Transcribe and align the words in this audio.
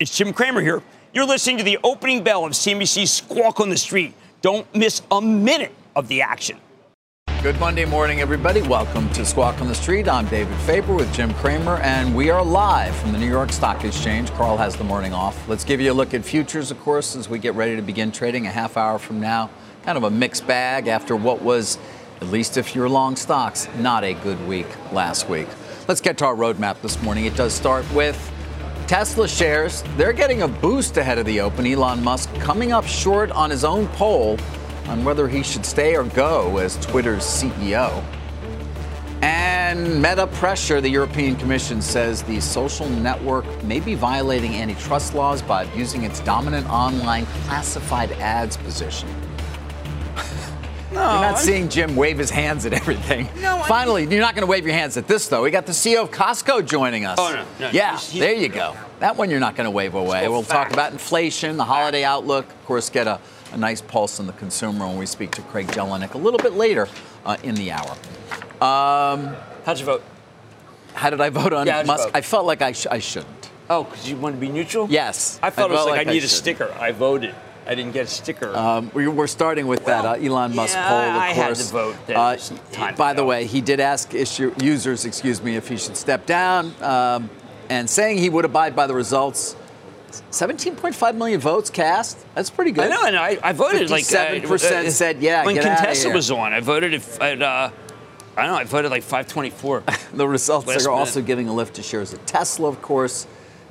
It's 0.00 0.16
Jim 0.16 0.32
Cramer 0.32 0.60
here. 0.60 0.80
You're 1.12 1.26
listening 1.26 1.58
to 1.58 1.64
the 1.64 1.76
opening 1.82 2.22
bell 2.22 2.44
of 2.44 2.52
CNBC's 2.52 3.10
Squawk 3.10 3.58
on 3.58 3.68
the 3.68 3.76
Street. 3.76 4.14
Don't 4.42 4.72
miss 4.72 5.02
a 5.10 5.20
minute 5.20 5.74
of 5.96 6.06
the 6.06 6.22
action. 6.22 6.58
Good 7.42 7.58
Monday 7.58 7.84
morning, 7.84 8.20
everybody. 8.20 8.62
Welcome 8.62 9.10
to 9.14 9.26
Squawk 9.26 9.60
on 9.60 9.66
the 9.66 9.74
Street. 9.74 10.06
I'm 10.06 10.28
David 10.28 10.56
Faber 10.58 10.94
with 10.94 11.12
Jim 11.12 11.34
Cramer, 11.34 11.78
and 11.78 12.14
we 12.14 12.30
are 12.30 12.44
live 12.44 12.94
from 12.94 13.10
the 13.10 13.18
New 13.18 13.28
York 13.28 13.50
Stock 13.50 13.82
Exchange. 13.82 14.30
Carl 14.34 14.56
has 14.56 14.76
the 14.76 14.84
morning 14.84 15.12
off. 15.12 15.48
Let's 15.48 15.64
give 15.64 15.80
you 15.80 15.90
a 15.90 15.94
look 15.94 16.14
at 16.14 16.24
futures, 16.24 16.70
of 16.70 16.78
course, 16.78 17.16
as 17.16 17.28
we 17.28 17.40
get 17.40 17.56
ready 17.56 17.74
to 17.74 17.82
begin 17.82 18.12
trading 18.12 18.46
a 18.46 18.52
half 18.52 18.76
hour 18.76 19.00
from 19.00 19.18
now. 19.18 19.50
Kind 19.82 19.98
of 19.98 20.04
a 20.04 20.10
mixed 20.10 20.46
bag 20.46 20.86
after 20.86 21.16
what 21.16 21.42
was, 21.42 21.76
at 22.20 22.28
least 22.28 22.56
if 22.56 22.72
you're 22.72 22.88
long 22.88 23.16
stocks, 23.16 23.66
not 23.78 24.04
a 24.04 24.14
good 24.14 24.46
week 24.46 24.68
last 24.92 25.28
week. 25.28 25.48
Let's 25.88 26.00
get 26.00 26.18
to 26.18 26.26
our 26.26 26.36
roadmap 26.36 26.82
this 26.82 27.02
morning. 27.02 27.24
It 27.24 27.34
does 27.34 27.52
start 27.52 27.84
with 27.92 28.32
Tesla 28.88 29.28
shares. 29.28 29.84
They're 29.98 30.14
getting 30.14 30.40
a 30.40 30.48
boost 30.48 30.96
ahead 30.96 31.18
of 31.18 31.26
the 31.26 31.42
open. 31.42 31.66
Elon 31.66 32.02
Musk 32.02 32.34
coming 32.36 32.72
up 32.72 32.86
short 32.86 33.30
on 33.32 33.50
his 33.50 33.62
own 33.62 33.86
poll 33.88 34.38
on 34.86 35.04
whether 35.04 35.28
he 35.28 35.42
should 35.42 35.66
stay 35.66 35.94
or 35.94 36.04
go 36.04 36.56
as 36.56 36.78
Twitter's 36.86 37.22
CEO. 37.22 38.02
And 39.20 40.00
Meta 40.00 40.26
pressure, 40.26 40.80
the 40.80 40.88
European 40.88 41.36
Commission 41.36 41.82
says 41.82 42.22
the 42.22 42.40
social 42.40 42.88
network 42.88 43.44
may 43.62 43.78
be 43.78 43.94
violating 43.94 44.54
antitrust 44.54 45.14
laws 45.14 45.42
by 45.42 45.64
abusing 45.64 46.04
its 46.04 46.20
dominant 46.20 46.66
online 46.70 47.26
classified 47.44 48.12
ads 48.12 48.56
position. 48.56 49.06
No, 50.90 51.00
you're 51.00 51.20
not 51.20 51.34
I'm... 51.34 51.36
seeing 51.36 51.68
Jim 51.68 51.96
wave 51.96 52.18
his 52.18 52.30
hands 52.30 52.64
at 52.66 52.72
everything. 52.72 53.28
No, 53.40 53.62
Finally, 53.66 54.06
you're 54.06 54.20
not 54.20 54.34
going 54.34 54.46
to 54.46 54.50
wave 54.50 54.64
your 54.64 54.74
hands 54.74 54.96
at 54.96 55.06
this, 55.06 55.28
though. 55.28 55.42
We 55.42 55.50
got 55.50 55.66
the 55.66 55.72
CEO 55.72 56.02
of 56.02 56.10
Costco 56.10 56.66
joining 56.66 57.04
us. 57.04 57.18
Oh, 57.20 57.32
no. 57.32 57.66
no 57.66 57.70
yeah, 57.72 57.92
he's, 57.92 58.10
he's, 58.10 58.20
there 58.20 58.34
you 58.34 58.48
go. 58.48 58.74
That 59.00 59.16
one 59.16 59.30
you're 59.30 59.40
not 59.40 59.54
going 59.54 59.66
to 59.66 59.70
wave 59.70 59.94
away. 59.94 60.26
We'll 60.28 60.42
fact. 60.42 60.70
talk 60.70 60.72
about 60.72 60.92
inflation, 60.92 61.56
the 61.56 61.64
holiday 61.64 62.04
outlook, 62.04 62.46
of 62.48 62.64
course, 62.64 62.88
get 62.90 63.06
a 63.06 63.20
a 63.52 63.56
nice 63.56 63.80
pulse 63.80 64.20
on 64.20 64.26
the 64.26 64.32
consumer 64.34 64.86
when 64.86 64.98
we 64.98 65.06
speak 65.06 65.30
to 65.32 65.42
Craig 65.42 65.66
Jelinek 65.68 66.14
a 66.14 66.18
little 66.18 66.38
bit 66.38 66.52
later 66.52 66.88
uh, 67.24 67.36
in 67.42 67.54
the 67.54 67.72
hour. 67.72 67.90
Um, 68.60 69.36
How'd 69.64 69.78
you 69.78 69.86
vote? 69.86 70.02
How 70.94 71.10
did 71.10 71.20
I 71.20 71.30
vote 71.30 71.52
on 71.52 71.66
yeah, 71.66 71.82
Musk? 71.82 72.04
Vote? 72.04 72.16
I 72.16 72.20
felt 72.20 72.46
like 72.46 72.62
I, 72.62 72.72
sh- 72.72 72.86
I 72.90 72.98
shouldn't. 72.98 73.50
Oh, 73.70 73.84
because 73.84 74.08
you 74.08 74.16
want 74.16 74.34
to 74.34 74.40
be 74.40 74.48
neutral? 74.48 74.88
Yes. 74.90 75.38
I 75.42 75.50
felt 75.50 75.70
I 75.70 75.74
it 75.74 75.76
was 75.76 75.86
like, 75.86 75.98
like 75.98 76.06
I 76.06 76.12
need 76.12 76.24
a 76.24 76.28
sticker. 76.28 76.74
I 76.78 76.92
voted. 76.92 77.34
I 77.68 77.74
didn't 77.74 77.92
get 77.92 78.06
a 78.06 78.08
sticker. 78.08 78.56
Um, 78.56 78.90
we, 78.94 79.06
are 79.06 79.26
starting 79.26 79.66
with 79.66 79.84
well, 79.84 80.02
that 80.02 80.18
uh, 80.20 80.24
Elon 80.24 80.56
Musk 80.56 80.74
yeah, 80.74 80.88
poll, 80.88 80.98
of 80.98 81.16
I 81.16 81.34
course. 81.34 81.38
I 81.38 81.42
had 81.42 81.56
to 81.56 81.64
vote. 81.64 82.78
Uh, 82.80 82.92
by 82.96 83.12
the 83.12 83.24
way, 83.26 83.44
he 83.44 83.60
did 83.60 83.78
ask 83.78 84.14
issue, 84.14 84.54
users, 84.58 85.04
excuse 85.04 85.42
me, 85.42 85.54
if 85.54 85.68
he 85.68 85.76
should 85.76 85.94
step 85.94 86.24
down, 86.24 86.74
um, 86.82 87.28
and 87.68 87.88
saying 87.88 88.18
he 88.18 88.30
would 88.30 88.46
abide 88.46 88.74
by 88.74 88.86
the 88.86 88.94
results. 88.94 89.54
17.5 90.30 91.16
million 91.16 91.38
votes 91.38 91.68
cast. 91.68 92.24
That's 92.34 92.48
pretty 92.48 92.70
good. 92.70 92.84
I 92.84 92.88
know, 92.88 93.02
I 93.02 93.10
know. 93.10 93.22
I, 93.22 93.50
I 93.50 93.52
voted 93.52 93.90
like 93.90 94.04
seven 94.04 94.42
uh, 94.42 94.48
percent 94.48 94.86
uh, 94.86 94.90
said 94.90 95.20
yeah. 95.20 95.44
When 95.44 95.56
Contessa 95.56 96.08
was 96.08 96.30
on, 96.30 96.54
I 96.54 96.60
voted 96.60 96.94
if 96.94 97.20
I'd, 97.20 97.42
uh, 97.42 97.70
I 98.34 98.42
don't 98.42 98.52
know. 98.52 98.58
I 98.58 98.64
voted 98.64 98.90
like 98.90 99.02
524. 99.02 99.84
the 100.14 100.26
results 100.26 100.66
are 100.66 100.70
minute. 100.70 100.88
also 100.88 101.20
giving 101.20 101.48
a 101.48 101.52
lift 101.52 101.74
to 101.74 101.82
shares 101.82 102.14
of 102.14 102.24
Tesla, 102.24 102.70
of 102.70 102.80
course. 102.80 103.26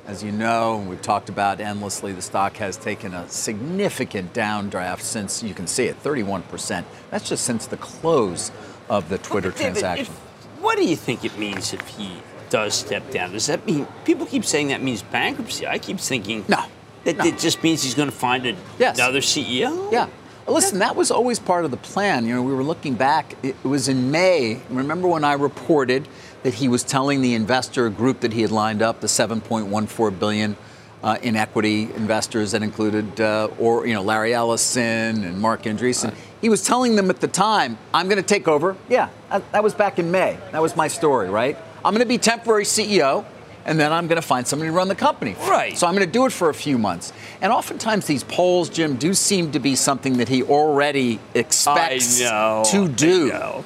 As 0.08 0.22
you 0.22 0.32
know, 0.32 0.82
we've 0.88 1.02
talked 1.02 1.28
about 1.28 1.60
endlessly, 1.60 2.14
the 2.14 2.22
stock 2.22 2.56
has 2.56 2.78
taken 2.78 3.12
a 3.12 3.28
significant 3.28 4.32
downdraft 4.32 5.02
since 5.02 5.42
you 5.42 5.52
can 5.52 5.66
see 5.66 5.84
it, 5.84 6.02
31%. 6.02 6.82
That's 7.10 7.28
just 7.28 7.44
since 7.44 7.66
the 7.66 7.76
close 7.76 8.50
of 8.88 9.10
the 9.10 9.18
Twitter 9.18 9.50
David, 9.50 9.60
transaction. 9.60 10.06
If, 10.06 10.62
what 10.62 10.78
do 10.78 10.88
you 10.88 10.96
think 10.96 11.26
it 11.26 11.36
means 11.36 11.74
if 11.74 11.86
he 11.88 12.22
does 12.48 12.72
step 12.72 13.10
down, 13.10 13.32
does 13.32 13.48
that 13.48 13.66
mean 13.66 13.86
people 14.06 14.24
keep 14.24 14.46
saying 14.46 14.68
that 14.68 14.82
means 14.82 15.02
bankruptcy? 15.02 15.66
I 15.66 15.76
keep 15.78 16.00
thinking 16.00 16.42
no. 16.48 16.64
That 17.04 17.18
no. 17.18 17.26
it 17.26 17.36
just 17.36 17.62
means 17.62 17.82
he's 17.82 17.94
going 17.94 18.08
to 18.08 18.16
find 18.16 18.46
a, 18.46 18.56
yes. 18.78 18.96
another 18.96 19.20
CEO. 19.20 19.92
Yeah. 19.92 20.08
Listen, 20.46 20.78
that 20.78 20.96
was 20.96 21.10
always 21.10 21.38
part 21.38 21.66
of 21.66 21.70
the 21.70 21.76
plan. 21.76 22.24
You 22.24 22.36
know, 22.36 22.42
we 22.42 22.54
were 22.54 22.64
looking 22.64 22.94
back. 22.94 23.34
It 23.42 23.62
was 23.62 23.88
in 23.88 24.10
May. 24.10 24.62
Remember 24.70 25.06
when 25.06 25.22
I 25.22 25.34
reported 25.34 26.08
that 26.42 26.54
he 26.54 26.68
was 26.68 26.82
telling 26.84 27.20
the 27.20 27.34
investor 27.34 27.88
group 27.90 28.20
that 28.20 28.32
he 28.32 28.42
had 28.42 28.50
lined 28.50 28.82
up, 28.82 29.00
the 29.00 29.06
7.14 29.06 30.18
billion 30.18 30.56
uh, 31.02 31.16
in 31.22 31.36
equity 31.36 31.82
investors 31.94 32.52
that 32.52 32.62
included, 32.62 33.20
uh, 33.20 33.48
or 33.58 33.86
you 33.86 33.94
know, 33.94 34.02
Larry 34.02 34.34
Ellison 34.34 35.24
and 35.24 35.40
Marc 35.40 35.62
Andreessen. 35.62 36.14
He 36.40 36.48
was 36.48 36.64
telling 36.64 36.96
them 36.96 37.10
at 37.10 37.20
the 37.20 37.28
time, 37.28 37.78
"I'm 37.94 38.08
going 38.08 38.16
to 38.16 38.22
take 38.22 38.48
over." 38.48 38.76
Yeah, 38.88 39.08
that, 39.30 39.62
was 39.62 39.74
back 39.74 39.98
in 39.98 40.10
May. 40.10 40.38
That 40.52 40.62
was 40.62 40.76
my 40.76 40.88
story, 40.88 41.28
right? 41.28 41.56
I'm 41.84 41.94
going 41.94 42.04
to 42.04 42.08
be 42.08 42.18
temporary 42.18 42.64
CEO 42.64 43.24
and 43.68 43.78
then 43.78 43.92
I'm 43.92 44.06
going 44.06 44.20
to 44.20 44.26
find 44.26 44.46
somebody 44.46 44.70
to 44.70 44.72
run 44.72 44.88
the 44.88 44.94
company. 44.94 45.36
Right. 45.40 45.76
So 45.76 45.86
I'm 45.86 45.94
going 45.94 46.06
to 46.06 46.12
do 46.12 46.24
it 46.24 46.32
for 46.32 46.48
a 46.48 46.54
few 46.54 46.78
months. 46.78 47.12
And 47.42 47.52
oftentimes 47.52 48.06
these 48.06 48.24
polls, 48.24 48.70
Jim, 48.70 48.96
do 48.96 49.12
seem 49.12 49.52
to 49.52 49.58
be 49.58 49.76
something 49.76 50.16
that 50.16 50.28
he 50.28 50.42
already 50.42 51.20
expects 51.34 52.18
to 52.18 52.88
do. 52.96 53.64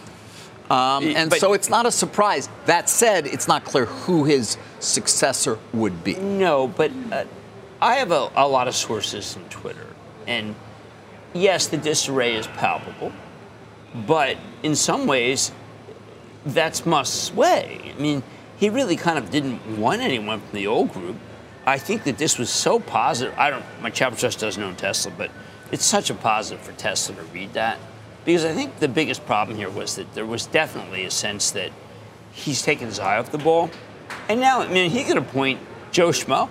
Um, 0.72 1.04
and 1.04 1.28
but, 1.28 1.38
so 1.38 1.52
it's 1.52 1.68
not 1.68 1.84
a 1.84 1.90
surprise. 1.90 2.48
That 2.64 2.88
said, 2.88 3.26
it's 3.26 3.46
not 3.46 3.62
clear 3.62 3.84
who 3.84 4.24
his 4.24 4.56
successor 4.80 5.58
would 5.74 6.02
be. 6.02 6.14
No, 6.14 6.66
but 6.66 6.90
uh, 7.10 7.24
I 7.82 7.96
have 7.96 8.10
a, 8.10 8.30
a 8.34 8.48
lot 8.48 8.68
of 8.68 8.74
sources 8.74 9.36
in 9.36 9.44
Twitter. 9.50 9.86
And 10.26 10.54
yes, 11.34 11.66
the 11.66 11.76
disarray 11.76 12.36
is 12.36 12.46
palpable. 12.46 13.12
But 14.06 14.38
in 14.62 14.74
some 14.74 15.06
ways, 15.06 15.52
that's 16.46 16.86
Musk's 16.86 17.34
way. 17.34 17.92
I 17.94 18.00
mean, 18.00 18.22
he 18.56 18.70
really 18.70 18.96
kind 18.96 19.18
of 19.18 19.30
didn't 19.30 19.78
want 19.78 20.00
anyone 20.00 20.40
from 20.40 20.56
the 20.56 20.68
old 20.68 20.94
group. 20.94 21.16
I 21.66 21.76
think 21.76 22.04
that 22.04 22.16
this 22.16 22.38
was 22.38 22.48
so 22.48 22.80
positive. 22.80 23.34
I 23.36 23.50
don't. 23.50 23.64
My 23.82 23.90
chapter 23.90 24.18
trust 24.18 24.40
doesn't 24.40 24.62
own 24.62 24.76
Tesla, 24.76 25.12
but 25.18 25.30
it's 25.70 25.84
such 25.84 26.08
a 26.08 26.14
positive 26.14 26.64
for 26.64 26.72
Tesla 26.72 27.14
to 27.16 27.22
read 27.24 27.52
that 27.52 27.78
because 28.24 28.44
I 28.44 28.52
think 28.52 28.78
the 28.78 28.88
biggest 28.88 29.24
problem 29.26 29.56
here 29.56 29.70
was 29.70 29.96
that 29.96 30.12
there 30.14 30.26
was 30.26 30.46
definitely 30.46 31.04
a 31.04 31.10
sense 31.10 31.50
that 31.52 31.72
he's 32.32 32.62
taken 32.62 32.86
his 32.86 32.98
eye 32.98 33.18
off 33.18 33.30
the 33.30 33.38
ball, 33.38 33.70
and 34.28 34.40
now 34.40 34.60
I 34.60 34.68
mean 34.68 34.90
he 34.90 35.04
could 35.04 35.18
appoint 35.18 35.60
Joe 35.90 36.10
Schmo, 36.10 36.48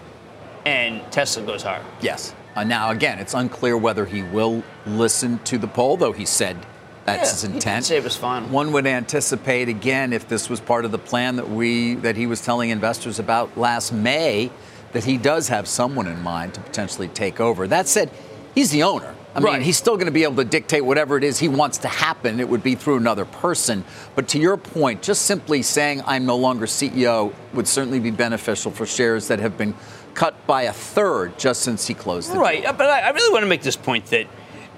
and 0.65 1.01
Tesla 1.11 1.43
goes 1.43 1.63
higher. 1.63 1.83
Yes. 2.01 2.33
Uh, 2.55 2.63
now 2.63 2.91
again, 2.91 3.19
it's 3.19 3.33
unclear 3.33 3.77
whether 3.77 4.05
he 4.05 4.23
will 4.23 4.63
listen 4.85 5.39
to 5.39 5.57
the 5.57 5.67
poll, 5.67 5.97
though 5.97 6.11
he 6.11 6.25
said 6.25 6.57
that's 7.05 7.29
yeah, 7.29 7.31
his 7.31 7.43
intent. 7.55 7.87
He 7.87 7.95
it 7.95 8.03
was 8.03 8.15
fun. 8.15 8.51
One 8.51 8.71
would 8.73 8.85
anticipate 8.85 9.69
again 9.69 10.13
if 10.13 10.27
this 10.27 10.49
was 10.49 10.59
part 10.59 10.85
of 10.85 10.91
the 10.91 10.99
plan 10.99 11.37
that 11.37 11.49
we 11.49 11.95
that 11.95 12.15
he 12.15 12.27
was 12.27 12.41
telling 12.41 12.69
investors 12.69 13.19
about 13.19 13.57
last 13.57 13.91
May 13.91 14.51
that 14.91 15.03
he 15.05 15.17
does 15.17 15.47
have 15.47 15.67
someone 15.67 16.07
in 16.07 16.21
mind 16.21 16.53
to 16.53 16.61
potentially 16.61 17.07
take 17.07 17.39
over. 17.39 17.67
That 17.67 17.87
said, 17.87 18.11
he's 18.53 18.71
the 18.71 18.83
owner. 18.83 19.15
I 19.33 19.39
mean, 19.39 19.53
right. 19.53 19.61
he's 19.61 19.77
still 19.77 19.95
going 19.95 20.07
to 20.07 20.11
be 20.11 20.23
able 20.23 20.35
to 20.37 20.45
dictate 20.45 20.83
whatever 20.83 21.17
it 21.17 21.23
is 21.23 21.39
he 21.39 21.47
wants 21.47 21.77
to 21.79 21.87
happen. 21.87 22.39
It 22.39 22.49
would 22.49 22.63
be 22.63 22.75
through 22.75 22.97
another 22.97 23.23
person. 23.23 23.85
But 24.15 24.27
to 24.29 24.39
your 24.39 24.57
point, 24.57 25.01
just 25.01 25.23
simply 25.23 25.61
saying 25.61 26.01
I'm 26.05 26.25
no 26.25 26.35
longer 26.35 26.65
CEO 26.65 27.33
would 27.53 27.67
certainly 27.67 27.99
be 27.99 28.11
beneficial 28.11 28.71
for 28.71 28.85
shares 28.85 29.29
that 29.29 29.39
have 29.39 29.57
been 29.57 29.73
cut 30.13 30.45
by 30.45 30.63
a 30.63 30.73
third 30.73 31.39
just 31.39 31.61
since 31.61 31.87
he 31.87 31.93
closed 31.93 32.33
the 32.33 32.39
right. 32.39 32.61
Deal. 32.63 32.73
But 32.73 32.89
I 32.89 33.09
really 33.11 33.31
want 33.31 33.43
to 33.43 33.49
make 33.49 33.61
this 33.61 33.77
point 33.77 34.07
that 34.07 34.27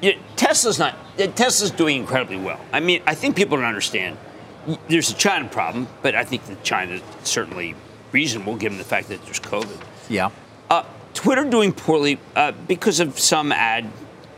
you 0.02 0.14
know, 0.14 0.22
Tesla's 0.36 0.78
not. 0.78 0.96
Tesla's 1.36 1.72
doing 1.72 2.02
incredibly 2.02 2.38
well. 2.38 2.60
I 2.72 2.80
mean, 2.80 3.02
I 3.08 3.16
think 3.16 3.36
people 3.36 3.58
don't 3.58 3.66
understand. 3.66 4.18
There's 4.88 5.10
a 5.10 5.16
China 5.16 5.48
problem, 5.50 5.88
but 6.02 6.14
I 6.14 6.24
think 6.24 6.46
that 6.46 6.64
China 6.64 6.94
is 6.94 7.02
certainly 7.24 7.76
reasonable 8.12 8.56
given 8.56 8.78
the 8.78 8.84
fact 8.84 9.08
that 9.10 9.24
there's 9.26 9.40
COVID. 9.40 9.82
Yeah. 10.10 10.30
Uh, 10.70 10.84
Twitter 11.14 11.46
doing 11.46 11.74
poorly 11.74 12.20
uh, 12.36 12.52
because 12.68 13.00
of 13.00 13.18
some 13.20 13.52
ad 13.52 13.90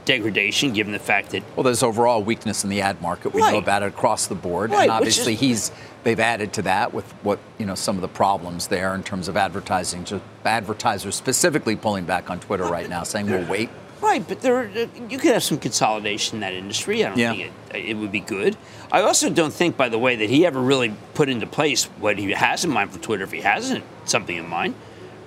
degradation, 0.06 0.74
given 0.74 0.94
the 0.94 1.00
fact 1.00 1.31
that 1.31 1.44
well, 1.56 1.63
there's 1.63 1.84
overall 1.84 2.24
weakness 2.24 2.63
in 2.63 2.69
the 2.69 2.81
ad 2.81 3.02
market. 3.02 3.34
We 3.34 3.42
right. 3.42 3.52
know 3.54 3.57
about 3.57 3.84
it 3.84 3.88
across 3.88 4.28
the 4.28 4.36
board, 4.36 4.72
right, 4.72 4.84
and 4.84 4.92
obviously 4.92 5.34
is, 5.34 5.40
he's 5.40 5.72
they've 6.04 6.19
added 6.19 6.54
to 6.54 6.62
that 6.63 6.94
with 6.94 7.12
what 7.24 7.40
you 7.57 7.66
know 7.66 7.75
some 7.75 7.96
of 7.96 8.02
the 8.02 8.07
problems 8.07 8.68
there 8.68 8.96
in 8.96 9.04
terms 9.04 9.28
of 9.28 9.36
advertising. 9.36 10.06
Just 10.06 10.24
advertisers 10.46 11.16
specifically 11.16 11.75
pulling 11.75 12.06
back 12.06 12.30
on 12.30 12.40
Twitter 12.40 12.66
right 12.66 12.90
now, 12.90 13.04
saying 13.04 13.30
we'll 13.30 13.50
wait 13.50 13.69
Right, 14.06 14.28
but 14.28 14.42
there, 14.42 14.69
you 15.10 15.18
could 15.18 15.34
have 15.34 15.44
some 15.44 15.57
consolidation 15.57 16.36
in 16.36 16.42
that 16.42 16.54
industry. 16.54 17.04
I 17.04 17.10
don't 17.10 17.18
yeah. 17.18 17.34
think 17.34 17.52
it, 17.74 17.75
it 17.75 17.94
would 17.98 18.12
be 18.12 18.19
good. 18.19 18.56
I 18.92 19.02
also 19.02 19.31
don't 19.31 19.54
think, 19.54 19.78
by 19.78 19.90
the 19.90 19.98
way, 19.98 20.16
that 20.18 20.30
he 20.30 20.46
ever 20.46 20.62
really 20.62 20.94
put 21.16 21.28
into 21.28 21.48
place 21.48 21.86
what 21.86 22.19
he 22.19 22.31
has 22.31 22.63
in 22.63 22.72
mind 22.72 22.92
for 22.92 23.00
Twitter, 23.00 23.24
if 23.24 23.31
he 23.31 23.42
hasn't 23.42 23.84
something 24.04 24.36
in 24.36 24.48
mind. 24.48 24.75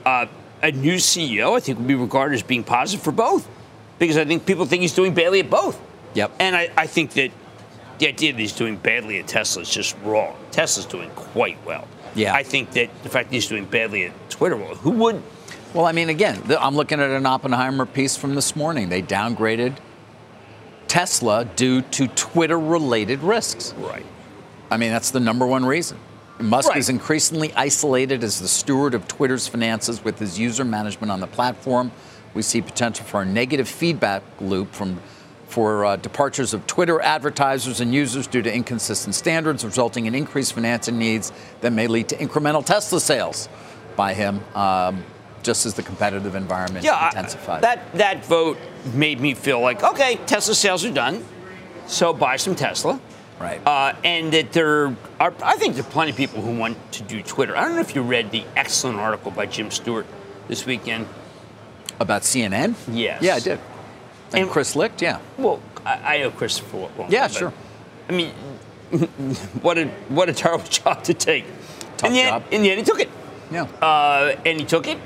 Uh, 0.04 0.26
a 0.62 0.70
new 0.70 0.94
CEO, 0.94 1.56
I 1.56 1.60
think, 1.60 1.78
would 1.78 1.88
be 1.88 1.94
regarded 1.94 2.36
as 2.36 2.42
being 2.42 2.62
positive 2.62 3.02
for 3.02 3.10
both, 3.10 3.48
because 3.98 4.16
I 4.16 4.24
think 4.24 4.46
people 4.46 4.66
think 4.66 4.82
he's 4.82 4.94
doing 4.94 5.14
badly 5.14 5.40
at 5.40 5.50
both. 5.50 5.80
Yep. 6.14 6.32
And 6.38 6.56
I, 6.56 6.70
I 6.76 6.86
think 6.86 7.12
that 7.12 7.30
the 7.98 8.08
idea 8.08 8.32
that 8.32 8.38
he's 8.38 8.52
doing 8.52 8.76
badly 8.76 9.18
at 9.18 9.26
Tesla 9.26 9.62
is 9.62 9.70
just 9.70 9.96
wrong. 10.04 10.36
Tesla's 10.50 10.86
doing 10.86 11.10
quite 11.10 11.58
well. 11.66 11.86
Yeah. 12.14 12.34
I 12.34 12.42
think 12.42 12.72
that 12.72 12.90
the 13.02 13.08
fact 13.08 13.28
that 13.28 13.34
he's 13.34 13.48
doing 13.48 13.64
badly 13.64 14.04
at 14.04 14.30
Twitter, 14.30 14.56
well, 14.56 14.74
who 14.76 14.90
would? 14.92 15.22
Well, 15.74 15.84
I 15.84 15.92
mean, 15.92 16.08
again, 16.08 16.42
I'm 16.58 16.74
looking 16.74 17.00
at 17.00 17.10
an 17.10 17.26
Oppenheimer 17.26 17.86
piece 17.86 18.16
from 18.16 18.34
this 18.34 18.56
morning. 18.56 18.88
They 18.88 19.02
downgraded 19.02 19.76
Tesla 20.86 21.44
due 21.44 21.82
to 21.82 22.08
Twitter 22.08 22.58
related 22.58 23.20
risks. 23.20 23.74
Right. 23.76 24.06
I 24.70 24.76
mean, 24.76 24.90
that's 24.90 25.10
the 25.10 25.20
number 25.20 25.46
one 25.46 25.64
reason. 25.64 25.98
Musk 26.40 26.68
Right. 26.70 26.78
is 26.78 26.88
increasingly 26.88 27.52
isolated 27.54 28.22
as 28.22 28.38
the 28.38 28.48
steward 28.48 28.94
of 28.94 29.08
Twitter's 29.08 29.48
finances 29.48 30.02
with 30.04 30.18
his 30.18 30.38
user 30.38 30.64
management 30.64 31.10
on 31.10 31.20
the 31.20 31.26
platform. 31.26 31.90
We 32.34 32.42
see 32.42 32.60
potential 32.62 33.04
for 33.04 33.22
a 33.22 33.24
negative 33.24 33.68
feedback 33.68 34.22
loop 34.40 34.72
from 34.72 35.00
for 35.46 35.84
uh, 35.86 35.96
departures 35.96 36.52
of 36.52 36.66
Twitter 36.66 37.00
advertisers 37.00 37.80
and 37.80 37.92
users 37.94 38.26
due 38.26 38.42
to 38.42 38.54
inconsistent 38.54 39.14
standards, 39.14 39.64
resulting 39.64 40.04
in 40.04 40.14
increased 40.14 40.52
financing 40.52 40.98
needs 40.98 41.32
that 41.62 41.72
may 41.72 41.86
lead 41.86 42.06
to 42.10 42.16
incremental 42.16 42.62
Tesla 42.64 43.00
sales 43.00 43.48
by 43.96 44.12
him, 44.12 44.40
um, 44.54 45.02
just 45.42 45.64
as 45.64 45.72
the 45.72 45.82
competitive 45.82 46.34
environment 46.34 46.84
Yeah, 46.84 47.06
intensifies. 47.08 47.62
that 47.62 47.92
that 47.94 48.26
vote 48.26 48.58
made 48.92 49.20
me 49.20 49.32
feel 49.34 49.60
like 49.60 49.82
okay, 49.82 50.16
Tesla 50.26 50.54
sales 50.54 50.84
are 50.84 50.92
done, 50.92 51.24
so 51.86 52.12
buy 52.12 52.36
some 52.36 52.54
Tesla. 52.54 53.00
Right. 53.40 53.64
Uh, 53.64 53.94
and 54.02 54.32
that 54.32 54.52
there 54.52 54.96
are, 55.20 55.32
I 55.44 55.56
think 55.56 55.76
there 55.76 55.84
are 55.84 55.90
plenty 55.90 56.10
of 56.10 56.16
people 56.16 56.42
who 56.42 56.58
want 56.58 56.76
to 56.92 57.04
do 57.04 57.22
Twitter. 57.22 57.56
I 57.56 57.62
don't 57.64 57.74
know 57.76 57.80
if 57.80 57.94
you 57.94 58.02
read 58.02 58.32
the 58.32 58.44
excellent 58.56 58.98
article 58.98 59.30
by 59.30 59.46
Jim 59.46 59.70
Stewart 59.70 60.06
this 60.48 60.66
weekend. 60.66 61.06
About 62.00 62.22
CNN? 62.22 62.74
Yes. 62.92 63.22
Yeah, 63.22 63.34
I 63.34 63.40
did. 63.40 63.58
And, 64.32 64.42
And- 64.42 64.50
Chris 64.50 64.76
Licht, 64.76 65.02
yeah. 65.02 65.18
Well, 65.36 65.60
I, 65.84 66.16
I 66.16 66.18
know 66.18 66.30
Christopher. 66.30 66.88
Well, 66.96 67.06
Yeah, 67.10 67.26
sure. 67.28 67.52
I 68.08 68.12
mean, 68.12 68.30
what 69.62 69.78
a 69.78 69.86
what 70.08 70.28
a 70.28 70.32
terrible 70.32 70.64
job 70.68 71.02
to 71.04 71.14
take. 71.14 71.44
Tough 71.96 72.10
in 72.10 72.14
the 72.16 72.22
job. 72.22 72.42
End, 72.44 72.52
in 72.54 72.62
the 72.62 72.70
end, 72.70 72.78
he 72.80 72.84
took 72.84 73.00
it. 73.00 73.08
Yeah. 73.50 73.62
Uh, 73.82 74.36
and 74.46 74.60
he 74.60 74.66
took 74.66 74.86
it, 74.86 74.98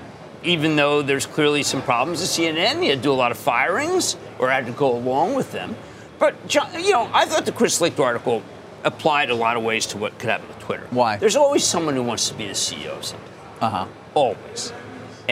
even 0.42 0.76
though 0.76 1.02
there's 1.02 1.26
clearly 1.26 1.62
some 1.62 1.82
problems 1.82 2.20
at 2.22 2.28
CNN. 2.28 2.82
He 2.82 2.88
had 2.88 2.98
to 2.98 3.02
do 3.02 3.12
a 3.12 3.14
lot 3.14 3.30
of 3.32 3.38
firings, 3.38 4.16
or 4.38 4.50
had 4.50 4.66
to 4.66 4.72
go 4.72 4.94
along 4.96 5.34
with 5.34 5.52
them. 5.52 5.74
But 6.18 6.34
you 6.78 6.92
know, 6.92 7.08
I 7.12 7.24
thought 7.26 7.46
the 7.46 7.52
Chris 7.52 7.80
Licht 7.80 7.98
article 7.98 8.42
applied 8.84 9.30
a 9.30 9.34
lot 9.34 9.56
of 9.56 9.62
ways 9.64 9.86
to 9.86 9.98
what 9.98 10.18
could 10.18 10.28
happen 10.30 10.46
with 10.48 10.58
Twitter. 10.60 10.86
Why? 10.90 11.16
There's 11.16 11.36
always 11.36 11.64
someone 11.64 11.94
who 11.94 12.02
wants 12.02 12.28
to 12.28 12.34
be 12.34 12.46
the 12.46 12.52
CEO 12.52 12.90
of 12.98 13.04
something. 13.04 13.28
Uh 13.60 13.70
huh. 13.70 13.86
Always. 14.14 14.72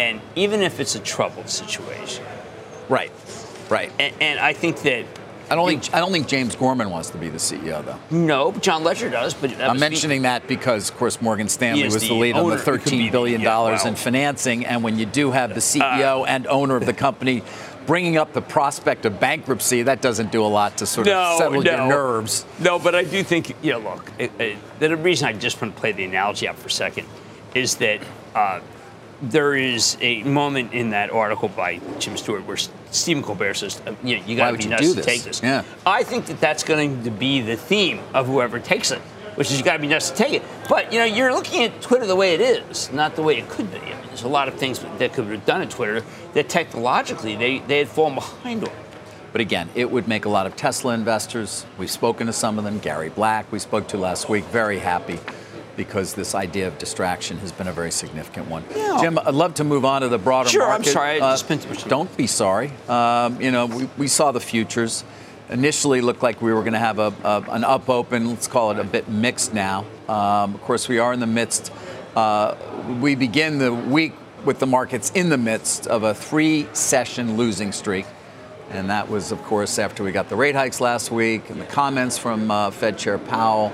And 0.00 0.20
even 0.34 0.62
if 0.62 0.80
it's 0.80 0.94
a 0.94 1.00
troubled 1.00 1.48
situation. 1.48 2.24
Right. 2.88 3.12
Right. 3.68 3.92
And, 3.98 4.14
and 4.20 4.40
I 4.40 4.52
think 4.52 4.82
that 4.82 5.04
I 5.50 5.56
don't 5.56 5.68
think 5.68 5.94
I 5.94 5.98
don't 5.98 6.12
think 6.12 6.28
James 6.28 6.54
Gorman 6.54 6.90
wants 6.90 7.10
to 7.10 7.18
be 7.18 7.28
the 7.28 7.38
CEO 7.38 7.84
though. 7.84 7.98
no, 8.16 8.52
John 8.52 8.84
Ledger 8.84 9.10
does, 9.10 9.34
but 9.34 9.50
I'm 9.60 9.80
mentioning 9.80 10.22
that 10.22 10.46
because, 10.46 10.90
of 10.90 10.96
course, 10.96 11.20
Morgan 11.20 11.48
Stanley 11.48 11.82
was 11.84 12.00
the 12.00 12.08
the 12.08 12.14
lead 12.14 12.36
on 12.36 12.44
the 12.44 12.52
owner. 12.52 12.56
He 12.56 12.62
could 12.64 12.74
be 12.84 12.90
13 12.90 12.98
the- 12.98 13.10
billion 13.10 13.40
yeah, 13.40 13.48
dollars 13.48 13.84
in 13.84 13.96
financing, 13.96 14.64
and 14.64 14.84
when 14.84 14.96
you 14.96 15.06
do 15.06 15.32
have 15.32 15.52
the 15.52 15.60
CEO 15.60 16.24
and 16.26 16.46
owner 16.46 16.76
of 16.76 16.86
the 16.86 16.92
company 16.92 17.42
bringing 17.86 18.16
up 18.16 18.32
the 18.32 18.42
prospect 18.42 19.04
of 19.04 19.18
bankruptcy, 19.18 19.82
that 19.82 20.00
doesn't 20.00 20.30
do 20.30 20.44
a 20.44 20.46
lot 20.46 20.76
to 20.78 20.86
sort 20.86 21.08
No, 21.08 21.32
of 21.32 21.38
settle 21.38 21.64
your 21.64 21.88
nerves. 21.88 22.44
No, 22.60 22.78
but 22.78 22.94
I 22.94 23.02
do 23.02 23.24
think, 23.24 23.56
you 23.62 23.72
know, 23.72 23.80
look, 23.80 24.12
it, 24.16 24.30
it, 24.38 24.58
the 24.78 24.96
reason 24.96 25.26
I 25.26 25.32
just 25.32 25.60
want 25.60 25.74
to 25.74 25.80
play 25.80 25.90
the 25.90 26.04
analogy 26.04 26.46
out 26.46 26.56
for 26.56 26.68
a 26.68 26.70
second 26.70 27.08
is 27.52 27.76
that 27.76 28.00
uh, 28.36 28.60
there 29.22 29.54
is 29.54 29.96
a 30.00 30.22
moment 30.22 30.72
in 30.72 30.90
that 30.90 31.10
article 31.10 31.48
by 31.48 31.80
Jim 31.98 32.16
Stewart 32.16 32.46
where 32.46 32.56
Stephen 32.90 33.22
Colbert 33.22 33.54
says, 33.54 33.80
uh, 33.86 33.94
you 34.02 34.18
know, 34.18 34.24
you 34.24 34.36
got 34.36 34.52
to 34.52 34.58
be 34.58 34.66
nuts 34.66 34.88
to 34.88 34.94
this? 34.94 35.06
take 35.06 35.22
this. 35.22 35.42
Yeah. 35.42 35.64
I 35.84 36.02
think 36.02 36.26
that 36.26 36.40
that's 36.40 36.64
going 36.64 37.04
to 37.04 37.10
be 37.10 37.40
the 37.40 37.56
theme 37.56 38.00
of 38.14 38.26
whoever 38.26 38.58
takes 38.58 38.90
it, 38.90 39.00
which 39.34 39.50
is 39.50 39.58
you 39.58 39.64
got 39.64 39.74
to 39.74 39.78
be 39.78 39.88
nuts 39.88 40.10
to 40.10 40.16
take 40.16 40.32
it. 40.32 40.42
But, 40.68 40.92
you 40.92 40.98
know, 40.98 41.04
you're 41.04 41.32
looking 41.32 41.64
at 41.64 41.82
Twitter 41.82 42.06
the 42.06 42.16
way 42.16 42.34
it 42.34 42.40
is, 42.40 42.90
not 42.92 43.14
the 43.14 43.22
way 43.22 43.38
it 43.38 43.48
could 43.48 43.70
be. 43.70 43.78
I 43.78 44.00
mean, 44.00 44.06
there's 44.06 44.22
a 44.22 44.28
lot 44.28 44.48
of 44.48 44.54
things 44.54 44.78
that 44.98 45.12
could 45.12 45.26
have 45.26 45.46
done 45.46 45.60
at 45.60 45.70
Twitter 45.70 46.02
that 46.32 46.48
technologically 46.48 47.36
they, 47.36 47.58
they 47.60 47.78
had 47.78 47.88
fallen 47.88 48.14
behind 48.14 48.64
on. 48.64 48.72
But 49.32 49.40
again, 49.40 49.68
it 49.76 49.90
would 49.90 50.08
make 50.08 50.24
a 50.24 50.28
lot 50.28 50.46
of 50.46 50.56
Tesla 50.56 50.92
investors. 50.92 51.64
We've 51.78 51.90
spoken 51.90 52.26
to 52.26 52.32
some 52.32 52.58
of 52.58 52.64
them. 52.64 52.80
Gary 52.80 53.10
Black, 53.10 53.52
we 53.52 53.60
spoke 53.60 53.86
to 53.88 53.96
last 53.96 54.28
week, 54.28 54.44
very 54.46 54.78
happy 54.78 55.20
because 55.80 56.12
this 56.12 56.34
idea 56.34 56.68
of 56.68 56.76
distraction 56.76 57.38
has 57.38 57.52
been 57.52 57.66
a 57.66 57.72
very 57.72 57.90
significant 57.90 58.46
one. 58.50 58.62
Yeah. 58.76 58.98
Jim, 59.00 59.18
I'd 59.18 59.32
love 59.32 59.54
to 59.54 59.64
move 59.64 59.86
on 59.86 60.02
to 60.02 60.08
the 60.08 60.18
broader 60.18 60.50
Sure, 60.50 60.64
I'm 60.64 60.82
market. 60.82 60.88
Uh, 60.88 60.92
sorry, 60.92 61.20
I 61.22 61.32
just 61.32 61.44
spent 61.46 61.62
too 61.62 61.70
much 61.70 61.78
time. 61.78 61.88
Don't 61.88 62.16
be 62.18 62.26
sorry. 62.26 62.70
Um, 62.86 63.40
you 63.40 63.50
know, 63.50 63.64
we, 63.64 63.88
we 63.96 64.06
saw 64.06 64.30
the 64.30 64.40
futures. 64.40 65.04
Initially, 65.48 66.02
looked 66.02 66.22
like 66.22 66.42
we 66.42 66.52
were 66.52 66.60
going 66.60 66.74
to 66.74 66.78
have 66.78 66.98
a, 66.98 67.14
a, 67.24 67.44
an 67.48 67.64
up 67.64 67.88
open. 67.88 68.28
Let's 68.28 68.46
call 68.46 68.72
it 68.72 68.78
a 68.78 68.84
bit 68.84 69.08
mixed 69.08 69.54
now. 69.54 69.86
Um, 70.06 70.54
of 70.54 70.60
course, 70.60 70.86
we 70.86 70.98
are 70.98 71.14
in 71.14 71.20
the 71.20 71.26
midst. 71.26 71.72
Uh, 72.14 72.56
we 73.00 73.14
begin 73.14 73.56
the 73.56 73.72
week 73.72 74.12
with 74.44 74.58
the 74.58 74.66
markets 74.66 75.10
in 75.14 75.30
the 75.30 75.38
midst 75.38 75.86
of 75.86 76.02
a 76.02 76.12
three-session 76.12 77.38
losing 77.38 77.72
streak. 77.72 78.04
And 78.68 78.90
that 78.90 79.08
was, 79.08 79.32
of 79.32 79.42
course, 79.44 79.78
after 79.78 80.04
we 80.04 80.12
got 80.12 80.28
the 80.28 80.36
rate 80.36 80.54
hikes 80.54 80.78
last 80.78 81.10
week 81.10 81.48
and 81.48 81.58
the 81.58 81.64
comments 81.64 82.18
from 82.18 82.50
uh, 82.50 82.70
Fed 82.70 82.98
Chair 82.98 83.16
Powell. 83.16 83.72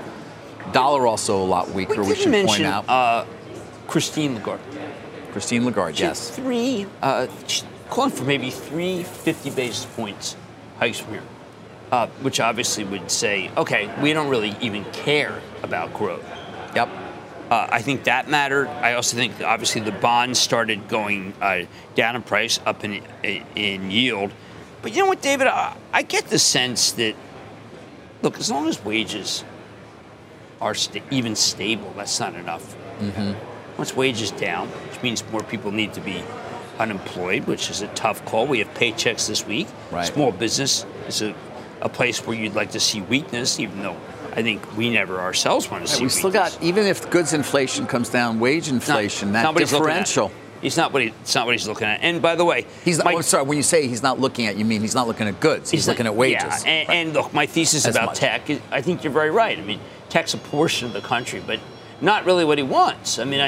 Dollar 0.71 1.07
also 1.07 1.41
a 1.41 1.45
lot 1.45 1.69
weaker, 1.71 2.01
we, 2.03 2.09
we 2.09 2.15
should 2.15 2.31
mention 2.31 2.65
point 2.65 2.65
out. 2.65 2.89
Uh, 2.89 3.25
Christine 3.87 4.35
Lagarde. 4.35 4.61
Christine 5.31 5.65
Lagarde, 5.65 5.95
She 5.95 6.03
yes. 6.03 6.29
Three, 6.31 6.85
uh, 7.01 7.27
she's 7.47 7.63
calling 7.89 8.11
for 8.11 8.23
maybe 8.23 8.49
three 8.49 9.03
50 9.03 9.49
basis 9.51 9.85
points 9.85 10.35
hikes 10.77 10.99
from 10.99 11.13
here, 11.13 11.23
uh, 11.91 12.07
which 12.21 12.39
obviously 12.39 12.83
would 12.83 13.09
say, 13.09 13.49
okay, 13.55 13.89
we 14.01 14.13
don't 14.13 14.29
really 14.29 14.55
even 14.61 14.83
care 14.85 15.41
about 15.63 15.93
growth. 15.93 16.25
Yep. 16.75 16.89
Uh, 17.49 17.67
I 17.71 17.81
think 17.81 18.03
that 18.03 18.29
mattered. 18.29 18.67
I 18.67 18.93
also 18.93 19.15
think 19.15 19.41
obviously 19.41 19.79
the 19.81 19.93
bonds 19.93 20.37
started 20.37 20.89
going 20.89 21.33
uh, 21.41 21.63
down 21.95 22.17
in 22.17 22.21
price, 22.21 22.59
up 22.65 22.83
in, 22.83 23.01
in 23.23 23.89
yield. 23.89 24.33
But 24.81 24.93
you 24.93 25.01
know 25.01 25.07
what, 25.07 25.21
David? 25.21 25.47
I, 25.47 25.77
I 25.93 26.01
get 26.01 26.25
the 26.25 26.39
sense 26.39 26.91
that, 26.93 27.15
look, 28.21 28.37
as 28.37 28.51
long 28.51 28.67
as 28.67 28.83
wages 28.83 29.45
are 30.61 30.73
sta- 30.73 31.03
even 31.11 31.35
stable, 31.35 31.93
that's 31.95 32.19
not 32.19 32.35
enough. 32.35 32.75
Mm-hmm. 32.99 33.33
Once 33.77 33.95
wages 33.95 34.31
down, 34.31 34.67
which 34.67 35.01
means 35.03 35.23
more 35.31 35.43
people 35.43 35.71
need 35.71 35.93
to 35.93 36.01
be 36.01 36.23
unemployed, 36.79 37.45
which 37.45 37.69
is 37.69 37.81
a 37.81 37.87
tough 37.89 38.23
call. 38.25 38.47
We 38.47 38.59
have 38.59 38.73
paychecks 38.73 39.27
this 39.27 39.45
week. 39.45 39.67
Right. 39.91 40.05
Small 40.05 40.31
business 40.31 40.85
is 41.07 41.21
a, 41.21 41.35
a 41.81 41.89
place 41.89 42.25
where 42.25 42.37
you'd 42.37 42.55
like 42.55 42.71
to 42.71 42.79
see 42.79 43.01
weakness, 43.01 43.59
even 43.59 43.81
though 43.81 43.97
I 44.33 44.43
think 44.43 44.77
we 44.77 44.89
never 44.89 45.19
ourselves 45.19 45.69
want 45.69 45.85
to 45.85 45.91
see 45.91 46.03
we 46.03 46.09
still 46.09 46.29
weakness. 46.29 46.55
got, 46.55 46.63
even 46.63 46.85
if 46.85 47.09
goods 47.09 47.33
inflation 47.33 47.87
comes 47.87 48.09
down, 48.09 48.39
wage 48.39 48.67
inflation, 48.69 49.29
it's 49.29 49.33
that 49.33 49.45
what 49.53 49.61
he's 50.67 50.77
looking 50.77 50.85
at. 50.85 50.91
differential. 50.91 50.91
It's 50.91 50.91
not 50.91 50.93
what 50.93 51.01
he, 51.01 51.07
it's 51.21 51.35
not 51.35 51.45
what 51.45 51.51
he's 51.53 51.67
looking 51.67 51.87
at. 51.87 51.99
And 52.03 52.21
by 52.21 52.35
the 52.35 52.45
way, 52.45 52.65
He's 52.85 52.97
not, 52.97 53.05
my- 53.05 53.13
I'm 53.13 53.21
sorry, 53.21 53.43
when 53.43 53.57
you 53.57 53.63
say 53.63 53.87
he's 53.87 54.03
not 54.03 54.19
looking 54.19 54.47
at, 54.47 54.57
you 54.57 54.65
mean 54.65 54.81
he's 54.81 54.95
not 54.95 55.07
looking 55.07 55.27
at 55.27 55.39
goods, 55.39 55.71
he's, 55.71 55.87
not- 55.87 55.93
looking 55.93 56.05
at 56.05 56.15
wages. 56.15 56.65
Yeah, 56.65 56.71
and, 56.71 56.89
and 56.89 57.13
look, 57.13 57.33
my 57.33 57.45
thesis 57.45 57.85
As 57.85 57.95
about 57.95 58.07
much. 58.07 58.17
tech, 58.19 58.49
is, 58.49 58.59
I 58.71 58.81
think 58.81 59.03
you're 59.03 59.13
very 59.13 59.31
right. 59.31 59.57
I 59.57 59.61
mean, 59.61 59.79
tech's 60.09 60.33
a 60.33 60.37
portion 60.37 60.87
of 60.87 60.93
the 60.93 61.01
country, 61.01 61.41
but 61.45 61.59
not 62.01 62.25
really 62.25 62.45
what 62.45 62.57
he 62.57 62.63
wants. 62.63 63.19
I 63.19 63.23
mean, 63.25 63.39
I, 63.41 63.47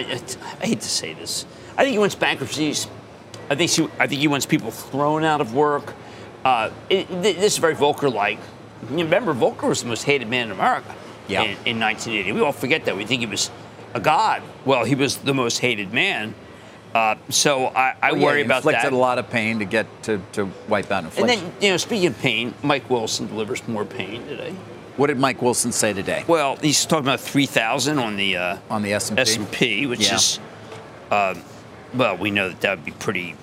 I 0.61 0.65
hate 0.65 0.81
to 0.81 0.89
say 0.89 1.13
this. 1.13 1.45
I 1.77 1.83
think 1.83 1.93
he 1.93 1.99
wants 1.99 2.15
bankruptcies. 2.15 2.87
I 3.49 3.55
think 3.55 3.71
he, 3.71 3.87
I 3.99 4.07
think 4.07 4.21
he 4.21 4.27
wants 4.27 4.45
people 4.45 4.71
thrown 4.71 5.23
out 5.23 5.41
of 5.41 5.53
work. 5.53 5.93
Uh, 6.43 6.69
it, 6.89 7.07
this 7.21 7.37
is 7.53 7.57
very 7.57 7.75
Volcker-like. 7.75 8.39
You 8.89 8.97
remember, 9.03 9.33
Volcker 9.33 9.67
was 9.67 9.81
the 9.81 9.87
most 9.89 10.03
hated 10.03 10.29
man 10.29 10.47
in 10.47 10.51
America 10.51 10.95
Yeah. 11.27 11.41
in, 11.43 11.49
in 11.65 11.79
1980. 11.79 12.31
We 12.31 12.41
all 12.41 12.51
forget 12.53 12.85
that. 12.85 12.95
We 12.95 13.05
think 13.05 13.19
he 13.21 13.25
was 13.25 13.51
a 13.93 13.99
god. 13.99 14.41
Well, 14.65 14.83
he 14.85 14.95
was 14.95 15.17
the 15.17 15.33
most 15.33 15.59
hated 15.59 15.91
man. 15.93 16.33
Uh, 16.93 17.15
so 17.29 17.67
I, 17.67 17.95
I 18.01 18.11
Well, 18.13 18.21
worry 18.23 18.39
he 18.39 18.45
about 18.45 18.57
inflicted 18.57 18.85
that. 18.91 18.93
a 18.93 18.97
lot 18.97 19.19
of 19.19 19.29
pain 19.29 19.59
to 19.59 19.65
get 19.65 19.85
to, 20.03 20.19
to 20.33 20.49
wipe 20.67 20.91
out 20.91 21.03
and 21.03 21.07
inflation. 21.07 21.27
then, 21.45 21.53
you 21.61 21.69
know, 21.69 21.77
speaking 21.77 22.07
of 22.07 22.17
pain, 22.19 22.53
Mike 22.63 22.89
Wilson 22.89 23.27
delivers 23.27 23.65
more 23.67 23.85
pain 23.85 24.25
today. 24.25 24.53
what 24.97 25.07
did 25.07 25.19
Mike 25.19 25.41
Wilson 25.41 25.71
say 25.71 25.93
today 25.93 26.23
Well, 26.27 26.55
he's 26.57 26.85
talking 26.85 27.05
about 27.05 27.19
3,000 27.19 27.99
on 27.99 28.17
the 28.17 28.37
uh, 28.37 28.57
on 28.71 28.81
the 28.81 28.93
S&P? 28.93 29.21
S&P, 29.21 29.85
which 29.85 30.07
Yeah. 30.07 30.15
is, 30.15 30.39
um, 31.11 31.43
well, 31.93 32.17
we 32.17 32.31
know 32.31 32.49
that 32.49 32.61
that 32.61 32.77
would 32.77 32.85
be 32.85 32.91
pretty, 32.91 33.35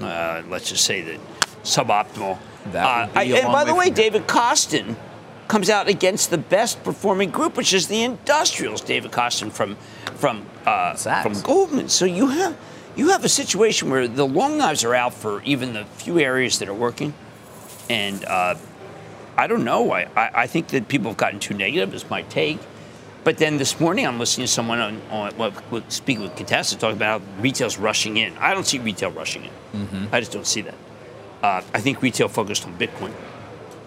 uh, 0.00 0.42
let's 0.48 0.68
just 0.68 0.84
say 0.84 1.00
that 1.02 1.18
suboptimal. 1.64 2.38
That 2.72 2.84
Uh, 2.84 3.06
would 3.06 3.14
be 3.14 3.34
I- 3.34 3.38
and 3.40 3.52
by 3.52 3.64
the 3.64 3.74
way 3.74 3.86
here. 3.86 3.94
David 3.94 4.28
Kostin 4.28 4.94
comes 5.48 5.68
out 5.68 5.88
against 5.88 6.30
the 6.30 6.38
best 6.38 6.82
performing 6.84 7.30
group, 7.30 7.56
which 7.56 7.74
is 7.74 7.88
the 7.88 8.02
industrials. 8.04 8.80
David 8.80 9.10
Kostin 9.10 9.50
from 9.50 9.76
from 10.14 10.46
uh, 10.66 10.94
Sachs. 10.94 11.24
from 11.24 11.40
Goldman. 11.42 11.88
So 11.88 12.04
you 12.04 12.28
have 12.28 12.56
you 12.96 13.10
have 13.10 13.24
a 13.24 13.28
situation 13.28 13.90
where 13.90 14.06
the 14.08 14.26
long 14.26 14.58
knives 14.58 14.84
are 14.84 14.94
out 14.94 15.14
for 15.14 15.42
even 15.44 15.72
the 15.72 15.84
few 15.84 16.18
areas 16.18 16.58
that 16.58 16.68
are 16.68 16.74
working, 16.74 17.14
and 17.88 18.24
uh, 18.24 18.54
I 19.36 19.46
don't 19.46 19.64
know. 19.64 19.92
I, 19.92 20.02
I, 20.16 20.30
I 20.34 20.46
think 20.46 20.68
that 20.68 20.88
people 20.88 21.10
have 21.10 21.16
gotten 21.16 21.38
too 21.40 21.54
negative. 21.54 21.94
Is 21.94 22.08
my 22.10 22.22
take. 22.22 22.58
But 23.24 23.38
then 23.38 23.56
this 23.56 23.78
morning, 23.78 24.04
I'm 24.04 24.18
listening 24.18 24.46
to 24.48 24.52
someone 24.52 24.80
on, 24.80 25.00
on 25.10 25.36
well, 25.36 25.52
speaking 25.88 26.24
with 26.24 26.34
Contessa 26.34 26.76
talking 26.76 26.96
about 26.96 27.20
how 27.20 27.26
retail's 27.40 27.78
rushing 27.78 28.16
in. 28.16 28.36
I 28.38 28.52
don't 28.52 28.66
see 28.66 28.78
retail 28.80 29.12
rushing 29.12 29.44
in. 29.44 29.50
Mm-hmm. 29.86 30.06
I 30.14 30.18
just 30.18 30.32
don't 30.32 30.46
see 30.46 30.62
that. 30.62 30.74
Uh, 31.40 31.62
I 31.72 31.80
think 31.80 32.02
retail 32.02 32.28
focused 32.28 32.66
on 32.66 32.76
Bitcoin. 32.76 33.12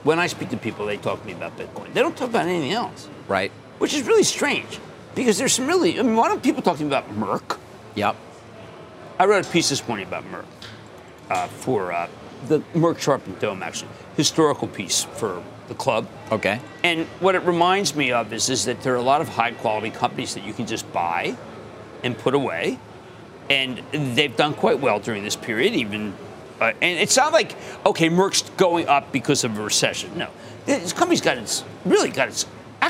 When 0.04 0.20
I 0.20 0.28
speak 0.28 0.50
to 0.50 0.58
people, 0.58 0.86
they 0.86 0.98
talk 0.98 1.20
to 1.20 1.28
me 1.28 1.34
about 1.34 1.58
Bitcoin. 1.58 1.94
They 1.94 2.02
don't 2.02 2.16
talk 2.16 2.30
about 2.30 2.46
anything 2.48 2.72
else, 2.72 3.10
Right. 3.28 3.52
which 3.80 3.94
is 3.94 4.04
really 4.04 4.24
strange 4.24 4.80
because 5.16 5.38
there's 5.38 5.52
some 5.54 5.68
really. 5.68 6.00
I 6.00 6.04
mean, 6.04 6.16
why 6.16 6.30
don't 6.30 6.42
people 6.42 6.62
talking 6.62 6.88
about 6.88 7.10
Merck? 7.18 7.58
Yep. 7.96 8.16
I 9.18 9.26
wrote 9.26 9.48
a 9.48 9.50
piece 9.50 9.70
this 9.70 9.88
morning 9.88 10.08
about 10.08 10.26
Merck 10.26 10.46
uh, 11.30 11.48
for 11.48 11.94
uh, 11.94 12.10
the 12.48 12.60
Merck 12.74 13.00
Sharp 13.00 13.26
and 13.26 13.40
Dohme, 13.40 13.62
actually, 13.62 13.90
historical 14.18 14.68
piece 14.68 15.04
for 15.04 15.42
the 15.70 15.74
club. 15.74 16.08
Okay. 16.32 16.60
And 16.84 17.06
what 17.22 17.34
it 17.34 17.44
reminds 17.44 17.96
me 17.96 18.12
of 18.12 18.34
is, 18.34 18.50
is 18.50 18.66
that 18.66 18.82
there 18.82 18.94
are 18.94 18.98
a 18.98 19.02
lot 19.02 19.22
of 19.22 19.30
high 19.30 19.52
quality 19.52 19.90
companies 19.90 20.34
that 20.34 20.44
you 20.44 20.54
can 20.54 20.68
just 20.68 20.92
buy 20.92 21.36
and 22.04 22.18
put 22.18 22.34
away. 22.34 22.78
And 23.50 23.82
they've 23.92 24.36
done 24.36 24.54
quite 24.54 24.80
well 24.80 25.00
during 25.00 25.24
this 25.24 25.36
period, 25.36 25.74
even. 25.74 26.14
Uh, 26.60 26.74
and 26.82 27.00
it's 27.00 27.16
not 27.16 27.32
like, 27.32 27.56
okay, 27.86 28.10
Merck's 28.10 28.50
going 28.58 28.88
up 28.88 29.12
because 29.14 29.44
of 29.44 29.58
a 29.58 29.64
recession. 29.64 30.18
No. 30.18 30.30
This 30.66 30.94
company's 30.94 31.22
got 31.22 31.38
its, 31.38 31.64
really 31.86 32.10
got 32.10 32.28
its 32.28 32.46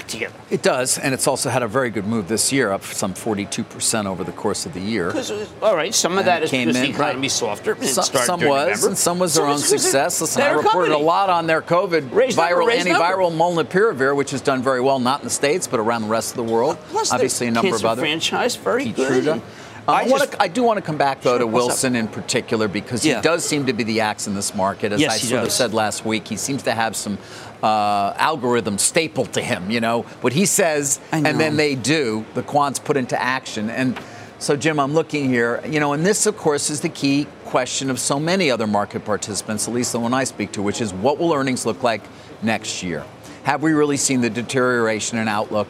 act 0.05 0.11
together. 0.11 0.35
It 0.49 0.61
does, 0.61 0.97
and 0.97 1.13
it's 1.13 1.27
also 1.27 1.49
had 1.49 1.63
a 1.63 1.67
very 1.67 1.89
good 1.89 2.05
move 2.05 2.27
this 2.27 2.51
year, 2.51 2.71
up 2.71 2.83
some 2.83 3.13
42% 3.13 4.05
over 4.05 4.23
the 4.23 4.31
course 4.31 4.65
of 4.65 4.73
the 4.73 4.79
year. 4.79 5.13
All 5.61 5.75
right, 5.75 5.93
some 5.93 6.13
of 6.13 6.19
And 6.19 6.27
that 6.27 6.43
is 6.43 6.51
because 6.51 6.75
the 6.75 6.85
in, 6.85 6.91
economy's 6.91 7.41
right. 7.41 7.57
softer. 7.57 7.75
Some, 7.85 8.03
some 8.39 8.45
was, 8.45 8.83
and 8.85 8.97
some 8.97 9.19
was 9.19 9.33
their 9.35 9.43
Some 9.45 9.51
own 9.53 9.57
success. 9.59 10.21
Listen, 10.21 10.41
I 10.43 10.51
reported 10.51 10.93
a 10.93 10.97
lot 10.97 11.29
on 11.29 11.47
their 11.47 11.61
COVID 11.61 12.09
viral 12.09 12.67
number. 12.67 12.71
antiviral 12.73 13.31
molnupiravir, 13.35 14.15
which 14.15 14.31
has 14.31 14.41
done 14.41 14.61
very 14.61 14.81
well, 14.81 14.99
not 14.99 15.21
in 15.21 15.25
the 15.25 15.29
states, 15.31 15.67
but 15.67 15.79
around 15.79 16.03
the 16.03 16.07
rest 16.07 16.31
of 16.37 16.45
the 16.45 16.51
world. 16.51 16.77
Plus, 16.89 17.11
Obviously, 17.11 17.47
a 17.47 17.51
number 17.51 17.75
of 17.75 17.85
other. 17.85 18.01
franchise, 18.01 18.55
very 18.55 18.91
good. 18.91 19.27
Um, 19.27 19.41
I, 19.87 20.05
I 20.05 20.07
wanna- 20.07 20.27
I 20.39 20.47
do 20.47 20.63
want 20.63 20.77
to 20.77 20.81
come 20.81 20.97
back, 20.97 21.21
though, 21.21 21.33
Sure, 21.33 21.39
to? 21.39 21.45
Wilson 21.47 21.95
in 21.95 22.07
particular 22.07 22.67
because 22.67 23.05
Yeah. 23.05 23.17
he 23.17 23.21
does 23.21 23.45
seem 23.45 23.67
to 23.67 23.73
be 23.73 23.83
the 23.83 24.01
axe 24.01 24.25
in 24.25 24.33
this 24.33 24.55
market. 24.55 24.91
As 24.91 24.99
Yes, 24.99 25.13
I 25.13 25.17
sort 25.17 25.43
of 25.43 25.51
said 25.51 25.75
last 25.75 26.03
week, 26.03 26.27
he 26.27 26.37
seems 26.37 26.63
to 26.63 26.71
have 26.71 26.95
some 26.95 27.19
uh, 27.63 28.13
algorithm 28.17 28.77
stapled 28.77 29.33
to 29.33 29.41
him. 29.41 29.69
You 29.71 29.81
know, 29.81 30.03
what 30.21 30.33
he 30.33 30.45
says, 30.45 30.99
I 31.11 31.17
and 31.17 31.39
then 31.39 31.57
they 31.57 31.75
do, 31.75 32.25
the 32.33 32.43
quants 32.43 32.83
put 32.83 32.97
into 32.97 33.21
action. 33.21 33.69
And 33.69 33.99
so, 34.37 34.55
Jim, 34.55 34.79
I'm 34.79 34.93
looking 34.93 35.29
here, 35.29 35.61
you 35.65 35.79
know, 35.79 35.93
and 35.93 36.05
this, 36.05 36.25
of 36.25 36.37
course, 36.37 36.69
is 36.69 36.81
the 36.81 36.89
key 36.89 37.27
question 37.45 37.89
of 37.89 37.99
so 37.99 38.19
many 38.19 38.51
other 38.51 38.67
market 38.67 39.05
participants, 39.05 39.67
at 39.67 39.73
least 39.73 39.91
the 39.91 39.99
one 39.99 40.13
I 40.13 40.25
speak 40.25 40.51
to, 40.53 40.61
which 40.61 40.81
is 40.81 40.93
what 40.93 41.17
will 41.17 41.33
earnings 41.33 41.65
look 41.65 41.83
like 41.83 42.01
next 42.41 42.83
year? 42.83 43.05
Have 43.43 43.61
we 43.63 43.73
really 43.73 43.97
seen 43.97 44.21
the 44.21 44.29
deterioration 44.29 45.17
in 45.17 45.27
outlook? 45.27 45.67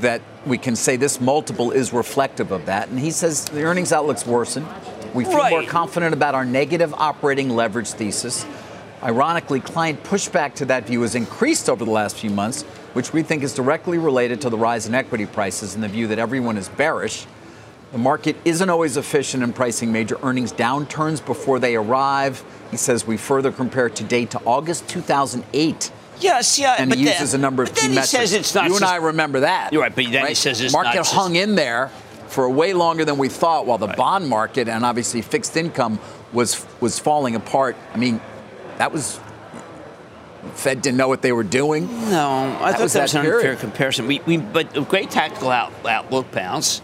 that 0.00 0.22
we 0.46 0.58
can 0.58 0.74
say 0.74 0.96
this 0.96 1.20
multiple 1.20 1.70
is 1.70 1.92
reflective 1.92 2.50
of 2.50 2.66
that. 2.66 2.88
And 2.88 2.98
he 2.98 3.10
says 3.10 3.44
the 3.46 3.62
earnings 3.62 3.92
outlook's 3.92 4.26
worsened. 4.26 4.66
We 5.14 5.24
feel 5.24 5.48
more 5.50 5.64
confident 5.64 6.14
about 6.14 6.34
our 6.34 6.44
negative 6.44 6.94
operating 6.94 7.50
leverage 7.50 7.88
thesis. 7.88 8.44
Ironically, 9.02 9.60
client 9.60 10.02
pushback 10.04 10.54
to 10.56 10.66
that 10.66 10.86
view 10.86 11.00
has 11.02 11.14
increased 11.14 11.70
over 11.70 11.84
the 11.84 11.90
last 11.90 12.16
few 12.16 12.30
months, 12.30 12.62
which 12.92 13.12
we 13.12 13.22
think 13.22 13.42
is 13.42 13.54
directly 13.54 13.96
related 13.96 14.40
to 14.42 14.50
the 14.50 14.58
rise 14.58 14.86
in 14.86 14.94
equity 14.94 15.24
prices 15.26 15.74
and 15.74 15.82
the 15.82 15.88
view 15.88 16.06
that 16.08 16.18
everyone 16.18 16.56
is 16.58 16.68
bearish. 16.68 17.26
The 17.92 17.98
market 17.98 18.36
isn't 18.44 18.68
always 18.70 18.96
efficient 18.96 19.42
in 19.42 19.52
pricing 19.52 19.90
major 19.90 20.16
earnings 20.22 20.52
downturns 20.52 21.24
before 21.24 21.58
they 21.58 21.76
arrive. 21.76 22.44
He 22.70 22.76
says 22.76 23.06
we 23.06 23.16
further 23.16 23.50
compare 23.50 23.88
today 23.88 24.26
to 24.26 24.40
August 24.44 24.88
2008 24.88 25.90
Yes, 26.20 26.58
yeah. 26.58 26.76
and 26.78 26.94
he 26.94 27.02
then- 27.04 27.14
uses 27.14 27.32
a 27.34 27.38
number 27.38 27.62
of 27.62 27.74
key 27.74 27.88
metrics. 27.88 28.10
he 28.10 28.16
says 28.18 28.32
it's 28.34 28.54
not. 28.54 28.68
You 28.68 28.76
and 28.76 28.84
I 28.84 28.96
remember 28.96 29.40
that. 29.40 29.72
You're 29.72 29.80
right, 29.82 29.94
but 29.94 30.04
then 30.12 30.26
he 30.26 30.34
says 30.34 30.60
it's 30.60 30.72
market 30.74 31.04
sus- 31.06 31.12
hung 31.12 31.34
in 31.36 31.54
there 31.54 31.90
for 32.28 32.48
way 32.48 32.74
longer 32.74 33.04
than 33.06 33.16
we 33.16 33.28
thought, 33.28 33.66
while 33.66 33.78
the 33.78 33.88
bond 33.88 34.28
market 34.28 34.68
and 34.68 34.84
obviously 34.84 35.22
fixed 35.22 35.56
income 35.56 35.98
was 36.32 36.64
was 36.80 36.98
falling 36.98 37.34
apart. 37.34 37.74
I 37.94 37.96
mean, 37.96 38.20
that 38.80 38.92
was 38.92 39.20
Fed 40.54 40.80
didn't 40.80 40.96
know 40.96 41.08
what 41.08 41.20
they 41.20 41.32
were 41.32 41.44
doing. 41.44 41.86
No, 42.08 42.56
I 42.62 42.72
thought 42.72 42.80
was 42.80 42.94
that 42.94 43.02
was 43.02 43.12
that 43.12 43.26
an 43.26 43.32
unfair 43.34 43.54
comparison. 43.56 44.06
We, 44.06 44.20
we, 44.20 44.38
but 44.38 44.74
a 44.74 44.80
great 44.80 45.10
tactical 45.10 45.50
out, 45.50 45.70
outlook 45.84 46.32
bounce. 46.32 46.80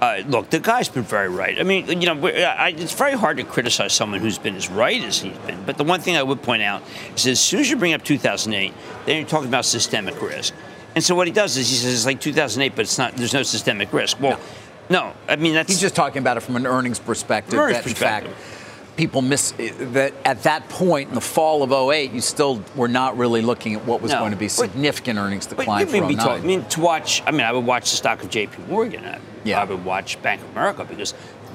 Uh, 0.00 0.22
look, 0.26 0.48
the 0.48 0.58
guy's 0.58 0.88
been 0.88 1.02
very 1.02 1.28
right. 1.28 1.60
I 1.60 1.62
mean, 1.62 2.00
you 2.00 2.06
know, 2.12 2.26
I, 2.26 2.74
it's 2.74 2.94
very 2.94 3.12
hard 3.12 3.36
to 3.36 3.44
criticize 3.44 3.92
someone 3.92 4.20
who's 4.20 4.38
been 4.38 4.56
as 4.56 4.70
right 4.70 5.02
as 5.02 5.18
he's 5.20 5.36
been. 5.40 5.62
But 5.64 5.76
the 5.76 5.84
one 5.84 6.00
thing 6.00 6.16
I 6.16 6.22
would 6.22 6.40
point 6.40 6.62
out 6.62 6.82
is 7.14 7.26
as 7.26 7.40
soon 7.40 7.60
as 7.60 7.70
you 7.70 7.76
bring 7.76 7.92
up 7.92 8.02
2008, 8.02 8.72
then 9.04 9.16
you're 9.18 9.28
talking 9.28 9.48
about 9.48 9.66
systemic 9.66 10.20
risk. 10.22 10.54
And 10.94 11.04
so 11.04 11.14
what 11.14 11.26
he 11.26 11.32
does 11.32 11.58
is 11.58 11.68
he 11.68 11.76
says 11.76 11.92
it's 11.92 12.06
like 12.06 12.22
2008, 12.22 12.74
but 12.74 12.82
it's 12.82 12.96
not. 12.96 13.16
There's 13.16 13.34
no 13.34 13.42
systemic 13.42 13.92
risk. 13.92 14.18
Well, 14.18 14.40
no, 14.88 15.12
I 15.28 15.36
mean 15.36 15.52
that's 15.52 15.68
He's 15.68 15.80
just 15.80 15.94
talking 15.94 16.18
about 16.18 16.38
it 16.38 16.40
from 16.40 16.56
an 16.56 16.66
earnings 16.66 16.98
perspective. 16.98 17.58
Earnings 17.58 17.78
that, 17.78 17.86
in 17.86 17.92
perspective. 17.92 18.34
fact, 18.34 18.63
people 18.96 19.22
miss 19.22 19.52
that 19.52 20.12
at 20.24 20.42
that 20.44 20.68
point 20.68 21.08
in 21.08 21.14
the 21.14 21.20
fall 21.20 21.62
of 21.62 21.72
08, 21.72 22.12
you 22.12 22.20
still 22.20 22.62
were 22.76 22.88
not 22.88 23.16
really 23.16 23.42
looking 23.42 23.74
at 23.74 23.84
what 23.84 24.00
was 24.00 24.12
No. 24.12 24.20
going 24.20 24.30
to 24.30 24.36
be 24.36 24.46
But- 24.46 24.50
significant 24.52 25.18
earnings 25.18 25.46
But 25.46 25.58
decline 25.58 25.80
you 25.80 25.86
for 25.86 25.92
made 25.92 26.02
me 26.08 26.14
09. 26.14 26.26
talk. 26.26 26.38
I 26.38 26.42
mean, 26.46 26.64
to 26.64 26.80
watch. 26.80 27.22
I 27.26 27.30
mean, 27.32 27.40
I 27.42 27.52
would 27.52 27.66
watch 27.66 27.90
the 27.90 27.96
stock 27.96 28.22
of 28.22 28.30
J.P. 28.30 28.62
Morgan. 28.68 29.04
I, 29.04 29.18
Yeah. 29.42 29.60
I 29.60 29.64
would 29.64 29.84
watch 29.84 30.20
Bank 30.22 30.40
of 30.42 30.50
America 30.52 30.84
because 30.84 31.12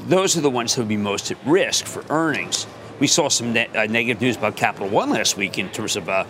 those 0.07 0.37
are 0.37 0.41
the 0.41 0.49
ones 0.49 0.75
that 0.75 0.81
would 0.81 0.87
be 0.89 0.97
most 0.97 1.31
at 1.31 1.37
risk 1.45 1.85
for 1.85 2.03
earnings. 2.09 2.67
We 2.99 3.07
saw 3.07 3.29
some 3.29 3.53
ne- 3.53 3.69
uh, 3.75 3.85
negative 3.85 4.21
news 4.21 4.35
about 4.35 4.55
Capital 4.57 4.89
One 4.89 5.09
last 5.11 5.37
week 5.37 5.57
in 5.57 5.69
terms 5.69 5.95
of 5.95 6.09
uh, 6.09 6.25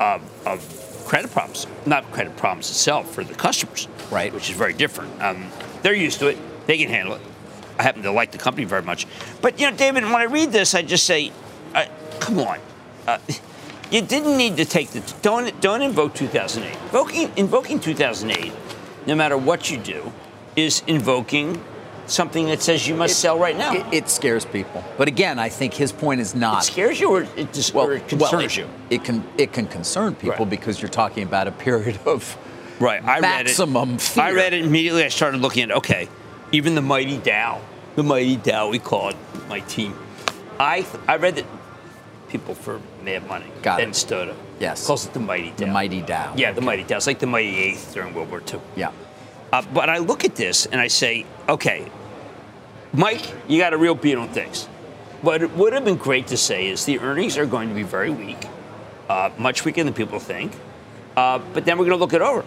uh, 0.00 0.18
of 0.46 1.04
credit 1.06 1.32
problems, 1.32 1.66
not 1.86 2.10
credit 2.12 2.36
problems 2.36 2.70
itself 2.70 3.12
for 3.12 3.24
the 3.24 3.34
customers, 3.34 3.88
Right. 4.10 4.32
Which 4.32 4.48
is 4.48 4.56
very 4.56 4.72
different. 4.72 5.20
Um, 5.20 5.48
they're 5.82 5.92
used 5.94 6.20
to 6.20 6.28
it; 6.28 6.38
they 6.66 6.78
can 6.78 6.88
handle 6.88 7.14
it. 7.16 7.20
I 7.82 7.86
happen 7.86 8.02
to 8.04 8.12
like 8.12 8.30
the 8.30 8.38
company 8.38 8.64
very 8.64 8.82
much, 8.82 9.06
but 9.40 9.58
you 9.58 9.68
know, 9.68 9.76
David, 9.76 10.04
when 10.04 10.14
I 10.14 10.24
read 10.24 10.52
this, 10.52 10.72
I 10.74 10.82
just 10.82 11.04
say, 11.04 11.32
uh, 11.74 11.84
"Come 12.20 12.38
on." 12.38 12.58
Uh, 13.08 13.18
you 13.90 14.00
didn't 14.00 14.36
need 14.36 14.56
to 14.58 14.64
take 14.64 14.90
the 14.90 15.00
don't 15.20 15.60
don't 15.60 15.82
invoke 15.82 16.14
2008. 16.14 16.72
Invoking 16.84 17.32
invoking 17.36 17.80
2008, 17.80 18.52
no 19.06 19.16
matter 19.16 19.36
what 19.36 19.68
you 19.68 19.78
do, 19.78 20.12
is 20.54 20.84
invoking 20.86 21.60
something 22.06 22.46
that 22.46 22.62
says 22.62 22.86
you 22.86 22.94
must 22.94 23.18
sell 23.18 23.36
right 23.38 23.56
now. 23.58 23.74
It, 23.74 23.86
it 23.92 24.08
scares 24.08 24.44
people. 24.44 24.84
But 24.96 25.08
again, 25.08 25.40
I 25.40 25.48
think 25.48 25.74
his 25.74 25.90
point 25.90 26.20
is 26.20 26.34
not. 26.36 26.62
It 26.62 26.66
scares 26.66 27.00
you 27.00 27.10
or 27.10 27.22
it, 27.36 27.52
just, 27.52 27.74
or 27.74 27.94
it 27.94 28.12
well, 28.12 28.30
concerns 28.30 28.56
it, 28.56 28.60
you. 28.60 28.68
It 28.90 29.02
can 29.02 29.24
it 29.36 29.52
can 29.52 29.66
concern 29.66 30.14
people 30.14 30.44
Right. 30.44 30.50
because 30.50 30.80
you're 30.80 30.88
talking 30.88 31.24
about 31.24 31.48
a 31.48 31.52
period 31.52 31.98
of 32.06 32.36
Right. 32.78 33.02
I 33.04 33.20
maximum 33.20 33.90
read 33.90 33.94
it. 33.96 34.02
fear. 34.02 34.24
I 34.24 34.32
read 34.32 34.52
it 34.54 34.64
immediately. 34.64 35.04
I 35.04 35.08
started 35.08 35.40
looking 35.40 35.64
at 35.64 35.72
okay, 35.72 36.08
even 36.52 36.74
the 36.76 36.82
mighty 36.82 37.18
Dow, 37.18 37.60
the 37.96 38.02
mighty 38.02 38.36
Dow 38.36 38.68
we 38.70 38.78
call 38.78 39.10
it, 39.10 39.16
my 39.48 39.60
team. 39.60 39.94
I 40.58 40.86
I 41.08 41.16
read 41.16 41.36
that 41.36 41.46
people 42.28 42.54
for 42.54 42.80
Mad 43.04 43.26
Money, 43.28 43.46
Got 43.62 43.78
Ben 43.78 43.88
it. 43.90 43.94
Stoda, 43.94 44.34
Yes. 44.58 44.86
calls 44.86 45.06
it 45.06 45.12
the 45.12 45.20
mighty 45.20 45.50
Dow. 45.50 45.56
the 45.56 45.66
mighty 45.66 46.00
Dow. 46.00 46.32
Yeah, 46.36 46.52
the 46.52 46.60
mighty 46.62 46.82
Dow. 46.84 46.96
It's 46.96 47.06
like 47.06 47.18
the 47.18 47.26
mighty 47.26 47.56
eighth 47.58 47.92
during 47.94 48.14
World 48.14 48.30
War 48.30 48.40
II. 48.40 48.60
Yeah. 48.76 48.90
Uh, 49.52 49.62
but 49.74 49.90
I 49.90 49.98
look 49.98 50.24
at 50.24 50.34
this 50.34 50.64
and 50.66 50.80
I 50.80 50.86
say, 50.88 51.26
okay, 51.48 51.86
Mike, 52.94 53.22
you 53.48 53.58
got 53.58 53.72
a 53.72 53.76
real 53.76 53.94
beat 53.94 54.16
on 54.16 54.28
things. 54.28 54.64
What 55.20 55.42
would 55.56 55.72
have 55.72 55.84
been 55.84 55.96
great 55.96 56.28
to 56.28 56.36
say 56.36 56.68
is 56.68 56.84
the 56.84 56.98
earnings 57.00 57.36
are 57.38 57.46
going 57.46 57.68
to 57.68 57.74
be 57.74 57.82
very 57.82 58.10
weak, 58.10 58.38
uh, 59.08 59.30
much 59.38 59.64
weaker 59.64 59.84
than 59.84 59.92
people 59.94 60.18
think. 60.18 60.52
Uh, 61.16 61.38
but 61.52 61.64
then 61.66 61.76
we're 61.78 61.84
going 61.84 61.96
to 61.98 62.00
look 62.00 62.12
it 62.14 62.22
over 62.22 62.44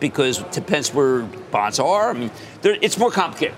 because 0.00 0.40
it 0.40 0.52
depends 0.52 0.94
where 0.94 1.22
bonds 1.50 1.78
are. 1.80 2.10
I 2.10 2.12
mean, 2.12 2.30
it's 2.62 2.96
more 2.98 3.10
complicated. 3.10 3.56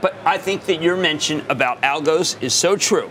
But 0.00 0.14
I 0.24 0.38
think 0.38 0.66
that 0.66 0.82
your 0.82 0.96
mention 0.96 1.44
about 1.48 1.82
algos 1.82 2.40
is 2.42 2.52
so 2.54 2.76
true 2.76 3.10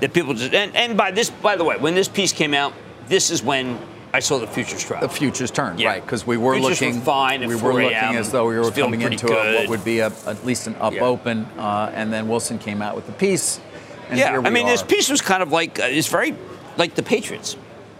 that 0.00 0.12
people 0.12 0.34
just 0.34 0.54
and, 0.54 0.74
and 0.76 0.96
by 0.96 1.10
this 1.10 1.30
by 1.30 1.56
the 1.56 1.64
way, 1.64 1.76
when 1.78 1.94
this 1.94 2.08
piece 2.08 2.32
came 2.32 2.54
out, 2.54 2.72
this 3.08 3.30
is 3.30 3.42
when 3.42 3.78
I 4.12 4.20
saw 4.20 4.38
the 4.38 4.46
futures 4.46 4.84
drop. 4.84 5.00
The 5.00 5.08
futures 5.08 5.50
turned, 5.50 5.78
Yeah. 5.78 5.88
right? 5.90 6.02
Because 6.04 6.26
we 6.26 6.36
were 6.36 6.54
Futures 6.54 6.80
were 6.80 6.86
looking 6.88 7.02
fine 7.02 7.40
We 7.46 7.54
were 7.54 7.74
looking 7.74 7.94
as 7.94 8.32
though 8.32 8.48
we 8.48 8.58
were 8.58 8.70
coming 8.70 9.02
into 9.02 9.28
a, 9.28 9.56
what 9.60 9.68
would 9.68 9.84
be 9.84 10.00
a, 10.00 10.06
at 10.26 10.44
least 10.44 10.66
an 10.66 10.74
up 10.80 10.94
Yeah. 10.94 11.02
open, 11.04 11.46
uh, 11.58 11.92
and 11.94 12.12
then 12.12 12.26
Wilson 12.28 12.58
came 12.58 12.82
out 12.82 12.96
with 12.96 13.06
the 13.06 13.12
piece. 13.12 13.60
And 14.08 14.18
yeah, 14.18 14.40
I 14.44 14.50
mean, 14.50 14.66
this 14.66 14.82
piece 14.82 15.08
was 15.08 15.20
kind 15.20 15.42
of 15.42 15.52
like 15.52 15.78
uh, 15.78 15.84
it's 15.84 16.08
very 16.08 16.34
like 16.76 16.96
the 16.96 17.02
Patriots 17.02 17.56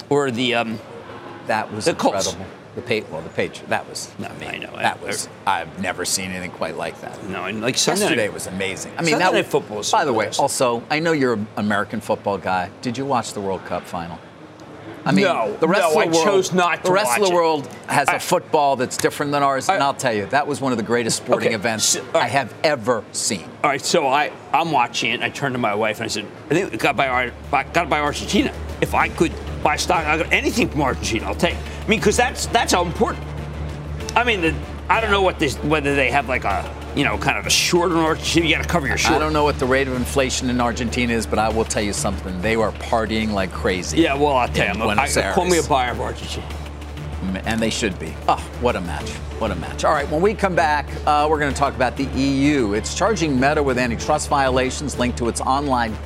or 0.08 0.32
the 0.32 0.54
um, 0.56 0.80
that 1.46 1.72
was 1.72 1.84
the 1.84 1.94
Colts. 1.94 2.36
The 2.80 2.86
page, 2.86 3.04
well, 3.10 3.20
the 3.20 3.28
page 3.28 3.60
that 3.68 3.88
was. 3.88 4.10
No, 4.18 4.28
I 4.46 4.56
know. 4.58 4.72
That 4.76 4.98
I- 5.02 5.06
was. 5.06 5.28
I've 5.46 5.78
never 5.80 6.04
seen 6.04 6.30
anything 6.30 6.50
quite 6.50 6.76
like 6.76 7.00
that. 7.02 7.22
no, 7.28 7.44
and 7.44 7.60
like 7.60 7.76
Sunday 7.76 8.00
Yesterday 8.02 8.22
night- 8.26 8.34
was 8.34 8.46
amazing. 8.46 8.92
I 8.96 9.02
mean, 9.02 9.10
Sunday 9.10 9.24
that 9.26 9.32
Night 9.34 9.46
Football 9.46 9.78
was 9.78 9.90
By 9.90 10.04
the 10.04 10.12
way, 10.12 10.30
also, 10.38 10.82
I 10.90 10.98
know 10.98 11.12
you're 11.12 11.34
an 11.34 11.46
American 11.56 12.00
football 12.00 12.38
guy. 12.38 12.70
Did 12.82 12.96
you 12.96 13.04
watch 13.04 13.32
the 13.34 13.40
World 13.40 13.64
Cup 13.66 13.84
final? 13.86 14.18
I 15.04 15.12
mean, 15.12 15.24
No, 15.24 15.56
the 15.58 15.66
rest 15.68 15.80
no, 15.82 15.88
of 15.88 15.94
the 15.94 16.00
I 16.00 16.04
world, 16.12 16.24
chose 16.26 16.52
not 16.52 16.82
The 16.84 16.92
rest 16.92 17.18
watch 17.18 17.30
of 17.30 17.62
the 17.64 17.68
it. 17.70 17.74
has 17.92 18.08
a 18.08 18.16
I- 18.16 18.18
football 18.18 18.76
that's 18.76 18.96
different 18.98 19.32
than 19.32 19.42
ours, 19.42 19.68
and 19.68 19.82
I- 19.82 19.86
I'll 19.86 19.94
tell 19.94 20.12
you, 20.12 20.26
that 20.26 20.46
was 20.46 20.60
one 20.60 20.72
of 20.72 20.78
the 20.78 20.84
greatest 20.84 21.16
sporting 21.18 21.48
Okay, 21.48 21.54
events 21.54 21.84
so- 21.84 22.04
all 22.14 22.20
I 22.20 22.28
have 22.28 22.52
ever 22.64 23.02
seen. 23.12 23.44
All 23.64 23.70
right, 23.70 23.84
so 23.84 24.06
I 24.08 24.30
I'm 24.52 24.72
watching 24.72 25.10
it. 25.10 25.14
and 25.14 25.24
I 25.24 25.28
turned 25.30 25.54
to 25.54 25.58
my 25.58 25.74
wife 25.74 25.98
and 25.98 26.04
I 26.04 26.08
said, 26.08 26.26
I 26.50 26.54
think 26.54 26.72
we 26.72 26.76
got 26.78 26.88
to 26.92 26.94
buy 26.96 27.08
Ar- 27.08 27.64
got 27.72 27.88
buy 27.90 28.00
Argentina. 28.00 28.52
If 28.82 28.94
I 28.94 29.08
could 29.08 29.32
buy 29.62 29.76
stock, 29.76 30.06
I 30.06 30.16
got 30.18 30.32
anything 30.32 30.68
from 30.68 30.82
Argentina, 30.82 31.26
I'll 31.26 31.34
take. 31.34 31.56
I 31.84 31.88
mean, 31.88 31.98
because 31.98 32.16
that's 32.16 32.46
that's 32.46 32.72
how 32.72 32.84
important. 32.84 33.24
I 34.14 34.24
mean, 34.24 34.40
the 34.40 34.54
I 34.90 35.00
don't 35.00 35.12
know 35.12 35.22
what 35.22 35.38
this, 35.38 35.54
whether 35.58 35.94
they 35.94 36.10
have 36.10 36.28
like 36.28 36.42
a, 36.42 36.68
you 36.96 37.04
know, 37.04 37.16
kind 37.16 37.38
of 37.38 37.46
a 37.46 37.50
shorter 37.50 37.96
Argentina. 37.96 38.46
You 38.46 38.56
got 38.56 38.62
to 38.64 38.68
cover 38.68 38.88
your 38.88 38.98
short. 38.98 39.14
I 39.14 39.18
don't 39.20 39.32
know 39.32 39.44
what 39.44 39.60
the 39.60 39.66
rate 39.66 39.86
of 39.86 39.94
inflation 39.94 40.50
in 40.50 40.60
Argentina 40.60 41.12
is, 41.12 41.28
but 41.28 41.38
I 41.38 41.48
will 41.48 41.64
tell 41.64 41.82
you 41.82 41.92
something. 41.92 42.40
They 42.42 42.56
are 42.56 42.72
partying 42.72 43.30
like 43.30 43.52
crazy. 43.52 44.00
Yeah, 44.00 44.14
well, 44.14 44.34
I'll 44.34 44.48
tell 44.48 44.74
you. 44.74 44.82
Buenos 44.82 45.16
I, 45.16 45.32
call 45.32 45.44
me 45.44 45.58
a 45.58 45.62
buyer 45.62 45.92
of 45.92 46.00
Argentina. 46.00 46.48
And 47.44 47.60
they 47.60 47.70
should 47.70 47.96
be. 48.00 48.12
Oh, 48.26 48.38
what 48.60 48.74
a 48.74 48.80
match. 48.80 49.08
What 49.38 49.52
a 49.52 49.54
match. 49.54 49.84
All 49.84 49.92
right, 49.92 50.10
when 50.10 50.22
we 50.22 50.34
come 50.34 50.56
back, 50.56 50.88
uh, 51.06 51.28
we're 51.30 51.38
going 51.38 51.52
to 51.52 51.58
talk 51.58 51.76
about 51.76 51.96
the 51.96 52.06
EU. 52.18 52.72
It's 52.72 52.94
charging 52.96 53.38
Meta 53.38 53.62
with 53.62 53.78
antitrust 53.78 54.28
violations 54.28 54.98
linked 54.98 55.18
to 55.18 55.28
its 55.28 55.40
online, 55.40 55.96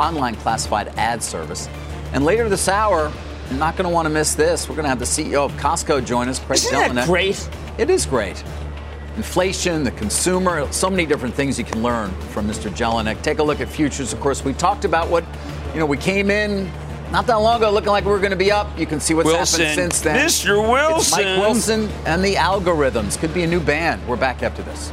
online 0.00 0.34
classified 0.34 0.88
ad 0.96 1.22
service. 1.22 1.68
And 2.12 2.24
later 2.24 2.48
this 2.48 2.68
hour, 2.68 3.12
not 3.58 3.76
going 3.76 3.88
to 3.88 3.92
want 3.92 4.06
to 4.06 4.10
miss 4.10 4.34
this. 4.34 4.68
We're 4.68 4.76
going 4.76 4.84
to 4.84 4.88
have 4.88 4.98
the 4.98 5.04
CEO 5.04 5.44
of 5.44 5.52
Costco 5.52 6.04
join 6.04 6.28
us, 6.28 6.38
Craig 6.38 6.58
Isn't 6.58 6.94
that 6.94 7.06
great? 7.06 7.48
It 7.78 7.90
is 7.90 8.06
great. 8.06 8.42
Inflation, 9.16 9.84
the 9.84 9.90
consumer, 9.92 10.70
so 10.72 10.88
many 10.88 11.04
different 11.06 11.34
things 11.34 11.58
you 11.58 11.64
can 11.64 11.82
learn 11.82 12.10
from 12.30 12.48
Mr. 12.48 12.70
Jelinek. 12.70 13.22
Take 13.22 13.38
a 13.38 13.42
look 13.42 13.60
at 13.60 13.68
futures. 13.68 14.12
Of 14.12 14.20
course, 14.20 14.44
we 14.44 14.52
talked 14.54 14.84
about 14.84 15.08
what, 15.08 15.24
you 15.74 15.80
know, 15.80 15.86
we 15.86 15.98
came 15.98 16.30
in 16.30 16.70
not 17.12 17.26
that 17.26 17.36
long 17.36 17.58
ago 17.58 17.70
looking 17.70 17.90
like 17.90 18.04
we 18.06 18.10
were 18.10 18.18
going 18.18 18.30
to 18.30 18.36
be 18.36 18.50
up. 18.50 18.66
You 18.78 18.86
can 18.86 18.98
see 18.98 19.12
what's 19.12 19.26
Wilson. 19.26 19.60
happened 19.60 19.92
since 19.92 20.00
then. 20.00 20.26
Mr. 20.26 20.96
It's 20.96 21.12
Mike 21.12 21.24
Wilson. 21.24 21.40
Wilson 21.40 22.06
and 22.06 22.24
the 22.24 22.34
algorithms. 22.34 23.18
Could 23.18 23.34
be 23.34 23.42
a 23.42 23.46
new 23.46 23.60
band. 23.60 24.06
We're 24.08 24.16
back 24.16 24.42
after 24.42 24.62
this. 24.62 24.90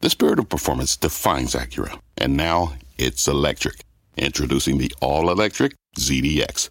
The 0.00 0.10
spirit 0.10 0.38
of 0.38 0.48
performance 0.48 0.96
defines 0.96 1.54
Acura, 1.54 2.00
and 2.16 2.36
now 2.36 2.74
it's 2.98 3.28
electric. 3.28 3.84
Introducing 4.16 4.78
the 4.78 4.92
all-electric 5.00 5.74
ZDX, 5.96 6.70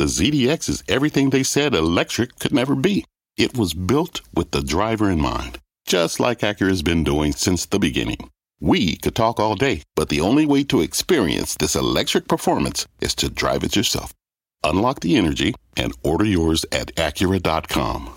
the 0.00 0.06
ZDX 0.06 0.70
is 0.70 0.82
everything 0.88 1.28
they 1.28 1.42
said 1.42 1.74
electric 1.74 2.38
could 2.38 2.54
never 2.54 2.74
be. 2.74 3.04
It 3.36 3.54
was 3.58 3.74
built 3.74 4.22
with 4.32 4.50
the 4.50 4.62
driver 4.62 5.10
in 5.10 5.20
mind, 5.20 5.58
just 5.86 6.18
like 6.18 6.38
Acura's 6.38 6.80
been 6.80 7.04
doing 7.04 7.32
since 7.32 7.66
the 7.66 7.78
beginning. 7.78 8.30
We 8.60 8.96
could 8.96 9.14
talk 9.14 9.38
all 9.38 9.56
day, 9.56 9.82
but 9.96 10.08
the 10.08 10.22
only 10.22 10.46
way 10.46 10.64
to 10.64 10.80
experience 10.80 11.54
this 11.54 11.76
electric 11.76 12.28
performance 12.28 12.86
is 13.02 13.14
to 13.16 13.28
drive 13.28 13.62
it 13.62 13.76
yourself. 13.76 14.14
Unlock 14.64 15.00
the 15.00 15.18
energy 15.18 15.54
and 15.76 15.92
order 16.02 16.24
yours 16.24 16.64
at 16.72 16.94
Acura.com. 16.94 18.16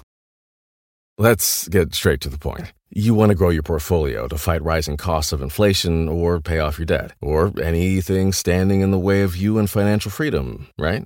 Let's 1.17 1.67
get 1.67 1.93
straight 1.93 2.21
to 2.21 2.29
the 2.29 2.37
point. 2.37 2.71
You 2.91 3.13
want 3.13 3.31
to 3.31 3.35
grow 3.35 3.49
your 3.49 3.61
portfolio 3.61 4.29
to 4.29 4.37
fight 4.37 4.63
rising 4.63 4.95
costs 4.95 5.33
of 5.33 5.41
inflation 5.41 6.07
or 6.07 6.39
pay 6.39 6.59
off 6.59 6.79
your 6.79 6.85
debt, 6.85 7.11
or 7.19 7.51
anything 7.61 8.31
standing 8.31 8.79
in 8.79 8.91
the 8.91 8.99
way 8.99 9.21
of 9.21 9.35
you 9.35 9.57
and 9.57 9.69
financial 9.69 10.11
freedom, 10.11 10.69
right? 10.79 11.05